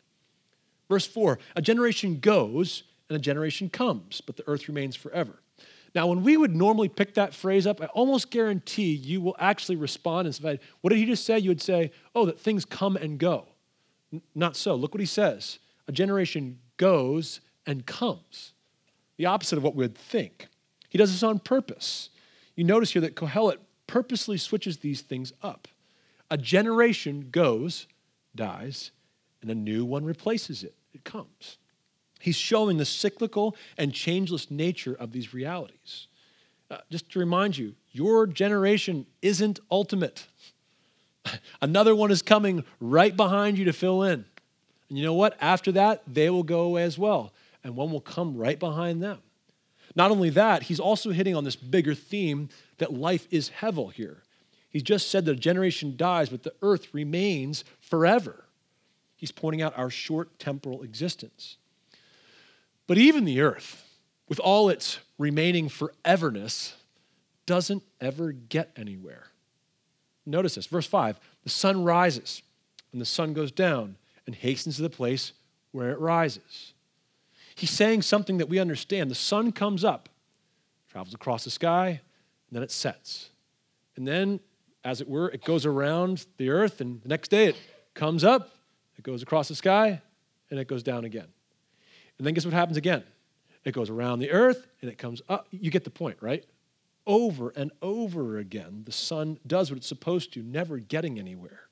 Verse 0.89 1.07
4 1.07 1.39
A 1.57 1.63
generation 1.63 2.19
goes 2.21 2.85
and 3.09 3.17
a 3.17 3.21
generation 3.21 3.69
comes, 3.69 4.21
but 4.21 4.37
the 4.37 4.47
earth 4.47 4.69
remains 4.69 4.97
forever. 4.97 5.43
Now, 5.95 6.07
when 6.07 6.23
we 6.23 6.37
would 6.37 6.57
normally 6.57 6.89
pick 6.89 7.15
that 7.15 7.35
phrase 7.35 7.67
up, 7.67 7.83
I 7.83 7.87
almost 7.87 8.31
guarantee 8.31 8.95
you 8.95 9.21
will 9.21 9.37
actually 9.39 9.77
respond 9.77 10.27
and 10.27 10.35
say, 10.35 10.59
What 10.81 10.91
did 10.91 10.99
he 10.99 11.07
just 11.07 11.25
say? 11.25 11.39
You 11.39 11.51
would 11.51 11.61
say, 11.61 11.93
Oh, 12.15 12.27
that 12.27 12.41
things 12.41 12.65
come 12.65 12.97
and 12.97 13.19
go. 13.19 13.47
N- 14.13 14.23
not 14.35 14.57
so. 14.57 14.75
Look 14.75 14.95
what 14.95 15.01
he 15.01 15.07
says 15.07 15.59
a 15.89 15.93
generation 15.93 16.59
goes 16.77 17.41
and 17.67 17.87
comes. 17.87 18.53
The 19.17 19.27
opposite 19.27 19.57
of 19.57 19.63
what 19.63 19.75
we 19.75 19.85
would 19.85 19.97
think. 19.97 20.49
He 20.89 20.99
does 20.99 21.13
this 21.13 21.23
on 21.23 21.39
purpose. 21.39 22.11
You 22.55 22.65
notice 22.65 22.93
here 22.93 23.03
that 23.03 23.15
Kohelet 23.15 23.59
purposely 23.93 24.39
switches 24.39 24.79
these 24.79 25.03
things 25.03 25.35
up. 25.43 25.69
A 26.31 26.39
generation 26.39 27.29
goes, 27.31 27.87
dies, 28.35 28.91
and 29.43 29.51
a 29.51 29.55
new 29.55 29.85
one 29.85 30.03
replaces 30.03 30.65
it. 30.65 30.75
It 30.95 31.05
comes. 31.05 31.59
He's 32.19 32.37
showing 32.37 32.79
the 32.79 32.87
cyclical 32.87 33.55
and 33.77 33.93
changeless 33.93 34.51
nature 34.51 34.95
of 34.95 35.13
these 35.13 35.35
realities. 35.35 36.07
Uh, 36.71 36.79
just 36.91 37.11
to 37.11 37.19
remind 37.19 37.59
you, 37.59 37.75
your 37.91 38.27
generation 38.27 39.05
isn't 39.21 39.61
ultimate. 39.71 40.27
Another 41.61 41.95
one 41.95 42.11
is 42.11 42.23
coming 42.23 42.65
right 42.81 43.15
behind 43.15 43.59
you 43.59 43.67
to 43.67 43.75
fill 43.75 44.05
in. 44.05 44.25
And 44.89 44.97
you 44.97 45.05
know 45.05 45.13
what? 45.13 45.37
After 45.39 45.71
that, 45.73 46.03
they 46.07 46.31
will 46.31 46.45
go 46.45 46.61
away 46.61 46.85
as 46.85 46.97
well, 46.97 47.35
and 47.63 47.77
one 47.77 47.93
will 47.93 48.01
come 48.01 48.39
right 48.39 48.59
behind 48.59 49.03
them. 49.03 49.19
Not 49.95 50.11
only 50.11 50.31
that, 50.31 50.65
he's 50.65 50.81
also 50.81 51.11
hitting 51.11 51.37
on 51.37 51.45
this 51.45 51.57
bigger 51.57 51.95
theme 51.95 52.49
that 52.79 52.93
life 52.93 53.27
is 53.31 53.51
hevel 53.61 53.93
here. 53.93 54.23
He's 54.71 54.83
just 54.83 55.11
said 55.11 55.27
that 55.27 55.33
a 55.33 55.41
generation 55.41 55.97
dies, 55.97 56.31
but 56.31 56.43
the 56.43 56.55
earth 56.63 56.95
remains 56.95 57.63
forever. 57.81 58.45
He's 59.17 59.33
pointing 59.33 59.61
out 59.61 59.77
our 59.77 59.91
short 59.91 60.39
temporal 60.39 60.83
existence. 60.83 61.57
But 62.87 62.99
even 62.99 63.25
the 63.25 63.41
earth, 63.43 63.87
with 64.29 64.41
all 64.41 64.69
its 64.69 64.99
remaining 65.19 65.69
foreverness, 65.69 66.73
doesn't 67.45 67.83
ever 68.01 68.33
get 68.33 68.71
anywhere. 68.77 69.27
Notice 70.25 70.55
this, 70.55 70.67
verse 70.67 70.87
5 70.87 71.21
the 71.45 71.51
sun 71.51 71.85
rises 71.85 72.43
and 72.93 73.01
the 73.01 73.07
sun 73.07 73.33
goes 73.33 73.51
down 73.51 73.97
and 74.27 74.35
hastens 74.35 74.77
to 74.77 74.83
the 74.83 74.91
place 74.91 75.33
where 75.73 75.91
it 75.91 75.99
rises. 75.99 76.72
He's 77.55 77.71
saying 77.71 78.03
something 78.03 78.39
that 78.39 78.49
we 78.49 78.59
understand. 78.59 79.11
The 79.11 79.15
sun 79.15 79.53
comes 79.53 79.85
up, 79.85 80.09
travels 80.91 81.15
across 81.15 81.45
the 81.45 81.51
sky, 81.51 81.89
and 81.89 82.57
then 82.57 82.63
it 82.63 82.71
sets. 82.71 83.31
And 83.97 84.07
then, 84.07 84.41
as 84.85 85.01
it 85.01 85.09
were, 85.09 85.29
it 85.31 85.45
goes 85.45 85.67
around 85.67 86.27
the 86.39 86.51
earth, 86.51 86.81
and 86.81 87.03
the 87.03 87.09
next 87.09 87.29
day 87.29 87.47
it 87.47 87.57
comes 87.95 88.25
up, 88.25 88.51
it 88.99 89.05
goes 89.05 89.23
across 89.23 89.49
the 89.49 89.55
sky, 89.55 90.01
and 90.51 90.61
it 90.61 90.69
goes 90.69 90.83
down 90.83 91.05
again. 91.05 91.29
And 92.19 92.27
then 92.27 92.35
guess 92.35 92.45
what 92.45 92.55
happens 92.55 92.77
again? 92.77 93.03
It 93.65 93.73
goes 93.73 93.91
around 93.91 94.19
the 94.19 94.31
earth 94.31 94.67
and 94.81 94.91
it 94.91 94.99
comes 94.99 95.23
up. 95.29 95.47
You 95.51 95.71
get 95.71 95.85
the 95.85 95.91
point, 95.91 96.19
right? 96.21 96.45
Over 97.07 97.51
and 97.51 97.73
over 97.81 98.39
again, 98.39 98.83
the 98.85 98.93
sun 98.93 99.39
does 99.47 99.71
what 99.71 99.79
it's 99.79 99.87
supposed 99.87 100.33
to, 100.35 100.43
never 100.43 100.79
getting 100.79 101.19
anywhere. 101.19 101.69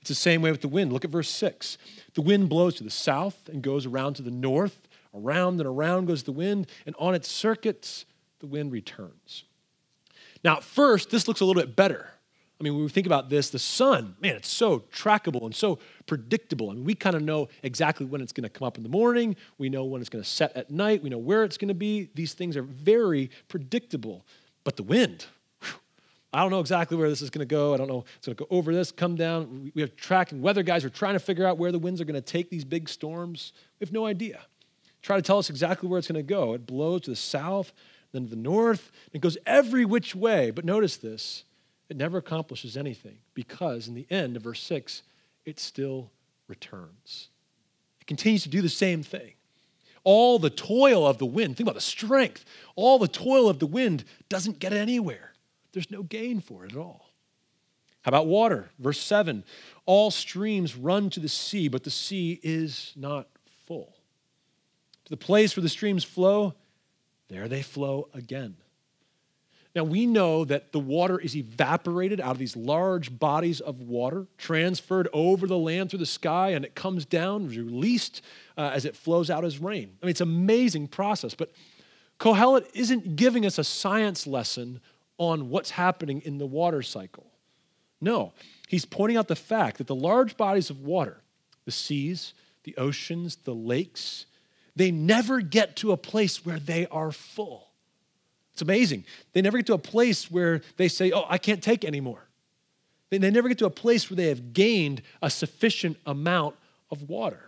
It's 0.00 0.08
the 0.08 0.14
same 0.14 0.42
way 0.42 0.50
with 0.50 0.62
the 0.62 0.68
wind. 0.68 0.92
Look 0.92 1.04
at 1.04 1.10
verse 1.10 1.30
6. 1.30 1.78
The 2.14 2.22
wind 2.22 2.48
blows 2.48 2.74
to 2.76 2.84
the 2.84 2.90
south 2.90 3.48
and 3.48 3.62
goes 3.62 3.86
around 3.86 4.14
to 4.14 4.22
the 4.22 4.30
north. 4.30 4.88
Around 5.14 5.60
and 5.60 5.66
around 5.66 6.06
goes 6.06 6.22
the 6.22 6.32
wind, 6.32 6.66
and 6.86 6.94
on 6.98 7.14
its 7.14 7.28
circuits, 7.28 8.06
the 8.40 8.46
wind 8.46 8.72
returns. 8.72 9.44
Now, 10.42 10.60
first, 10.60 11.10
this 11.10 11.28
looks 11.28 11.40
a 11.40 11.44
little 11.44 11.60
bit 11.60 11.76
better. 11.76 12.08
I 12.58 12.64
mean, 12.64 12.74
when 12.74 12.84
we 12.84 12.90
think 12.90 13.06
about 13.06 13.28
this, 13.28 13.50
the 13.50 13.58
sun, 13.58 14.14
man, 14.20 14.36
it's 14.36 14.48
so 14.48 14.84
trackable 14.94 15.42
and 15.42 15.54
so 15.54 15.80
predictable. 16.06 16.70
I 16.70 16.74
mean, 16.74 16.84
we 16.84 16.94
kind 16.94 17.16
of 17.16 17.22
know 17.22 17.48
exactly 17.64 18.06
when 18.06 18.20
it's 18.20 18.32
going 18.32 18.44
to 18.44 18.48
come 18.48 18.66
up 18.66 18.76
in 18.76 18.84
the 18.84 18.88
morning. 18.88 19.34
We 19.58 19.68
know 19.68 19.84
when 19.84 20.00
it's 20.00 20.08
going 20.08 20.22
to 20.22 20.30
set 20.30 20.56
at 20.56 20.70
night. 20.70 21.02
We 21.02 21.10
know 21.10 21.18
where 21.18 21.42
it's 21.42 21.58
going 21.58 21.68
to 21.68 21.74
be. 21.74 22.08
These 22.14 22.34
things 22.34 22.56
are 22.56 22.62
very 22.62 23.30
predictable. 23.48 24.24
But 24.62 24.76
the 24.76 24.84
wind, 24.84 25.26
whew, 25.60 25.74
I 26.32 26.40
don't 26.40 26.52
know 26.52 26.60
exactly 26.60 26.96
where 26.96 27.08
this 27.08 27.20
is 27.20 27.30
going 27.30 27.40
to 27.46 27.52
go. 27.52 27.74
I 27.74 27.78
don't 27.78 27.88
know. 27.88 28.04
It's 28.16 28.26
going 28.26 28.36
to 28.36 28.44
go 28.44 28.56
over 28.56 28.72
this, 28.72 28.92
come 28.92 29.16
down. 29.16 29.72
We 29.74 29.82
have 29.82 29.96
tracking 29.96 30.40
weather 30.40 30.62
guys 30.62 30.84
are 30.84 30.90
trying 30.90 31.14
to 31.14 31.20
figure 31.20 31.44
out 31.44 31.58
where 31.58 31.72
the 31.72 31.80
winds 31.80 32.00
are 32.00 32.04
going 32.04 32.14
to 32.14 32.20
take 32.20 32.48
these 32.48 32.64
big 32.64 32.88
storms. 32.88 33.52
We 33.80 33.86
have 33.86 33.92
no 33.92 34.06
idea. 34.06 34.40
Try 35.02 35.16
to 35.16 35.22
tell 35.22 35.38
us 35.38 35.50
exactly 35.50 35.88
where 35.88 35.98
it's 35.98 36.08
going 36.08 36.14
to 36.14 36.22
go. 36.22 36.54
It 36.54 36.66
blows 36.66 37.02
to 37.02 37.10
the 37.10 37.16
south, 37.16 37.72
then 38.12 38.24
to 38.24 38.30
the 38.30 38.36
north. 38.36 38.92
It 39.12 39.20
goes 39.20 39.36
every 39.44 39.84
which 39.84 40.14
way. 40.14 40.50
But 40.50 40.64
notice 40.64 40.96
this 40.96 41.44
it 41.88 41.96
never 41.96 42.18
accomplishes 42.18 42.76
anything 42.76 43.18
because, 43.34 43.88
in 43.88 43.94
the 43.94 44.06
end 44.08 44.36
of 44.36 44.44
verse 44.44 44.62
6, 44.62 45.02
it 45.44 45.58
still 45.58 46.10
returns. 46.46 47.28
It 48.00 48.06
continues 48.06 48.44
to 48.44 48.48
do 48.48 48.62
the 48.62 48.68
same 48.68 49.02
thing. 49.02 49.32
All 50.04 50.38
the 50.38 50.50
toil 50.50 51.06
of 51.06 51.18
the 51.18 51.26
wind, 51.26 51.56
think 51.56 51.66
about 51.66 51.74
the 51.74 51.80
strength, 51.80 52.44
all 52.74 52.98
the 52.98 53.08
toil 53.08 53.48
of 53.48 53.58
the 53.58 53.66
wind 53.66 54.04
doesn't 54.28 54.58
get 54.58 54.72
anywhere. 54.72 55.32
There's 55.72 55.90
no 55.90 56.02
gain 56.02 56.40
for 56.40 56.64
it 56.64 56.72
at 56.72 56.78
all. 56.78 57.08
How 58.02 58.08
about 58.08 58.26
water? 58.26 58.70
Verse 58.78 59.00
7 59.00 59.44
All 59.86 60.10
streams 60.10 60.76
run 60.76 61.10
to 61.10 61.20
the 61.20 61.28
sea, 61.28 61.68
but 61.68 61.84
the 61.84 61.90
sea 61.90 62.40
is 62.42 62.92
not 62.96 63.28
full. 63.66 63.94
The 65.12 65.18
place 65.18 65.54
where 65.54 65.62
the 65.62 65.68
streams 65.68 66.04
flow, 66.04 66.54
there 67.28 67.46
they 67.46 67.60
flow 67.60 68.08
again. 68.14 68.56
Now, 69.76 69.84
we 69.84 70.06
know 70.06 70.46
that 70.46 70.72
the 70.72 70.78
water 70.78 71.18
is 71.18 71.36
evaporated 71.36 72.18
out 72.18 72.30
of 72.30 72.38
these 72.38 72.56
large 72.56 73.18
bodies 73.18 73.60
of 73.60 73.82
water, 73.82 74.26
transferred 74.38 75.08
over 75.12 75.46
the 75.46 75.58
land 75.58 75.90
through 75.90 75.98
the 75.98 76.06
sky, 76.06 76.52
and 76.52 76.64
it 76.64 76.74
comes 76.74 77.04
down, 77.04 77.48
released 77.48 78.22
uh, 78.56 78.70
as 78.72 78.86
it 78.86 78.96
flows 78.96 79.28
out 79.28 79.44
as 79.44 79.58
rain. 79.58 79.98
I 80.02 80.06
mean, 80.06 80.10
it's 80.12 80.22
an 80.22 80.30
amazing 80.30 80.88
process. 80.88 81.34
But 81.34 81.52
Kohelet 82.18 82.70
isn't 82.72 83.14
giving 83.14 83.44
us 83.44 83.58
a 83.58 83.64
science 83.64 84.26
lesson 84.26 84.80
on 85.18 85.50
what's 85.50 85.72
happening 85.72 86.22
in 86.24 86.38
the 86.38 86.46
water 86.46 86.80
cycle. 86.80 87.26
No, 88.00 88.32
he's 88.66 88.86
pointing 88.86 89.18
out 89.18 89.28
the 89.28 89.36
fact 89.36 89.76
that 89.76 89.88
the 89.88 89.94
large 89.94 90.38
bodies 90.38 90.70
of 90.70 90.80
water, 90.80 91.20
the 91.66 91.70
seas, 91.70 92.32
the 92.64 92.74
oceans, 92.78 93.36
the 93.36 93.54
lakes, 93.54 94.24
they 94.76 94.90
never 94.90 95.40
get 95.40 95.76
to 95.76 95.92
a 95.92 95.96
place 95.96 96.44
where 96.44 96.58
they 96.58 96.86
are 96.86 97.12
full. 97.12 97.68
It's 98.52 98.62
amazing. 98.62 99.04
They 99.32 99.42
never 99.42 99.58
get 99.58 99.66
to 99.66 99.74
a 99.74 99.78
place 99.78 100.30
where 100.30 100.62
they 100.76 100.88
say, 100.88 101.10
Oh, 101.10 101.24
I 101.28 101.38
can't 101.38 101.62
take 101.62 101.84
anymore. 101.84 102.22
They, 103.10 103.18
they 103.18 103.30
never 103.30 103.48
get 103.48 103.58
to 103.58 103.66
a 103.66 103.70
place 103.70 104.10
where 104.10 104.16
they 104.16 104.28
have 104.28 104.52
gained 104.52 105.02
a 105.20 105.30
sufficient 105.30 105.96
amount 106.06 106.56
of 106.90 107.08
water. 107.08 107.42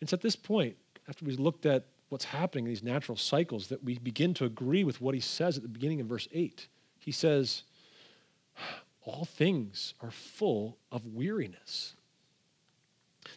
And 0.00 0.06
it's 0.06 0.12
at 0.12 0.20
this 0.20 0.36
point, 0.36 0.76
after 1.08 1.24
we've 1.24 1.40
looked 1.40 1.66
at 1.66 1.84
what's 2.08 2.24
happening 2.24 2.64
in 2.64 2.70
these 2.70 2.82
natural 2.82 3.16
cycles, 3.16 3.68
that 3.68 3.82
we 3.82 3.98
begin 3.98 4.34
to 4.34 4.44
agree 4.44 4.84
with 4.84 5.00
what 5.00 5.14
he 5.14 5.20
says 5.20 5.56
at 5.56 5.62
the 5.62 5.68
beginning 5.68 6.00
of 6.00 6.06
verse 6.06 6.28
8. 6.32 6.66
He 6.98 7.12
says, 7.12 7.62
all 9.04 9.24
things 9.24 9.94
are 10.00 10.10
full 10.10 10.76
of 10.90 11.06
weariness. 11.06 11.94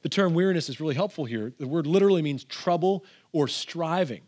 The 0.02 0.10
term 0.10 0.34
weariness 0.34 0.69
is 0.69 0.80
really 0.80 0.95
helpful 0.95 1.26
here. 1.26 1.54
The 1.58 1.67
word 1.67 1.88
literally 1.88 2.21
means 2.21 2.43
trouble 2.43 3.06
or 3.32 3.48
striving. 3.48 4.21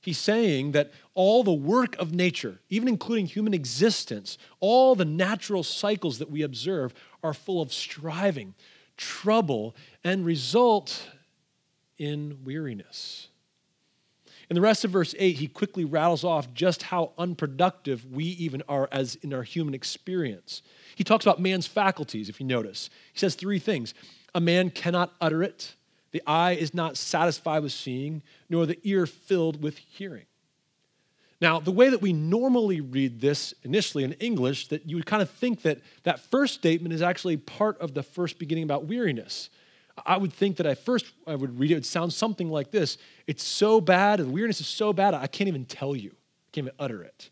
He's 0.00 0.18
saying 0.18 0.72
that 0.72 0.92
all 1.14 1.42
the 1.42 1.52
work 1.52 1.96
of 1.96 2.12
nature, 2.12 2.60
even 2.68 2.88
including 2.88 3.24
human 3.24 3.54
existence, 3.54 4.36
all 4.60 4.94
the 4.94 5.06
natural 5.06 5.62
cycles 5.62 6.18
that 6.18 6.30
we 6.30 6.42
observe 6.42 6.92
are 7.22 7.32
full 7.32 7.62
of 7.62 7.72
striving, 7.72 8.54
trouble, 8.98 9.74
and 10.04 10.26
result 10.26 11.08
in 11.96 12.38
weariness. 12.44 13.28
In 14.50 14.54
the 14.54 14.60
rest 14.60 14.84
of 14.84 14.90
verse 14.90 15.14
8, 15.18 15.36
he 15.36 15.48
quickly 15.48 15.86
rattles 15.86 16.22
off 16.22 16.52
just 16.52 16.82
how 16.82 17.12
unproductive 17.16 18.04
we 18.12 18.24
even 18.24 18.62
are 18.68 18.88
as 18.92 19.14
in 19.16 19.32
our 19.32 19.42
human 19.42 19.72
experience. 19.72 20.60
He 20.96 21.04
talks 21.04 21.24
about 21.24 21.40
man's 21.40 21.66
faculties, 21.66 22.28
if 22.28 22.40
you 22.40 22.46
notice. 22.46 22.90
He 23.14 23.18
says 23.18 23.36
three 23.36 23.58
things 23.58 23.94
a 24.34 24.40
man 24.40 24.70
cannot 24.70 25.12
utter 25.20 25.42
it, 25.42 25.74
the 26.12 26.22
eye 26.26 26.52
is 26.52 26.74
not 26.74 26.96
satisfied 26.96 27.62
with 27.62 27.72
seeing, 27.72 28.22
nor 28.48 28.66
the 28.66 28.78
ear 28.84 29.06
filled 29.06 29.62
with 29.62 29.78
hearing. 29.78 30.26
Now, 31.40 31.58
the 31.58 31.72
way 31.72 31.90
that 31.90 32.00
we 32.00 32.12
normally 32.12 32.80
read 32.80 33.20
this 33.20 33.52
initially 33.64 34.04
in 34.04 34.12
English, 34.14 34.68
that 34.68 34.88
you 34.88 34.96
would 34.96 35.06
kind 35.06 35.22
of 35.22 35.30
think 35.30 35.62
that 35.62 35.80
that 36.04 36.20
first 36.20 36.54
statement 36.54 36.94
is 36.94 37.02
actually 37.02 37.36
part 37.36 37.78
of 37.80 37.94
the 37.94 38.02
first 38.02 38.38
beginning 38.38 38.64
about 38.64 38.86
weariness. 38.86 39.50
I 40.06 40.16
would 40.16 40.32
think 40.32 40.56
that 40.56 40.66
at 40.66 40.78
first 40.78 41.06
I 41.26 41.34
would 41.34 41.58
read 41.58 41.70
it, 41.70 41.74
it 41.74 41.76
would 41.78 41.86
sound 41.86 42.12
something 42.12 42.48
like 42.48 42.70
this 42.70 42.98
It's 43.26 43.42
so 43.42 43.80
bad, 43.80 44.20
the 44.20 44.26
weirdness 44.26 44.60
is 44.60 44.66
so 44.66 44.92
bad, 44.92 45.14
I 45.14 45.26
can't 45.26 45.48
even 45.48 45.64
tell 45.64 45.94
you, 45.94 46.10
I 46.10 46.48
can't 46.52 46.66
even 46.66 46.76
utter 46.78 47.02
it. 47.02 47.30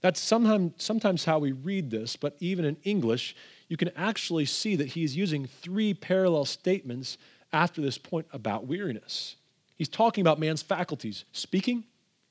That's 0.00 0.20
sometimes, 0.20 0.72
sometimes 0.78 1.24
how 1.24 1.38
we 1.38 1.52
read 1.52 1.90
this, 1.90 2.16
but 2.16 2.36
even 2.40 2.64
in 2.64 2.76
English, 2.82 3.36
you 3.72 3.78
can 3.78 3.88
actually 3.96 4.44
see 4.44 4.76
that 4.76 4.88
he's 4.88 5.16
using 5.16 5.46
three 5.46 5.94
parallel 5.94 6.44
statements 6.44 7.16
after 7.54 7.80
this 7.80 7.96
point 7.96 8.26
about 8.30 8.66
weariness. 8.66 9.36
He's 9.76 9.88
talking 9.88 10.20
about 10.20 10.38
man's 10.38 10.60
faculties 10.60 11.24
speaking, 11.32 11.84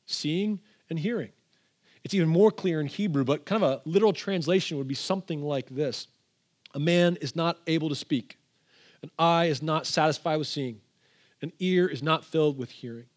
seeing, 0.06 0.60
and 0.88 1.00
hearing. 1.00 1.32
It's 2.04 2.14
even 2.14 2.30
more 2.30 2.52
clear 2.52 2.80
in 2.80 2.86
Hebrew, 2.86 3.24
but 3.24 3.48
kind 3.48 3.64
of 3.64 3.72
a 3.72 3.90
literal 3.90 4.14
translation 4.14 4.78
would 4.78 4.88
be 4.88 4.94
something 4.94 5.42
like 5.42 5.68
this 5.70 6.06
A 6.76 6.80
man 6.80 7.18
is 7.22 7.36
not 7.36 7.58
able 7.66 7.90
to 7.90 7.96
speak 7.96 8.38
an 9.02 9.10
eye 9.18 9.46
is 9.46 9.64
not 9.64 9.88
satisfied 9.88 10.38
with 10.38 10.46
seeing. 10.46 10.80
An 11.42 11.52
ear 11.58 11.88
is 11.88 12.04
not 12.04 12.24
filled 12.24 12.60
with 12.60 12.70
hearing. 12.70 13.08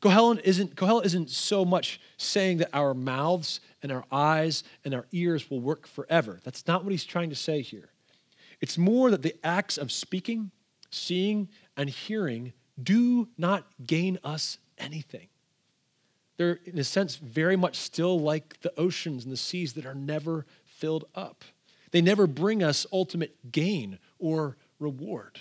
Kohelet 0.00 0.40
isn't, 0.44 0.76
Kohelet 0.76 1.04
isn't 1.04 1.30
so 1.30 1.64
much 1.64 2.00
saying 2.16 2.58
that 2.58 2.70
our 2.72 2.94
mouths 2.94 3.60
and 3.82 3.92
our 3.92 4.04
eyes 4.10 4.64
and 4.84 4.94
our 4.94 5.06
ears 5.12 5.50
will 5.50 5.60
work 5.60 5.86
forever. 5.86 6.40
That's 6.42 6.66
not 6.66 6.84
what 6.84 6.90
he's 6.90 7.04
trying 7.04 7.30
to 7.30 7.36
say 7.36 7.60
here. 7.60 7.90
It's 8.60 8.78
more 8.78 9.10
that 9.10 9.22
the 9.22 9.34
acts 9.44 9.76
of 9.78 9.92
speaking, 9.92 10.50
seeing, 10.90 11.48
and 11.76 11.90
hearing 11.90 12.52
do 12.82 13.28
not 13.36 13.66
gain 13.86 14.18
us 14.24 14.58
anything. 14.78 15.28
They're, 16.36 16.58
in 16.64 16.78
a 16.78 16.84
sense, 16.84 17.16
very 17.16 17.56
much 17.56 17.76
still 17.76 18.18
like 18.18 18.60
the 18.62 18.72
oceans 18.78 19.24
and 19.24 19.32
the 19.32 19.36
seas 19.36 19.74
that 19.74 19.84
are 19.84 19.94
never 19.94 20.46
filled 20.64 21.04
up. 21.14 21.44
They 21.90 22.00
never 22.00 22.26
bring 22.26 22.62
us 22.62 22.86
ultimate 22.92 23.52
gain 23.52 23.98
or 24.18 24.56
reward. 24.78 25.40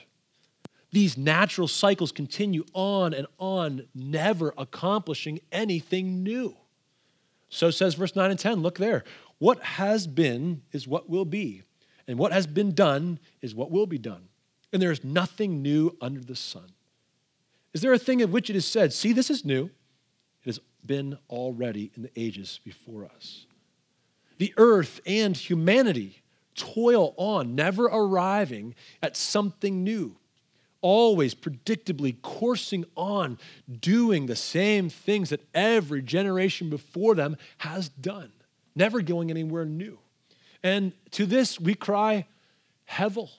These 0.92 1.18
natural 1.18 1.68
cycles 1.68 2.12
continue 2.12 2.66
on 2.74 3.14
and 3.14 3.28
on, 3.38 3.88
never 3.94 4.54
accomplishing 4.58 5.40
anything 5.52 6.24
new. 6.24 6.56
So 7.50 7.72
says 7.72 7.96
verse 7.96 8.16
9 8.16 8.32
and 8.32 8.40
10. 8.40 8.62
Look 8.62 8.78
there. 8.78 9.04
What 9.38 9.62
has 9.62 10.08
been 10.08 10.64
is 10.72 10.88
what 10.88 11.10
will 11.10 11.26
be, 11.26 11.64
and 12.08 12.18
what 12.18 12.32
has 12.32 12.48
been 12.48 12.74
done 12.74 13.20
is 13.42 13.56
what 13.56 13.72
will 13.72 13.88
be 13.88 13.98
done. 13.98 14.28
And 14.74 14.82
there 14.82 14.92
is 14.92 15.04
nothing 15.04 15.62
new 15.62 15.96
under 16.02 16.20
the 16.20 16.36
sun. 16.36 16.72
Is 17.74 17.82
there 17.82 17.94
a 17.94 18.00
thing 18.00 18.22
of 18.22 18.32
which 18.32 18.50
it 18.50 18.56
is 18.56 18.66
said, 18.66 18.94
See, 18.94 19.14
this 19.14 19.30
is 19.30 19.46
new? 19.46 19.66
It 20.44 20.46
has 20.46 20.60
been 20.86 21.18
already 21.30 21.92
in 21.96 22.04
the 22.04 22.12
ages 22.16 22.60
before 22.64 23.06
us. 23.06 23.46
The 24.38 24.54
earth 24.58 25.02
and 25.06 25.36
humanity 25.36 26.22
toil 26.56 27.14
on, 27.18 27.56
never 27.56 27.86
arriving 27.86 28.76
at 29.02 29.16
something 29.16 29.84
new, 29.84 30.18
always 30.82 31.36
predictably 31.36 32.22
coursing 32.22 32.86
on, 32.96 33.38
doing 33.80 34.26
the 34.26 34.36
same 34.36 34.90
things 34.90 35.30
that 35.30 35.42
every 35.54 36.02
generation 36.02 36.70
before 36.70 37.16
them 37.16 37.38
has 37.60 37.90
done, 37.90 38.32
never 38.76 39.02
going 39.02 39.30
anywhere 39.30 39.66
new. 39.66 40.00
And 40.64 40.94
to 41.12 41.26
this 41.26 41.60
we 41.60 41.74
cry, 41.76 42.26
Hevel, 42.90 43.30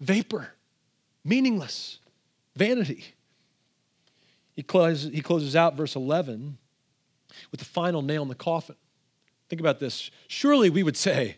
vapor, 0.00 0.54
meaningless, 1.24 1.98
vanity. 2.56 3.04
He 4.54 4.62
closes, 4.62 5.12
he 5.12 5.20
closes 5.20 5.54
out 5.54 5.76
verse 5.76 5.94
11 5.94 6.58
with 7.50 7.60
the 7.60 7.66
final 7.66 8.02
nail 8.02 8.22
in 8.22 8.28
the 8.28 8.34
coffin. 8.34 8.76
Think 9.48 9.60
about 9.60 9.78
this. 9.80 10.10
Surely 10.28 10.70
we 10.70 10.82
would 10.82 10.96
say, 10.96 11.36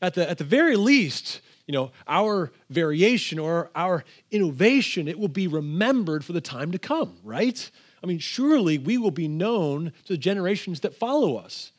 at 0.00 0.14
the, 0.14 0.28
at 0.28 0.38
the 0.38 0.44
very 0.44 0.76
least, 0.76 1.40
you 1.66 1.72
know, 1.72 1.92
our 2.06 2.52
variation 2.68 3.38
or 3.38 3.70
our 3.74 4.04
innovation, 4.30 5.08
it 5.08 5.18
will 5.18 5.28
be 5.28 5.46
remembered 5.46 6.24
for 6.24 6.32
the 6.32 6.40
time 6.40 6.72
to 6.72 6.78
come, 6.78 7.16
right? 7.22 7.70
I 8.02 8.06
mean, 8.06 8.18
surely 8.18 8.76
we 8.76 8.98
will 8.98 9.10
be 9.10 9.28
known 9.28 9.92
to 10.04 10.12
the 10.12 10.18
generations 10.18 10.80
that 10.80 10.94
follow 10.94 11.36
us. 11.36 11.72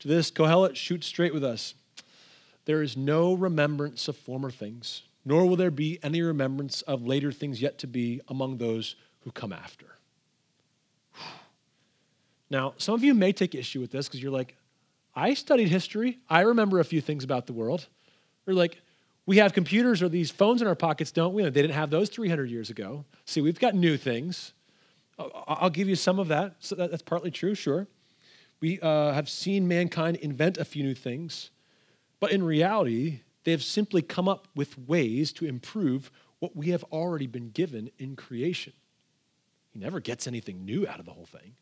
To 0.00 0.08
this, 0.08 0.30
Kohelet 0.30 0.74
shoots 0.74 1.06
straight 1.06 1.32
with 1.32 1.44
us. 1.44 1.74
There 2.64 2.82
is 2.82 2.96
no 2.96 3.34
remembrance 3.34 4.08
of 4.08 4.16
former 4.16 4.50
things, 4.50 5.02
nor 5.24 5.46
will 5.46 5.56
there 5.56 5.70
be 5.70 6.00
any 6.02 6.22
remembrance 6.22 6.82
of 6.82 7.06
later 7.06 7.30
things 7.30 7.62
yet 7.62 7.78
to 7.78 7.86
be 7.86 8.20
among 8.28 8.58
those 8.58 8.96
who 9.20 9.30
come 9.30 9.52
after. 9.52 9.86
Now, 12.50 12.74
some 12.76 12.94
of 12.94 13.02
you 13.02 13.14
may 13.14 13.32
take 13.32 13.54
issue 13.54 13.80
with 13.80 13.90
this 13.90 14.06
because 14.06 14.22
you're 14.22 14.30
like, 14.30 14.54
I 15.16 15.34
studied 15.34 15.68
history. 15.68 16.18
I 16.28 16.40
remember 16.42 16.78
a 16.78 16.84
few 16.84 17.00
things 17.00 17.24
about 17.24 17.46
the 17.46 17.52
world. 17.52 17.88
Or 18.46 18.52
like, 18.52 18.80
we 19.26 19.38
have 19.38 19.52
computers 19.52 20.02
or 20.02 20.08
these 20.08 20.30
phones 20.30 20.60
in 20.60 20.68
our 20.68 20.74
pockets, 20.74 21.10
don't 21.10 21.32
we? 21.32 21.42
They 21.42 21.50
didn't 21.50 21.74
have 21.74 21.90
those 21.90 22.08
300 22.10 22.50
years 22.50 22.70
ago. 22.70 23.04
See, 23.24 23.40
we've 23.40 23.58
got 23.58 23.74
new 23.74 23.96
things. 23.96 24.52
I'll 25.18 25.70
give 25.70 25.88
you 25.88 25.96
some 25.96 26.18
of 26.18 26.28
that. 26.28 26.56
So 26.58 26.74
that's 26.74 27.02
partly 27.02 27.30
true, 27.30 27.54
sure. 27.54 27.86
We 28.60 28.80
uh, 28.80 29.12
have 29.12 29.28
seen 29.28 29.68
mankind 29.68 30.16
invent 30.16 30.58
a 30.58 30.64
few 30.64 30.82
new 30.82 30.94
things, 30.94 31.50
but 32.20 32.32
in 32.32 32.42
reality, 32.42 33.20
they 33.44 33.50
have 33.50 33.62
simply 33.62 34.02
come 34.02 34.28
up 34.28 34.48
with 34.54 34.78
ways 34.78 35.32
to 35.34 35.46
improve 35.46 36.10
what 36.38 36.56
we 36.56 36.68
have 36.70 36.84
already 36.84 37.26
been 37.26 37.50
given 37.50 37.90
in 37.98 38.16
creation. 38.16 38.72
He 39.72 39.78
never 39.78 40.00
gets 40.00 40.26
anything 40.26 40.64
new 40.64 40.86
out 40.86 41.00
of 41.00 41.06
the 41.06 41.12
whole 41.12 41.26
thing. 41.26 41.54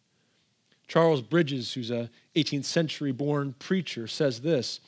Charles 0.89 1.23
Bridges, 1.23 1.73
who's 1.73 1.91
a 1.91 2.11
18th 2.37 2.65
century 2.65 3.13
born 3.13 3.55
preacher, 3.59 4.07
says 4.07 4.41
this 4.41 4.81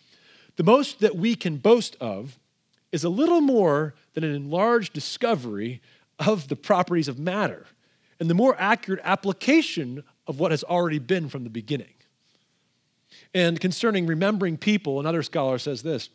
The 0.57 0.63
most 0.63 1.01
that 1.01 1.17
we 1.17 1.35
can 1.35 1.57
boast 1.57 1.97
of 2.01 2.39
is 2.95 3.03
a 3.03 3.09
little 3.09 3.41
more 3.41 3.93
than 4.13 4.23
an 4.23 4.33
enlarged 4.33 4.93
discovery 4.93 5.83
of 6.21 6.47
the 6.47 6.55
properties 6.55 7.09
of 7.09 7.19
matter 7.19 7.67
and 8.21 8.31
the 8.31 8.35
more 8.35 8.55
accurate 8.57 9.01
application 9.03 10.05
of 10.29 10.39
what 10.39 10.53
has 10.53 10.63
already 10.63 11.01
been 11.01 11.29
from 11.29 11.43
the 11.43 11.51
beginning. 11.51 11.93
And 13.35 13.61
concerning 13.61 14.07
remembering 14.07 14.57
people, 14.57 15.01
another 15.01 15.25
scholar 15.25 15.59
says 15.59 15.83
this 15.83 16.09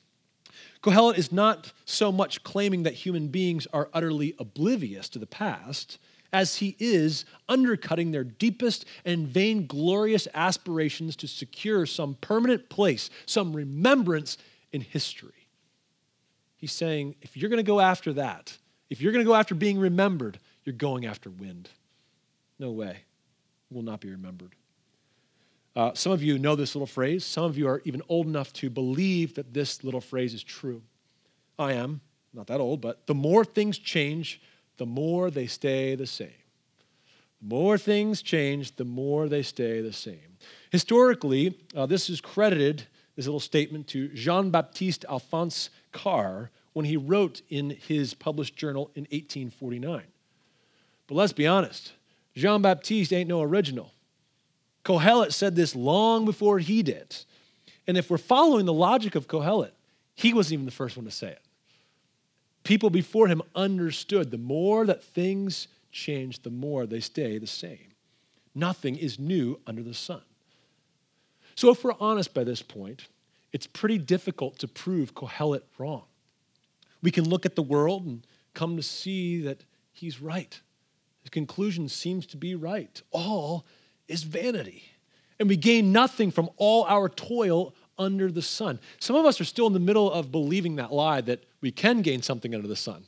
Kohelet 0.81 1.17
is 1.17 1.33
not 1.33 1.73
so 1.83 2.13
much 2.13 2.43
claiming 2.45 2.83
that 2.83 2.93
human 2.93 3.27
beings 3.27 3.67
are 3.73 3.89
utterly 3.93 4.33
oblivious 4.39 5.09
to 5.09 5.19
the 5.19 5.27
past 5.27 5.97
as 6.31 6.57
he 6.57 6.77
is 6.79 7.25
undercutting 7.49 8.11
their 8.11 8.23
deepest 8.23 8.85
and 9.03 9.27
vainglorious 9.27 10.29
aspirations 10.33 11.17
to 11.17 11.27
secure 11.27 11.85
some 11.85 12.15
permanent 12.21 12.69
place, 12.69 13.09
some 13.25 13.53
remembrance 13.53 14.37
in 14.71 14.79
history. 14.79 15.38
He's 16.59 16.73
saying, 16.73 17.15
if 17.21 17.37
you're 17.37 17.49
going 17.49 17.57
to 17.57 17.63
go 17.63 17.79
after 17.79 18.11
that, 18.13 18.57
if 18.89 18.99
you're 18.99 19.13
going 19.13 19.23
to 19.23 19.27
go 19.27 19.35
after 19.35 19.55
being 19.55 19.79
remembered, 19.79 20.39
you're 20.65 20.75
going 20.75 21.05
after 21.05 21.29
wind. 21.29 21.69
No 22.59 22.71
way. 22.71 22.97
Will 23.71 23.81
not 23.81 24.01
be 24.01 24.11
remembered. 24.11 24.55
Uh, 25.73 25.93
some 25.93 26.11
of 26.11 26.21
you 26.21 26.37
know 26.37 26.57
this 26.57 26.75
little 26.75 26.85
phrase. 26.85 27.23
Some 27.23 27.45
of 27.45 27.57
you 27.57 27.65
are 27.69 27.81
even 27.85 28.01
old 28.09 28.27
enough 28.27 28.51
to 28.53 28.69
believe 28.69 29.35
that 29.35 29.53
this 29.53 29.85
little 29.85 30.01
phrase 30.01 30.33
is 30.33 30.43
true. 30.43 30.81
I 31.57 31.73
am, 31.73 32.01
not 32.33 32.47
that 32.47 32.59
old, 32.59 32.81
but 32.81 33.07
the 33.07 33.15
more 33.15 33.45
things 33.45 33.77
change, 33.77 34.41
the 34.75 34.85
more 34.85 35.31
they 35.31 35.47
stay 35.47 35.95
the 35.95 36.07
same. 36.07 36.27
The 37.41 37.47
more 37.47 37.77
things 37.77 38.21
change, 38.21 38.75
the 38.75 38.83
more 38.83 39.29
they 39.29 39.43
stay 39.43 39.79
the 39.79 39.93
same. 39.93 40.37
Historically, 40.71 41.57
uh, 41.73 41.85
this 41.85 42.09
is 42.09 42.19
credited, 42.19 42.83
this 43.19 43.27
little 43.27 43.41
statement, 43.41 43.85
to 43.85 44.07
Jean 44.13 44.49
Baptiste 44.49 45.03
Alphonse 45.09 45.69
Karr 45.91 46.51
when 46.71 46.85
he 46.85 46.95
wrote 46.95 47.41
in 47.49 47.71
his 47.71 48.13
published 48.13 48.55
journal 48.55 48.91
in 48.95 49.01
1849. 49.11 50.03
But 51.05 51.15
let's 51.15 51.33
be 51.33 51.45
honest, 51.45 51.91
Jean 52.33 52.61
Baptiste 52.61 53.11
ain't 53.11 53.27
no 53.27 53.41
original. 53.41 53.91
Kohelet 54.85 55.33
said 55.33 55.57
this 55.57 55.75
long 55.75 56.23
before 56.23 56.59
he 56.59 56.81
did. 56.81 57.13
And 57.87 57.97
if 57.97 58.09
we're 58.09 58.17
following 58.17 58.65
the 58.65 58.71
logic 58.71 59.15
of 59.15 59.27
Kohelet, 59.27 59.71
he 60.15 60.33
wasn't 60.33 60.53
even 60.53 60.65
the 60.65 60.71
first 60.71 60.95
one 60.95 61.05
to 61.05 61.11
say 61.11 61.31
it. 61.31 61.41
People 62.63 62.89
before 62.89 63.27
him 63.27 63.41
understood 63.53 64.31
the 64.31 64.37
more 64.37 64.85
that 64.85 65.03
things 65.03 65.67
change, 65.91 66.43
the 66.43 66.49
more 66.49 66.85
they 66.85 67.01
stay 67.01 67.37
the 67.37 67.47
same. 67.47 67.95
Nothing 68.55 68.95
is 68.95 69.19
new 69.19 69.59
under 69.67 69.83
the 69.83 69.93
sun. 69.93 70.21
So, 71.59 71.71
if 71.71 71.83
we're 71.83 71.91
honest 71.99 72.33
by 72.33 72.45
this 72.45 72.61
point, 72.61 73.09
it's 73.51 73.67
pretty 73.67 73.97
difficult 73.97 74.59
to 74.59 74.67
prove 74.69 75.13
Kohelet 75.13 75.63
wrong. 75.77 76.03
We 77.03 77.11
can 77.11 77.27
look 77.27 77.45
at 77.45 77.57
the 77.57 77.61
world 77.61 78.05
and 78.05 78.25
come 78.53 78.77
to 78.77 78.81
see 78.81 79.41
that 79.41 79.65
he's 79.91 80.21
right. 80.21 80.57
His 81.21 81.31
conclusion 81.31 81.89
seems 81.89 82.25
to 82.27 82.37
be 82.37 82.55
right. 82.55 83.01
All 83.11 83.65
is 84.07 84.23
vanity. 84.23 84.85
And 85.37 85.49
we 85.49 85.57
gain 85.57 85.91
nothing 85.91 86.31
from 86.31 86.49
all 86.55 86.85
our 86.85 87.09
toil 87.09 87.75
under 87.97 88.31
the 88.31 88.41
sun. 88.41 88.79
Some 89.01 89.17
of 89.17 89.25
us 89.25 89.41
are 89.41 89.43
still 89.43 89.67
in 89.67 89.73
the 89.73 89.81
middle 89.81 90.09
of 90.09 90.31
believing 90.31 90.77
that 90.77 90.93
lie 90.93 91.19
that 91.19 91.43
we 91.59 91.73
can 91.73 92.01
gain 92.03 92.21
something 92.21 92.55
under 92.55 92.69
the 92.69 92.77
sun. 92.77 93.03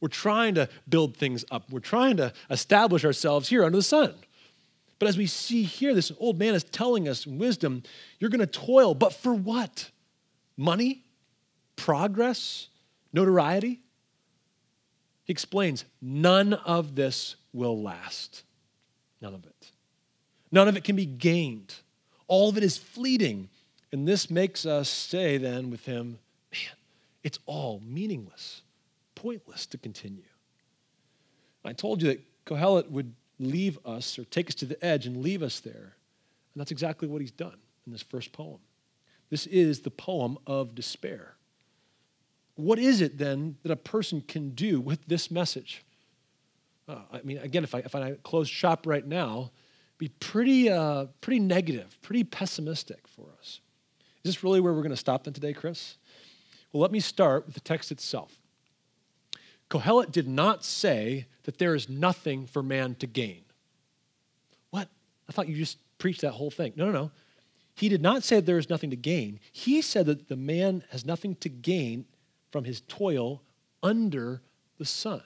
We're 0.00 0.08
trying 0.08 0.54
to 0.54 0.70
build 0.88 1.18
things 1.18 1.44
up, 1.50 1.70
we're 1.70 1.80
trying 1.80 2.16
to 2.16 2.32
establish 2.48 3.04
ourselves 3.04 3.50
here 3.50 3.64
under 3.64 3.76
the 3.76 3.82
sun. 3.82 4.14
But 5.02 5.08
as 5.08 5.18
we 5.18 5.26
see 5.26 5.64
here, 5.64 5.94
this 5.94 6.12
old 6.20 6.38
man 6.38 6.54
is 6.54 6.62
telling 6.62 7.08
us 7.08 7.26
wisdom 7.26 7.82
you're 8.20 8.30
going 8.30 8.38
to 8.38 8.46
toil, 8.46 8.94
but 8.94 9.12
for 9.12 9.34
what? 9.34 9.90
Money? 10.56 11.02
Progress? 11.74 12.68
Notoriety? 13.12 13.80
He 15.24 15.32
explains 15.32 15.86
none 16.00 16.52
of 16.52 16.94
this 16.94 17.34
will 17.52 17.82
last. 17.82 18.44
None 19.20 19.34
of 19.34 19.44
it. 19.44 19.72
None 20.52 20.68
of 20.68 20.76
it 20.76 20.84
can 20.84 20.94
be 20.94 21.06
gained. 21.06 21.74
All 22.28 22.48
of 22.48 22.56
it 22.56 22.62
is 22.62 22.78
fleeting. 22.78 23.48
And 23.90 24.06
this 24.06 24.30
makes 24.30 24.64
us 24.64 24.88
say 24.88 25.36
then 25.36 25.68
with 25.68 25.84
him, 25.84 26.20
man, 26.52 26.76
it's 27.24 27.40
all 27.46 27.82
meaningless, 27.84 28.62
pointless 29.16 29.66
to 29.66 29.78
continue. 29.78 30.22
I 31.64 31.72
told 31.72 32.02
you 32.02 32.06
that 32.06 32.20
Kohelet 32.46 32.88
would 32.88 33.14
leave 33.50 33.78
us 33.84 34.18
or 34.18 34.24
take 34.24 34.48
us 34.48 34.54
to 34.56 34.66
the 34.66 34.82
edge 34.84 35.06
and 35.06 35.22
leave 35.22 35.42
us 35.42 35.60
there. 35.60 35.96
And 36.54 36.60
that's 36.60 36.70
exactly 36.70 37.08
what 37.08 37.20
he's 37.20 37.30
done 37.30 37.56
in 37.86 37.92
this 37.92 38.02
first 38.02 38.32
poem. 38.32 38.58
This 39.30 39.46
is 39.46 39.80
the 39.80 39.90
poem 39.90 40.38
of 40.46 40.74
despair. 40.74 41.34
What 42.54 42.78
is 42.78 43.00
it 43.00 43.16
then 43.16 43.56
that 43.62 43.72
a 43.72 43.76
person 43.76 44.20
can 44.20 44.50
do 44.50 44.80
with 44.80 45.06
this 45.06 45.30
message? 45.30 45.84
Uh, 46.86 46.96
I 47.12 47.22
mean, 47.22 47.38
again, 47.38 47.64
if 47.64 47.74
I, 47.74 47.78
if 47.78 47.94
I 47.94 48.12
close 48.22 48.48
shop 48.48 48.86
right 48.86 49.06
now, 49.06 49.50
be 49.96 50.08
pretty, 50.08 50.68
uh, 50.68 51.06
pretty 51.20 51.40
negative, 51.40 51.96
pretty 52.02 52.24
pessimistic 52.24 53.08
for 53.08 53.26
us. 53.38 53.60
Is 54.24 54.34
this 54.34 54.44
really 54.44 54.60
where 54.60 54.72
we're 54.72 54.82
going 54.82 54.90
to 54.90 54.96
stop 54.96 55.24
then 55.24 55.32
today, 55.32 55.52
Chris? 55.52 55.96
Well, 56.72 56.80
let 56.80 56.92
me 56.92 57.00
start 57.00 57.46
with 57.46 57.54
the 57.54 57.60
text 57.60 57.90
itself. 57.90 58.36
Kohelet 59.72 60.12
did 60.12 60.28
not 60.28 60.66
say 60.66 61.24
that 61.44 61.56
there 61.56 61.74
is 61.74 61.88
nothing 61.88 62.46
for 62.46 62.62
man 62.62 62.94
to 62.96 63.06
gain. 63.06 63.42
What? 64.68 64.86
I 65.26 65.32
thought 65.32 65.48
you 65.48 65.56
just 65.56 65.78
preached 65.96 66.20
that 66.20 66.32
whole 66.32 66.50
thing. 66.50 66.74
No, 66.76 66.84
no, 66.84 66.92
no. 66.92 67.10
He 67.74 67.88
did 67.88 68.02
not 68.02 68.22
say 68.22 68.38
there 68.40 68.58
is 68.58 68.68
nothing 68.68 68.90
to 68.90 68.96
gain. 68.96 69.40
He 69.50 69.80
said 69.80 70.04
that 70.06 70.28
the 70.28 70.36
man 70.36 70.84
has 70.90 71.06
nothing 71.06 71.36
to 71.36 71.48
gain 71.48 72.04
from 72.50 72.64
his 72.64 72.82
toil 72.82 73.40
under 73.82 74.42
the 74.76 74.84
sun. 74.84 75.22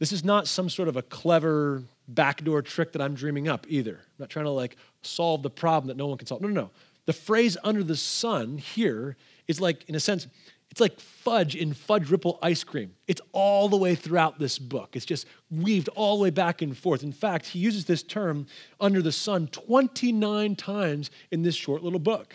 This 0.00 0.10
is 0.10 0.24
not 0.24 0.48
some 0.48 0.68
sort 0.68 0.88
of 0.88 0.96
a 0.96 1.02
clever 1.02 1.84
backdoor 2.08 2.62
trick 2.62 2.90
that 2.90 3.02
I'm 3.02 3.14
dreaming 3.14 3.46
up 3.46 3.66
either. 3.68 4.00
I'm 4.00 4.18
not 4.18 4.30
trying 4.30 4.46
to 4.46 4.50
like 4.50 4.76
solve 5.02 5.44
the 5.44 5.50
problem 5.50 5.86
that 5.88 5.96
no 5.96 6.08
one 6.08 6.18
can 6.18 6.26
solve. 6.26 6.40
No, 6.40 6.48
no, 6.48 6.62
no. 6.62 6.70
The 7.06 7.12
phrase 7.12 7.56
under 7.62 7.84
the 7.84 7.96
sun 7.96 8.58
here 8.58 9.16
is 9.46 9.60
like, 9.60 9.88
in 9.88 9.94
a 9.94 10.00
sense, 10.00 10.26
it's 10.70 10.80
like 10.80 11.00
fudge 11.00 11.54
in 11.54 11.72
fudge 11.72 12.10
ripple 12.10 12.38
ice 12.42 12.62
cream. 12.62 12.94
It's 13.06 13.20
all 13.32 13.68
the 13.68 13.76
way 13.76 13.94
throughout 13.94 14.38
this 14.38 14.58
book. 14.58 14.96
It's 14.96 15.06
just 15.06 15.26
weaved 15.50 15.88
all 15.94 16.18
the 16.18 16.22
way 16.24 16.30
back 16.30 16.62
and 16.62 16.76
forth. 16.76 17.02
In 17.02 17.12
fact, 17.12 17.46
he 17.46 17.58
uses 17.58 17.86
this 17.86 18.02
term 18.02 18.46
under 18.80 19.00
the 19.00 19.12
sun 19.12 19.48
29 19.48 20.56
times 20.56 21.10
in 21.30 21.42
this 21.42 21.54
short 21.54 21.82
little 21.82 21.98
book. 21.98 22.34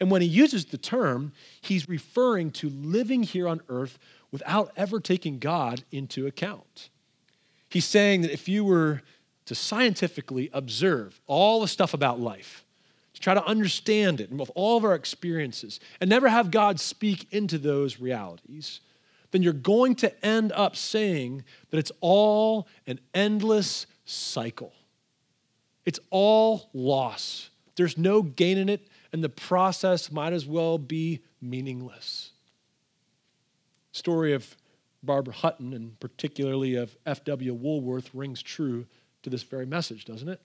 And 0.00 0.10
when 0.10 0.22
he 0.22 0.28
uses 0.28 0.66
the 0.66 0.78
term, 0.78 1.32
he's 1.60 1.88
referring 1.88 2.50
to 2.52 2.70
living 2.70 3.22
here 3.22 3.46
on 3.46 3.60
earth 3.68 3.98
without 4.32 4.72
ever 4.76 4.98
taking 4.98 5.38
God 5.38 5.84
into 5.92 6.26
account. 6.26 6.88
He's 7.68 7.84
saying 7.84 8.22
that 8.22 8.32
if 8.32 8.48
you 8.48 8.64
were 8.64 9.02
to 9.46 9.54
scientifically 9.54 10.50
observe 10.52 11.20
all 11.26 11.60
the 11.60 11.68
stuff 11.68 11.94
about 11.94 12.18
life, 12.18 12.64
try 13.20 13.34
to 13.34 13.44
understand 13.44 14.20
it 14.20 14.32
with 14.32 14.50
all 14.54 14.78
of 14.78 14.84
our 14.84 14.94
experiences, 14.94 15.78
and 16.00 16.10
never 16.10 16.28
have 16.28 16.50
God 16.50 16.80
speak 16.80 17.26
into 17.30 17.58
those 17.58 18.00
realities, 18.00 18.80
then 19.30 19.42
you're 19.42 19.52
going 19.52 19.94
to 19.96 20.26
end 20.26 20.52
up 20.52 20.74
saying 20.74 21.44
that 21.70 21.78
it's 21.78 21.92
all 22.00 22.66
an 22.86 22.98
endless 23.14 23.86
cycle. 24.04 24.72
It's 25.84 26.00
all 26.10 26.68
loss. 26.72 27.50
There's 27.76 27.96
no 27.96 28.22
gain 28.22 28.58
in 28.58 28.68
it, 28.68 28.88
and 29.12 29.22
the 29.22 29.28
process 29.28 30.10
might 30.10 30.32
as 30.32 30.46
well 30.46 30.78
be 30.78 31.20
meaningless. 31.40 32.32
Story 33.92 34.32
of 34.32 34.56
Barbara 35.02 35.34
Hutton 35.34 35.72
and 35.72 35.98
particularly 35.98 36.74
of 36.76 36.96
F.W. 37.06 37.54
Woolworth 37.54 38.10
rings 38.14 38.42
true 38.42 38.86
to 39.22 39.30
this 39.30 39.42
very 39.42 39.66
message, 39.66 40.04
doesn't 40.04 40.28
it? 40.28 40.40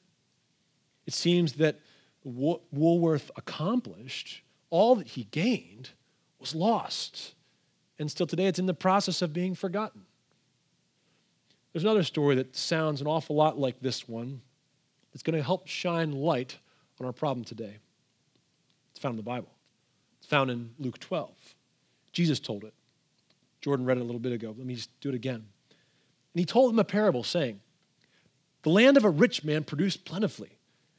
It 1.06 1.14
seems 1.14 1.54
that 1.54 1.80
Woolworth 2.26 3.30
accomplished, 3.36 4.42
all 4.72 4.96
that 4.96 5.08
he 5.10 5.26
gained 5.26 5.92
was 6.40 6.56
lost. 6.56 7.36
And 8.00 8.10
still 8.10 8.28
today, 8.28 8.48
it's 8.48 8.60
in 8.60 8.66
the 8.66 8.74
process 8.74 9.22
of 9.22 9.32
being 9.32 9.56
forgotten. 9.56 10.02
There's 11.72 11.84
another 11.84 12.04
story 12.04 12.36
that 12.36 12.56
sounds 12.56 13.00
an 13.00 13.08
awful 13.08 13.36
lot 13.36 13.60
like 13.60 13.80
this 13.80 14.08
one 14.08 14.42
It's 15.14 15.24
going 15.24 15.38
to 15.38 15.44
help 15.44 15.68
shine 15.68 16.12
light 16.12 16.58
on 17.00 17.06
our 17.06 17.14
problem 17.14 17.46
today. 17.46 17.78
It's 18.92 19.00
found 19.00 19.14
in 19.14 19.18
the 19.18 19.24
Bible, 19.24 19.52
it's 20.18 20.28
found 20.28 20.50
in 20.50 20.72
Luke 20.80 21.00
12. 21.00 21.32
Jesus 22.12 22.40
told 22.40 22.64
it. 22.64 22.74
Jordan 23.62 23.86
read 23.86 23.98
it 23.98 24.02
a 24.02 24.04
little 24.04 24.20
bit 24.20 24.32
ago. 24.32 24.54
Let 24.58 24.66
me 24.66 24.76
just 24.76 24.90
do 25.02 25.10
it 25.10 25.16
again. 25.16 25.36
And 25.36 26.40
he 26.40 26.46
told 26.46 26.72
them 26.72 26.80
a 26.80 26.84
parable, 26.84 27.24
saying, 27.24 27.60
The 28.64 28.70
land 28.70 28.96
of 28.96 29.04
a 29.04 29.10
rich 29.10 29.44
man 29.44 29.64
produced 29.64 30.06
plentifully. 30.06 30.55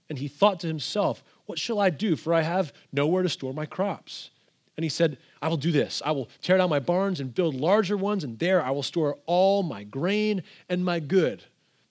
And 0.09 0.19
he 0.19 0.29
thought 0.29 0.61
to 0.61 0.67
himself, 0.67 1.23
What 1.47 1.59
shall 1.59 1.81
I 1.81 1.91
do? 1.91 2.17
For 2.17 2.33
I 2.33 2.43
have 2.43 2.73
nowhere 2.93 3.23
to 3.23 3.29
store 3.29 3.53
my 3.53 3.67
crops. 3.67 4.31
And 4.77 4.85
he 4.85 4.91
said, 4.91 5.17
I 5.41 5.49
will 5.49 5.57
do 5.57 5.73
this. 5.73 6.03
I 6.05 6.11
will 6.11 6.29
tear 6.43 6.59
down 6.59 6.69
my 6.69 6.81
barns 6.81 7.19
and 7.19 7.35
build 7.35 7.55
larger 7.55 7.97
ones, 7.97 8.25
and 8.25 8.39
there 8.39 8.63
I 8.63 8.71
will 8.71 8.83
store 8.83 9.19
all 9.25 9.63
my 9.63 9.85
grain 9.85 10.43
and 10.69 10.85
my 10.85 11.01
good 11.01 11.45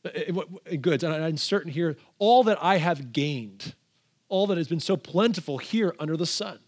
uh, 0.05 0.09
uh, 0.09 0.75
goods. 0.79 1.03
And 1.03 1.13
I'm 1.13 1.37
certain 1.37 1.71
here, 1.71 1.97
all 2.19 2.43
that 2.43 2.59
I 2.61 2.77
have 2.77 3.11
gained 3.11 3.73
all 4.29 4.47
that 4.47 4.57
has 4.57 4.67
been 4.67 4.79
so 4.79 4.97
plentiful 4.97 5.57
here 5.57 5.95
under 5.99 6.17
the 6.17 6.25
sun. 6.25 6.59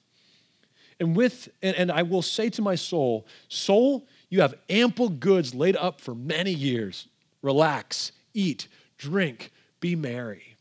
And 0.99 1.15
with 1.15 1.49
and, 1.61 1.75
and 1.75 1.91
I 1.91 2.03
will 2.03 2.21
say 2.21 2.49
to 2.51 2.61
my 2.61 2.75
soul, 2.75 3.27
soul, 3.49 4.07
You 4.29 4.41
have 4.41 4.55
ample 4.69 5.09
goods 5.09 5.53
laid 5.53 5.75
up 5.75 6.01
for 6.01 6.15
many 6.15 6.51
years. 6.51 7.07
Relax, 7.41 8.11
eat, 8.33 8.67
drink, 8.97 9.51
be 9.79 9.95
merry. 9.95 10.55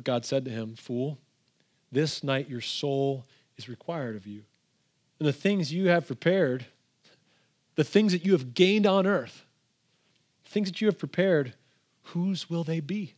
But 0.00 0.06
God 0.06 0.24
said 0.24 0.46
to 0.46 0.50
him, 0.50 0.76
Fool, 0.76 1.18
this 1.92 2.24
night 2.24 2.48
your 2.48 2.62
soul 2.62 3.26
is 3.58 3.68
required 3.68 4.16
of 4.16 4.26
you. 4.26 4.44
And 5.18 5.28
the 5.28 5.32
things 5.34 5.74
you 5.74 5.88
have 5.88 6.06
prepared, 6.06 6.64
the 7.74 7.84
things 7.84 8.12
that 8.12 8.24
you 8.24 8.32
have 8.32 8.54
gained 8.54 8.86
on 8.86 9.06
earth, 9.06 9.44
things 10.42 10.70
that 10.70 10.80
you 10.80 10.86
have 10.86 10.98
prepared, 10.98 11.52
whose 12.14 12.48
will 12.48 12.64
they 12.64 12.80
be? 12.80 13.12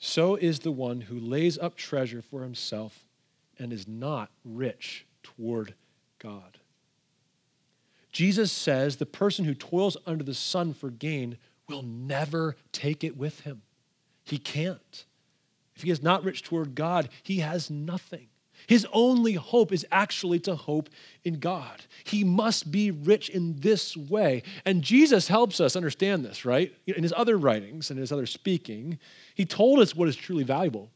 So 0.00 0.34
is 0.34 0.58
the 0.58 0.72
one 0.72 1.02
who 1.02 1.20
lays 1.20 1.56
up 1.56 1.76
treasure 1.76 2.20
for 2.20 2.42
himself 2.42 3.04
and 3.60 3.72
is 3.72 3.86
not 3.86 4.32
rich 4.44 5.06
toward 5.22 5.74
God. 6.18 6.58
Jesus 8.10 8.50
says 8.50 8.96
the 8.96 9.06
person 9.06 9.44
who 9.44 9.54
toils 9.54 9.96
under 10.04 10.24
the 10.24 10.34
sun 10.34 10.74
for 10.74 10.90
gain 10.90 11.38
will 11.68 11.82
never 11.82 12.56
take 12.72 13.04
it 13.04 13.16
with 13.16 13.42
him. 13.42 13.62
He 14.24 14.38
can't. 14.38 15.04
If 15.76 15.82
he 15.82 15.90
is 15.90 16.02
not 16.02 16.24
rich 16.24 16.42
toward 16.42 16.74
God, 16.74 17.08
he 17.22 17.38
has 17.38 17.70
nothing. 17.70 18.28
His 18.66 18.86
only 18.92 19.34
hope 19.34 19.72
is 19.72 19.86
actually 19.90 20.38
to 20.40 20.54
hope 20.54 20.90
in 21.24 21.38
God. 21.38 21.82
He 22.04 22.24
must 22.24 22.70
be 22.70 22.90
rich 22.90 23.28
in 23.30 23.60
this 23.60 23.96
way. 23.96 24.42
And 24.64 24.82
Jesus 24.82 25.28
helps 25.28 25.60
us 25.60 25.76
understand 25.76 26.24
this, 26.24 26.44
right? 26.44 26.74
In 26.86 27.02
his 27.02 27.14
other 27.16 27.38
writings 27.38 27.90
and 27.90 27.98
his 27.98 28.12
other 28.12 28.26
speaking, 28.26 28.98
he 29.34 29.46
told 29.46 29.80
us 29.80 29.94
what 29.94 30.08
is 30.08 30.16
truly 30.16 30.44
valuable. 30.44 30.90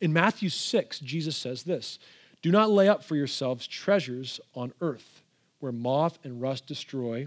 In 0.00 0.12
Matthew 0.12 0.50
6, 0.50 0.98
Jesus 1.00 1.36
says 1.36 1.62
this 1.62 1.98
Do 2.42 2.50
not 2.50 2.70
lay 2.70 2.88
up 2.88 3.02
for 3.02 3.16
yourselves 3.16 3.66
treasures 3.66 4.40
on 4.54 4.72
earth 4.80 5.22
where 5.60 5.72
moth 5.72 6.18
and 6.22 6.40
rust 6.40 6.66
destroy, 6.66 7.26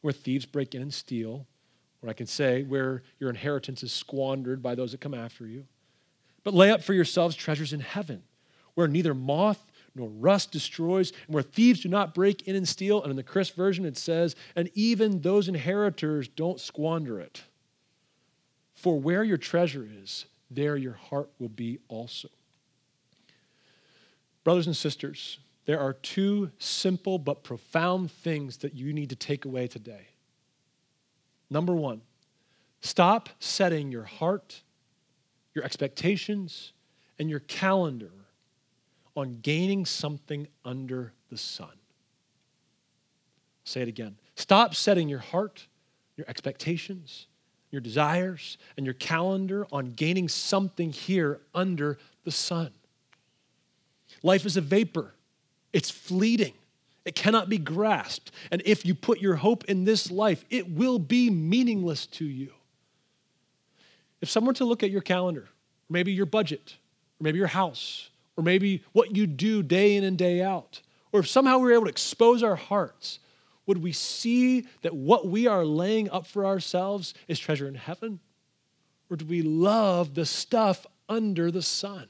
where 0.00 0.12
thieves 0.12 0.46
break 0.46 0.74
in 0.74 0.82
and 0.82 0.94
steal, 0.94 1.46
or 2.06 2.10
I 2.10 2.14
can 2.14 2.26
say 2.26 2.62
where 2.62 3.02
your 3.18 3.30
inheritance 3.30 3.82
is 3.82 3.92
squandered 3.92 4.62
by 4.62 4.74
those 4.74 4.92
that 4.92 5.00
come 5.00 5.14
after 5.14 5.46
you. 5.46 5.64
But 6.44 6.54
lay 6.54 6.70
up 6.70 6.82
for 6.82 6.94
yourselves 6.94 7.34
treasures 7.34 7.72
in 7.72 7.80
heaven, 7.80 8.22
where 8.74 8.88
neither 8.88 9.14
moth 9.14 9.60
nor 9.94 10.08
rust 10.08 10.52
destroys, 10.52 11.12
and 11.26 11.34
where 11.34 11.42
thieves 11.42 11.80
do 11.80 11.88
not 11.88 12.14
break 12.14 12.46
in 12.46 12.54
and 12.54 12.68
steal. 12.68 13.02
And 13.02 13.10
in 13.10 13.16
the 13.16 13.22
Chris 13.22 13.50
version, 13.50 13.84
it 13.84 13.96
says, 13.96 14.36
and 14.54 14.70
even 14.74 15.22
those 15.22 15.48
inheritors 15.48 16.28
don't 16.28 16.60
squander 16.60 17.18
it. 17.18 17.42
For 18.74 19.00
where 19.00 19.24
your 19.24 19.38
treasure 19.38 19.88
is, 20.02 20.26
there 20.50 20.76
your 20.76 20.92
heart 20.92 21.30
will 21.38 21.48
be 21.48 21.78
also. 21.88 22.28
Brothers 24.44 24.66
and 24.66 24.76
sisters, 24.76 25.38
there 25.64 25.80
are 25.80 25.94
two 25.94 26.50
simple 26.58 27.18
but 27.18 27.42
profound 27.42 28.12
things 28.12 28.58
that 28.58 28.74
you 28.74 28.92
need 28.92 29.08
to 29.10 29.16
take 29.16 29.46
away 29.46 29.66
today. 29.66 30.08
Number 31.50 31.74
one, 31.74 32.02
stop 32.80 33.28
setting 33.38 33.92
your 33.92 34.04
heart, 34.04 34.62
your 35.54 35.64
expectations, 35.64 36.72
and 37.18 37.30
your 37.30 37.40
calendar 37.40 38.10
on 39.16 39.38
gaining 39.40 39.86
something 39.86 40.46
under 40.64 41.12
the 41.30 41.38
sun. 41.38 41.72
Say 43.64 43.82
it 43.82 43.88
again. 43.88 44.16
Stop 44.34 44.74
setting 44.74 45.08
your 45.08 45.18
heart, 45.18 45.66
your 46.16 46.28
expectations, 46.28 47.26
your 47.70 47.80
desires, 47.80 48.58
and 48.76 48.86
your 48.86 48.94
calendar 48.94 49.66
on 49.72 49.86
gaining 49.92 50.28
something 50.28 50.92
here 50.92 51.40
under 51.54 51.98
the 52.24 52.30
sun. 52.30 52.70
Life 54.22 54.46
is 54.46 54.56
a 54.56 54.60
vapor, 54.60 55.14
it's 55.72 55.90
fleeting. 55.90 56.52
It 57.06 57.14
cannot 57.14 57.48
be 57.48 57.56
grasped. 57.56 58.32
And 58.50 58.60
if 58.66 58.84
you 58.84 58.92
put 58.94 59.20
your 59.20 59.36
hope 59.36 59.64
in 59.66 59.84
this 59.84 60.10
life, 60.10 60.44
it 60.50 60.68
will 60.68 60.98
be 60.98 61.30
meaningless 61.30 62.04
to 62.06 62.24
you. 62.24 62.52
If 64.20 64.28
someone 64.28 64.48
were 64.48 64.54
to 64.54 64.64
look 64.64 64.82
at 64.82 64.90
your 64.90 65.02
calendar, 65.02 65.42
or 65.42 65.88
maybe 65.88 66.12
your 66.12 66.26
budget, 66.26 66.76
or 67.20 67.24
maybe 67.24 67.38
your 67.38 67.46
house, 67.46 68.10
or 68.36 68.42
maybe 68.42 68.82
what 68.92 69.14
you 69.14 69.28
do 69.28 69.62
day 69.62 69.96
in 69.96 70.02
and 70.02 70.18
day 70.18 70.42
out, 70.42 70.80
or 71.12 71.20
if 71.20 71.28
somehow 71.28 71.58
we 71.58 71.66
were 71.66 71.74
able 71.74 71.84
to 71.84 71.90
expose 71.90 72.42
our 72.42 72.56
hearts, 72.56 73.20
would 73.66 73.78
we 73.82 73.92
see 73.92 74.66
that 74.82 74.94
what 74.94 75.28
we 75.28 75.46
are 75.46 75.64
laying 75.64 76.10
up 76.10 76.26
for 76.26 76.44
ourselves 76.44 77.14
is 77.28 77.38
treasure 77.38 77.68
in 77.68 77.76
heaven? 77.76 78.18
Or 79.08 79.16
do 79.16 79.24
we 79.24 79.42
love 79.42 80.14
the 80.14 80.26
stuff 80.26 80.86
under 81.08 81.52
the 81.52 81.62
sun? 81.62 82.08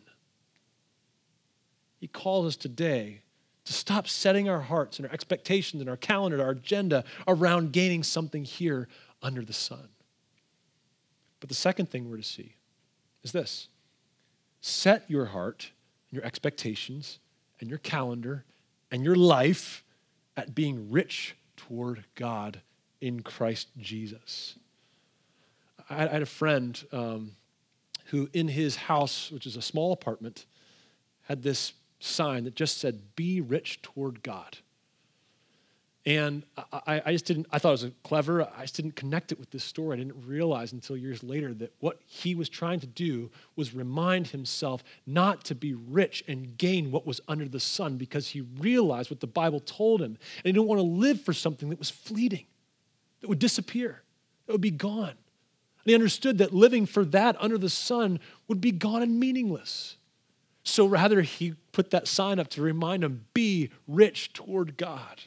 He 2.01 2.09
calls 2.09 2.47
us 2.47 2.57
today 2.57 3.21
to 3.67 3.73
stop 3.73 4.09
setting 4.09 4.49
our 4.49 4.61
hearts 4.61 4.99
and 4.99 5.07
our 5.07 5.13
expectations 5.13 5.81
and 5.81 5.91
our 5.91 5.97
calendar, 5.97 6.41
our 6.43 6.51
agenda 6.51 7.05
around 7.29 7.73
gaining 7.73 8.03
something 8.03 8.45
here 8.45 8.89
under 9.23 9.43
the 9.45 9.53
sun. 9.53 9.89
But 11.41 11.49
the 11.49 11.55
second 11.55 11.91
thing 11.91 12.09
we're 12.09 12.17
to 12.17 12.23
see 12.23 12.55
is 13.23 13.33
this 13.33 13.69
set 14.61 15.09
your 15.09 15.27
heart, 15.27 15.71
and 16.09 16.17
your 16.17 16.25
expectations, 16.25 17.19
and 17.61 17.69
your 17.69 17.79
calendar 17.79 18.45
and 18.91 19.03
your 19.03 19.17
life 19.17 19.85
at 20.37 20.55
being 20.55 20.91
rich 20.91 21.37
toward 21.57 22.05
God 22.15 22.61
in 23.01 23.21
Christ 23.21 23.69
Jesus. 23.79 24.57
I 25.89 26.07
had 26.07 26.23
a 26.23 26.27
friend 26.27 26.83
um, 26.93 27.33
who, 28.07 28.29
in 28.33 28.49
his 28.49 28.77
house, 28.77 29.31
which 29.31 29.47
is 29.47 29.57
a 29.57 29.63
small 29.63 29.93
apartment, 29.93 30.47
had 31.23 31.43
this 31.43 31.73
sign 31.99 32.45
that 32.45 32.55
just 32.55 32.79
said, 32.79 33.15
Be 33.17 33.41
rich 33.41 33.83
toward 33.83 34.23
God. 34.23 34.59
And 36.07 36.45
I, 36.73 37.03
I, 37.05 37.13
just 37.13 37.25
didn't, 37.25 37.49
I 37.51 37.59
thought 37.59 37.71
it 37.71 37.83
was 37.83 37.91
clever. 38.05 38.49
I 38.57 38.63
just 38.63 38.77
didn't 38.77 38.95
connect 38.95 39.33
it 39.33 39.41
with 39.41 39.51
this 39.51 39.65
story. 39.65 39.97
I 39.97 39.99
didn't 39.99 40.25
realize 40.25 40.73
until 40.73 40.97
years 40.97 41.25
later 41.25 41.53
that 41.55 41.75
what 41.81 42.01
he 42.07 42.37
was 42.37 42.49
trying 42.49 42.79
to 42.79 42.87
do 42.87 43.29
was 43.57 43.75
remind 43.75 44.29
himself 44.29 44.85
not 45.05 45.45
to 45.47 45.57
be 45.57 45.75
rich 45.75 46.23
and 46.29 46.57
gain 46.57 46.93
what 46.93 47.09
was 47.09 47.21
under 47.27 47.49
the 47.49 47.59
sun 47.59 47.97
because 47.97 48.29
he 48.29 48.43
realized 48.43 49.11
what 49.11 49.19
the 49.19 49.27
Bible 49.27 49.59
told 49.59 50.01
him. 50.01 50.13
And 50.13 50.45
he 50.45 50.53
didn't 50.53 50.69
want 50.69 50.79
to 50.79 50.87
live 50.87 51.23
for 51.23 51.33
something 51.33 51.71
that 51.71 51.79
was 51.81 51.91
fleeting, 51.91 52.47
that 53.21 53.29
would 53.29 53.41
disappear, 53.41 54.01
that 54.47 54.53
would 54.53 54.61
be 54.61 54.71
gone. 54.71 55.09
And 55.11 55.17
he 55.87 55.95
understood 55.95 56.39
that 56.39 56.55
living 56.55 56.87
for 56.87 57.05
that 57.07 57.37
under 57.41 57.59
the 57.59 57.69
sun 57.69 58.21
would 58.47 58.61
be 58.61 58.71
gone 58.71 59.03
and 59.03 59.19
meaningless. 59.19 59.97
So 60.69 60.85
rather, 60.85 61.23
he 61.23 61.55
put 61.71 61.91
that 61.91 62.09
sign 62.09 62.41
up 62.41 62.49
to 62.49 62.61
remind 62.61 63.05
him 63.05 63.25
be 63.33 63.71
rich 63.87 64.33
toward 64.33 64.77
God. 64.77 65.23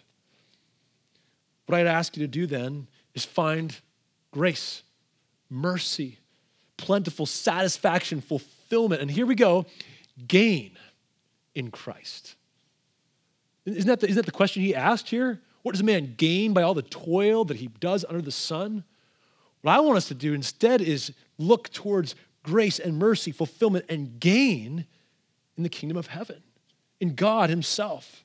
What 1.66 1.80
I'd 1.80 1.88
ask 1.88 2.18
you 2.18 2.24
to 2.24 2.28
do 2.28 2.46
then 2.46 2.88
is 3.14 3.24
find 3.24 3.74
grace, 4.32 4.84
mercy, 5.50 6.20
plentiful 6.76 7.26
satisfaction, 7.26 8.20
fulfillment. 8.20 9.02
And 9.02 9.10
here 9.10 9.26
we 9.26 9.34
go 9.34 9.66
gain 10.28 10.78
in 11.56 11.72
Christ. 11.72 12.36
Isn't 13.66 13.88
that, 13.88 14.02
the, 14.02 14.08
isn't 14.08 14.18
that 14.18 14.26
the 14.26 14.36
question 14.36 14.62
he 14.62 14.76
asked 14.76 15.10
here? 15.10 15.40
What 15.62 15.72
does 15.72 15.82
a 15.82 15.86
man 15.86 16.16
gain 16.18 16.52
by 16.52 16.64
all 16.64 16.74
the 16.74 16.82
toil 16.82 17.46
that 17.46 17.58
he 17.58 17.68
does 17.80 18.04
under 18.10 18.22
the 18.22 18.32
sun? 18.32 18.84
What 19.62 19.72
I 19.72 19.80
want 19.80 19.96
us 19.96 20.10
to 20.10 20.14
do 20.14 20.34
instead 20.34 20.82
is 20.82 21.14
look 21.38 21.70
towards 21.70 22.16
grace 22.44 22.78
and 22.78 22.98
mercy, 22.98 23.32
fulfillment, 23.32 23.86
and 23.88 24.20
gain 24.20 24.86
in 25.60 25.64
the 25.64 25.70
kingdom 25.70 25.98
of 25.98 26.08
heaven, 26.08 26.42
in 27.02 27.16
God 27.16 27.50
Himself. 27.50 28.24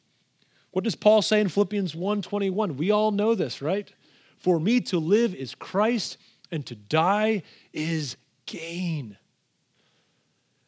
What 0.70 0.84
does 0.84 0.94
Paul 0.94 1.20
say 1.20 1.40
in 1.40 1.48
Philippians 1.48 1.92
1:21? 1.92 2.76
We 2.76 2.92
all 2.92 3.10
know 3.10 3.34
this, 3.34 3.60
right? 3.60 3.92
For 4.38 4.60
me 4.60 4.80
to 4.82 5.00
live 5.00 5.34
is 5.34 5.52
Christ, 5.56 6.16
and 6.52 6.64
to 6.66 6.76
die 6.76 7.42
is 7.72 8.16
gain. 8.46 9.16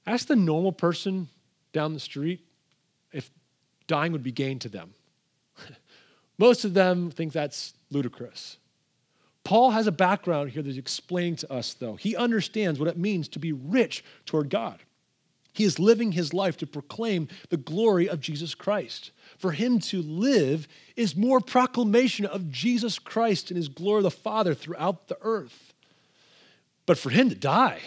Ask 0.09 0.27
the 0.27 0.35
normal 0.35 0.73
person 0.73 1.29
down 1.73 1.95
the 1.95 2.01
street 2.01 2.45
if 3.13 3.31
dying 3.87 4.11
would 4.11 4.25
be 4.25 4.33
gain 4.33 4.59
to 4.59 4.69
them. 4.69 4.93
Most 6.39 6.65
of 6.65 6.75
them 6.75 7.13
think 7.13 7.33
that's 7.33 7.75
ludicrous. 7.93 8.57
Paul 9.45 9.71
has 9.71 9.87
a 9.87 9.93
background 9.93 10.51
here 10.51 10.63
that's 10.65 10.77
explaining 10.77 11.37
to 11.37 11.53
us, 11.53 11.75
though. 11.75 11.95
He 11.95 12.17
understands 12.17 12.81
what 12.81 12.89
it 12.89 12.99
means 12.99 13.29
to 13.29 13.39
be 13.39 13.53
rich 13.53 14.03
toward 14.25 14.51
God. 14.51 14.81
He 15.57 15.65
is 15.65 15.79
living 15.79 16.13
his 16.13 16.35
life 16.35 16.59
to 16.59 16.67
proclaim 16.67 17.29
the 17.49 17.57
glory 17.57 18.11
of 18.11 18.21
Jesus 18.21 18.55
Christ. 18.55 19.11
For 19.39 19.53
him 19.53 19.79
to 19.81 20.03
live 20.03 20.69
is 20.97 21.17
more 21.17 21.41
proclamation 21.41 22.27
of 22.27 22.51
Jesus 22.51 22.99
Christ 22.99 23.51
and 23.51 23.57
his 23.57 23.69
glory 23.69 24.01
of 24.01 24.05
the 24.05 24.11
Father 24.11 24.53
throughout 24.53 25.09
the 25.09 25.17
earth. 25.23 25.73
But 26.85 26.99
for 26.99 27.09
him 27.09 27.31
to 27.31 27.35
die, 27.35 27.81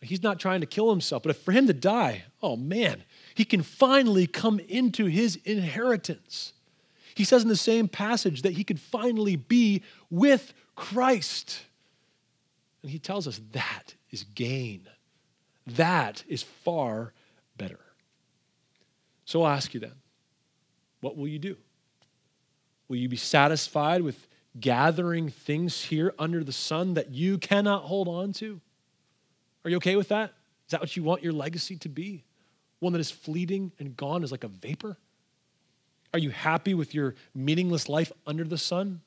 he's 0.00 0.22
not 0.22 0.40
trying 0.40 0.62
to 0.62 0.66
kill 0.66 0.88
himself, 0.88 1.24
but 1.24 1.36
for 1.36 1.52
him 1.52 1.66
to 1.66 1.74
die, 1.74 2.24
oh 2.42 2.56
man, 2.56 3.04
he 3.34 3.44
can 3.44 3.62
finally 3.62 4.26
come 4.26 4.58
into 4.58 5.04
his 5.04 5.36
inheritance. 5.44 6.54
He 7.14 7.24
says 7.24 7.42
in 7.42 7.50
the 7.50 7.56
same 7.56 7.86
passage 7.88 8.40
that 8.42 8.54
he 8.54 8.64
could 8.64 8.80
finally 8.80 9.36
be 9.36 9.82
with 10.08 10.54
Christ. 10.74 11.60
And 12.80 12.90
he 12.90 12.98
tells 12.98 13.28
us 13.28 13.42
that 13.52 13.94
is 14.10 14.24
gain. 14.24 14.88
That 15.76 16.24
is 16.28 16.42
far 16.42 17.12
better. 17.56 17.78
So 19.24 19.42
I'll 19.42 19.52
ask 19.52 19.74
you 19.74 19.80
then 19.80 19.94
what 21.00 21.16
will 21.16 21.28
you 21.28 21.38
do? 21.38 21.56
Will 22.88 22.96
you 22.96 23.08
be 23.08 23.16
satisfied 23.16 24.02
with 24.02 24.26
gathering 24.58 25.28
things 25.28 25.84
here 25.84 26.14
under 26.18 26.42
the 26.42 26.52
sun 26.52 26.94
that 26.94 27.10
you 27.10 27.38
cannot 27.38 27.82
hold 27.82 28.08
on 28.08 28.32
to? 28.34 28.60
Are 29.64 29.70
you 29.70 29.76
okay 29.76 29.96
with 29.96 30.08
that? 30.08 30.32
Is 30.66 30.70
that 30.70 30.80
what 30.80 30.96
you 30.96 31.02
want 31.02 31.22
your 31.22 31.32
legacy 31.32 31.76
to 31.76 31.88
be? 31.88 32.24
One 32.80 32.92
that 32.94 33.00
is 33.00 33.10
fleeting 33.10 33.72
and 33.78 33.96
gone 33.96 34.24
is 34.24 34.32
like 34.32 34.44
a 34.44 34.48
vapor? 34.48 34.96
Are 36.14 36.18
you 36.18 36.30
happy 36.30 36.74
with 36.74 36.94
your 36.94 37.14
meaningless 37.34 37.88
life 37.88 38.10
under 38.26 38.44
the 38.44 38.58
sun? 38.58 39.02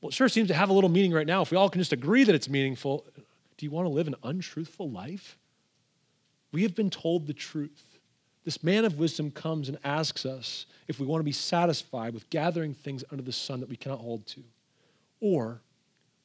Well, 0.00 0.08
it 0.08 0.14
sure 0.14 0.28
seems 0.28 0.48
to 0.48 0.54
have 0.54 0.70
a 0.70 0.72
little 0.72 0.90
meaning 0.90 1.12
right 1.12 1.26
now. 1.26 1.42
If 1.42 1.50
we 1.50 1.56
all 1.56 1.70
can 1.70 1.80
just 1.80 1.92
agree 1.92 2.24
that 2.24 2.34
it's 2.34 2.48
meaningful, 2.48 3.04
do 3.56 3.66
you 3.66 3.70
want 3.70 3.86
to 3.86 3.90
live 3.90 4.08
an 4.08 4.16
untruthful 4.24 4.90
life? 4.90 5.38
We 6.52 6.62
have 6.62 6.74
been 6.74 6.90
told 6.90 7.26
the 7.26 7.34
truth. 7.34 7.84
This 8.44 8.62
man 8.64 8.84
of 8.84 8.98
wisdom 8.98 9.30
comes 9.30 9.68
and 9.68 9.78
asks 9.84 10.24
us 10.24 10.66
if 10.88 10.98
we 10.98 11.06
want 11.06 11.20
to 11.20 11.24
be 11.24 11.32
satisfied 11.32 12.14
with 12.14 12.30
gathering 12.30 12.74
things 12.74 13.04
under 13.10 13.22
the 13.22 13.32
sun 13.32 13.60
that 13.60 13.68
we 13.68 13.76
cannot 13.76 14.00
hold 14.00 14.26
to. 14.28 14.42
Or 15.20 15.60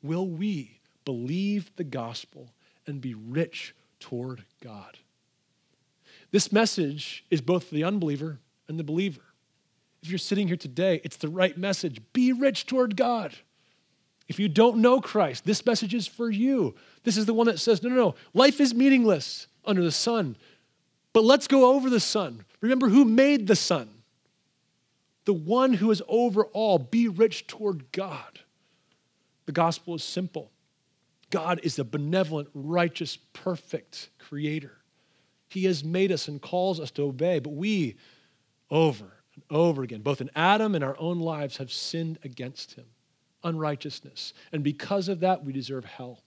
will 0.01 0.27
we 0.27 0.79
believe 1.03 1.69
the 1.75 1.83
gospel 1.83 2.49
and 2.87 3.01
be 3.01 3.13
rich 3.13 3.75
toward 3.99 4.43
God? 4.63 4.97
This 6.31 6.51
message 6.51 7.25
is 7.29 7.41
both 7.41 7.65
for 7.65 7.75
the 7.75 7.83
unbeliever 7.83 8.39
and 8.67 8.79
the 8.79 8.83
believer. 8.83 9.21
If 10.01 10.09
you're 10.09 10.17
sitting 10.17 10.47
here 10.47 10.57
today, 10.57 11.01
it's 11.03 11.17
the 11.17 11.29
right 11.29 11.57
message. 11.57 12.01
Be 12.13 12.31
rich 12.31 12.65
toward 12.65 12.95
God. 12.95 13.33
If 14.27 14.39
you 14.39 14.49
don't 14.49 14.77
know 14.77 15.01
Christ, 15.01 15.45
this 15.45 15.65
message 15.65 15.93
is 15.93 16.07
for 16.07 16.29
you. 16.29 16.75
This 17.03 17.17
is 17.17 17.25
the 17.25 17.33
one 17.33 17.47
that 17.47 17.59
says, 17.59 17.83
no, 17.83 17.89
no, 17.89 17.95
no, 17.95 18.15
life 18.33 18.59
is 18.59 18.73
meaningless 18.73 19.47
under 19.67 19.83
the 19.83 19.91
sun. 19.91 20.35
But 21.13 21.23
let's 21.23 21.47
go 21.47 21.73
over 21.73 21.89
the 21.89 21.99
sun. 21.99 22.45
Remember 22.61 22.89
who 22.89 23.05
made 23.05 23.47
the 23.47 23.55
sun? 23.55 23.89
The 25.25 25.33
one 25.33 25.73
who 25.73 25.91
is 25.91 26.01
over 26.07 26.45
all. 26.45 26.77
Be 26.77 27.07
rich 27.07 27.47
toward 27.47 27.91
God. 27.91 28.39
The 29.45 29.51
gospel 29.51 29.95
is 29.95 30.03
simple 30.03 30.51
God 31.29 31.59
is 31.63 31.75
the 31.75 31.83
benevolent, 31.83 32.49
righteous, 32.53 33.17
perfect 33.33 34.09
creator. 34.19 34.77
He 35.49 35.65
has 35.65 35.83
made 35.83 36.11
us 36.11 36.27
and 36.27 36.41
calls 36.41 36.79
us 36.79 36.91
to 36.91 37.03
obey, 37.03 37.39
but 37.39 37.53
we, 37.53 37.95
over 38.69 39.11
and 39.33 39.43
over 39.49 39.83
again, 39.83 40.01
both 40.01 40.21
in 40.21 40.29
Adam 40.35 40.75
and 40.75 40.83
our 40.83 40.95
own 40.99 41.19
lives, 41.19 41.57
have 41.57 41.71
sinned 41.71 42.19
against 42.23 42.73
him, 42.75 42.85
unrighteousness. 43.43 44.33
And 44.51 44.63
because 44.63 45.07
of 45.07 45.21
that, 45.21 45.43
we 45.43 45.53
deserve 45.53 45.85
hell. 45.85 46.23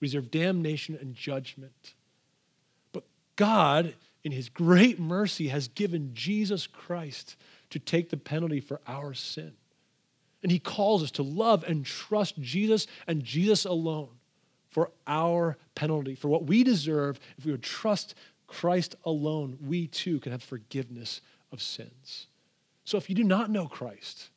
We 0.00 0.08
deserve 0.08 0.30
damnation 0.30 0.98
and 1.00 1.14
judgment. 1.14 1.94
God 3.40 3.94
in 4.22 4.32
his 4.32 4.50
great 4.50 5.00
mercy, 5.00 5.48
has 5.48 5.66
given 5.68 6.10
Jesus 6.12 6.66
Christ 6.66 7.36
to 7.70 7.78
take 7.78 8.10
the 8.10 8.18
penalty 8.18 8.60
for 8.60 8.82
our 8.86 9.14
sin. 9.14 9.52
And 10.42 10.52
he 10.52 10.58
calls 10.58 11.02
us 11.02 11.10
to 11.12 11.22
love 11.22 11.64
and 11.66 11.86
trust 11.86 12.38
Jesus 12.38 12.86
and 13.06 13.24
Jesus 13.24 13.64
alone 13.64 14.10
for 14.68 14.90
our 15.06 15.56
penalty, 15.74 16.14
for 16.14 16.28
what 16.28 16.44
we 16.44 16.62
deserve. 16.62 17.18
If 17.38 17.46
we 17.46 17.52
would 17.52 17.62
trust 17.62 18.14
Christ 18.46 18.94
alone, 19.06 19.56
we 19.66 19.86
too 19.86 20.20
can 20.20 20.32
have 20.32 20.42
forgiveness 20.42 21.22
of 21.50 21.62
sins. 21.62 22.26
So 22.84 22.98
if 22.98 23.08
you 23.08 23.16
do 23.16 23.24
not 23.24 23.48
know 23.48 23.66
Christ, 23.68 24.28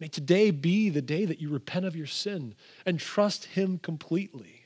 may 0.00 0.08
today 0.08 0.50
be 0.50 0.90
the 0.90 1.00
day 1.00 1.24
that 1.26 1.40
you 1.40 1.48
repent 1.48 1.86
of 1.86 1.94
your 1.94 2.08
sin 2.08 2.56
and 2.84 2.98
trust 2.98 3.44
him 3.44 3.78
completely 3.78 4.62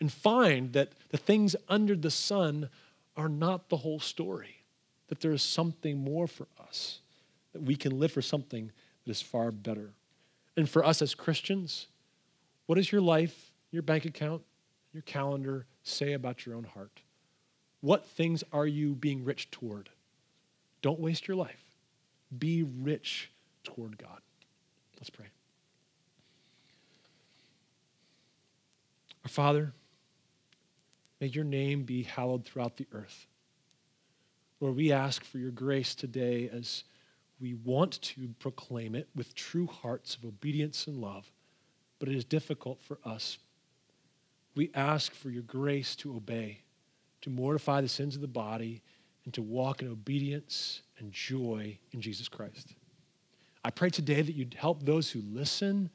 and 0.00 0.12
find 0.12 0.72
that 0.72 0.92
the 1.10 1.16
things 1.16 1.54
under 1.68 1.94
the 1.94 2.10
sun 2.10 2.70
are 3.16 3.28
not 3.28 3.68
the 3.68 3.78
whole 3.78 4.00
story, 4.00 4.62
that 5.08 5.20
there 5.20 5.32
is 5.32 5.42
something 5.42 5.98
more 5.98 6.26
for 6.26 6.46
us, 6.60 7.00
that 7.52 7.62
we 7.62 7.76
can 7.76 7.98
live 7.98 8.12
for 8.12 8.22
something 8.22 8.70
that 9.04 9.10
is 9.10 9.22
far 9.22 9.50
better. 9.50 9.90
And 10.56 10.68
for 10.68 10.84
us 10.84 11.02
as 11.02 11.14
Christians, 11.14 11.86
what 12.66 12.76
does 12.76 12.90
your 12.90 13.00
life, 13.00 13.50
your 13.70 13.82
bank 13.82 14.04
account, 14.04 14.42
your 14.92 15.02
calendar 15.02 15.66
say 15.82 16.12
about 16.12 16.46
your 16.46 16.56
own 16.56 16.64
heart? 16.64 17.00
What 17.80 18.06
things 18.06 18.42
are 18.52 18.66
you 18.66 18.94
being 18.94 19.24
rich 19.24 19.50
toward? 19.50 19.90
Don't 20.82 21.00
waste 21.00 21.28
your 21.28 21.36
life. 21.36 21.64
Be 22.36 22.62
rich 22.62 23.30
toward 23.62 23.98
God. 23.98 24.20
Let's 24.98 25.10
pray. 25.10 25.26
Our 29.24 29.28
Father, 29.28 29.72
May 31.20 31.28
your 31.28 31.44
name 31.44 31.84
be 31.84 32.02
hallowed 32.02 32.44
throughout 32.44 32.76
the 32.76 32.86
earth. 32.92 33.26
Lord, 34.60 34.76
we 34.76 34.92
ask 34.92 35.24
for 35.24 35.38
your 35.38 35.50
grace 35.50 35.94
today 35.94 36.50
as 36.52 36.84
we 37.40 37.54
want 37.54 38.00
to 38.02 38.34
proclaim 38.38 38.94
it 38.94 39.08
with 39.14 39.34
true 39.34 39.66
hearts 39.66 40.14
of 40.16 40.24
obedience 40.24 40.86
and 40.86 40.98
love, 40.98 41.30
but 41.98 42.08
it 42.08 42.14
is 42.14 42.24
difficult 42.24 42.80
for 42.82 42.98
us. 43.04 43.38
We 44.54 44.70
ask 44.74 45.14
for 45.14 45.28
your 45.28 45.42
grace 45.42 45.94
to 45.96 46.16
obey, 46.16 46.60
to 47.22 47.30
mortify 47.30 47.82
the 47.82 47.88
sins 47.88 48.14
of 48.14 48.22
the 48.22 48.28
body, 48.28 48.82
and 49.24 49.34
to 49.34 49.42
walk 49.42 49.82
in 49.82 49.88
obedience 49.88 50.82
and 50.98 51.12
joy 51.12 51.78
in 51.92 52.00
Jesus 52.00 52.28
Christ. 52.28 52.74
I 53.64 53.70
pray 53.70 53.90
today 53.90 54.22
that 54.22 54.34
you'd 54.34 54.54
help 54.54 54.82
those 54.82 55.10
who 55.10 55.20
listen 55.20 55.90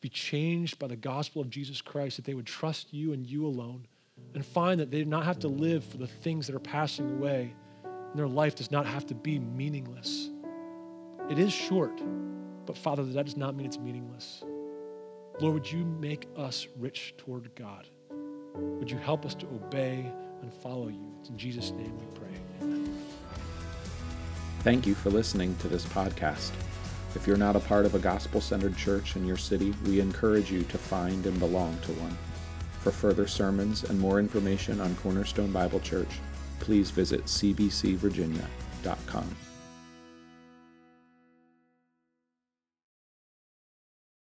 be 0.00 0.08
changed 0.10 0.78
by 0.78 0.86
the 0.86 0.96
gospel 0.96 1.40
of 1.40 1.48
Jesus 1.48 1.80
Christ, 1.80 2.16
that 2.16 2.26
they 2.26 2.34
would 2.34 2.44
trust 2.44 2.92
you 2.92 3.14
and 3.14 3.26
you 3.26 3.46
alone 3.46 3.86
and 4.34 4.44
find 4.44 4.80
that 4.80 4.90
they 4.90 4.98
do 4.98 5.04
not 5.04 5.24
have 5.24 5.38
to 5.40 5.48
live 5.48 5.84
for 5.84 5.96
the 5.96 6.06
things 6.06 6.46
that 6.46 6.56
are 6.56 6.60
passing 6.60 7.10
away, 7.12 7.54
and 7.84 8.18
their 8.18 8.28
life 8.28 8.56
does 8.56 8.70
not 8.70 8.84
have 8.84 9.06
to 9.06 9.14
be 9.14 9.38
meaningless. 9.38 10.30
It 11.30 11.38
is 11.38 11.52
short, 11.52 12.00
but 12.66 12.76
Father, 12.76 13.04
that 13.04 13.26
does 13.26 13.36
not 13.36 13.54
mean 13.54 13.66
it's 13.66 13.78
meaningless. 13.78 14.44
Lord, 15.40 15.54
would 15.54 15.72
you 15.72 15.84
make 15.84 16.28
us 16.36 16.66
rich 16.76 17.14
toward 17.16 17.54
God? 17.54 17.86
Would 18.54 18.90
you 18.90 18.98
help 18.98 19.24
us 19.24 19.34
to 19.36 19.46
obey 19.46 20.10
and 20.42 20.52
follow 20.52 20.88
you? 20.88 21.12
It's 21.20 21.30
in 21.30 21.38
Jesus' 21.38 21.70
name 21.70 21.96
we 21.98 22.06
pray. 22.18 22.28
Amen. 22.60 22.98
Thank 24.60 24.86
you 24.86 24.94
for 24.94 25.10
listening 25.10 25.56
to 25.56 25.68
this 25.68 25.84
podcast. 25.86 26.50
If 27.14 27.26
you're 27.26 27.36
not 27.36 27.56
a 27.56 27.60
part 27.60 27.86
of 27.86 27.94
a 27.94 27.98
gospel 27.98 28.40
centered 28.40 28.76
church 28.76 29.16
in 29.16 29.26
your 29.26 29.36
city, 29.36 29.74
we 29.86 30.00
encourage 30.00 30.50
you 30.50 30.62
to 30.64 30.78
find 30.78 31.26
and 31.26 31.38
belong 31.38 31.78
to 31.82 31.92
one. 31.92 32.16
For 32.84 32.90
further 32.90 33.26
sermons 33.26 33.84
and 33.84 33.98
more 33.98 34.18
information 34.18 34.78
on 34.78 34.94
Cornerstone 34.96 35.50
Bible 35.50 35.80
Church, 35.80 36.20
please 36.60 36.90
visit 36.90 37.24
cbcvirginia.com. 37.24 39.43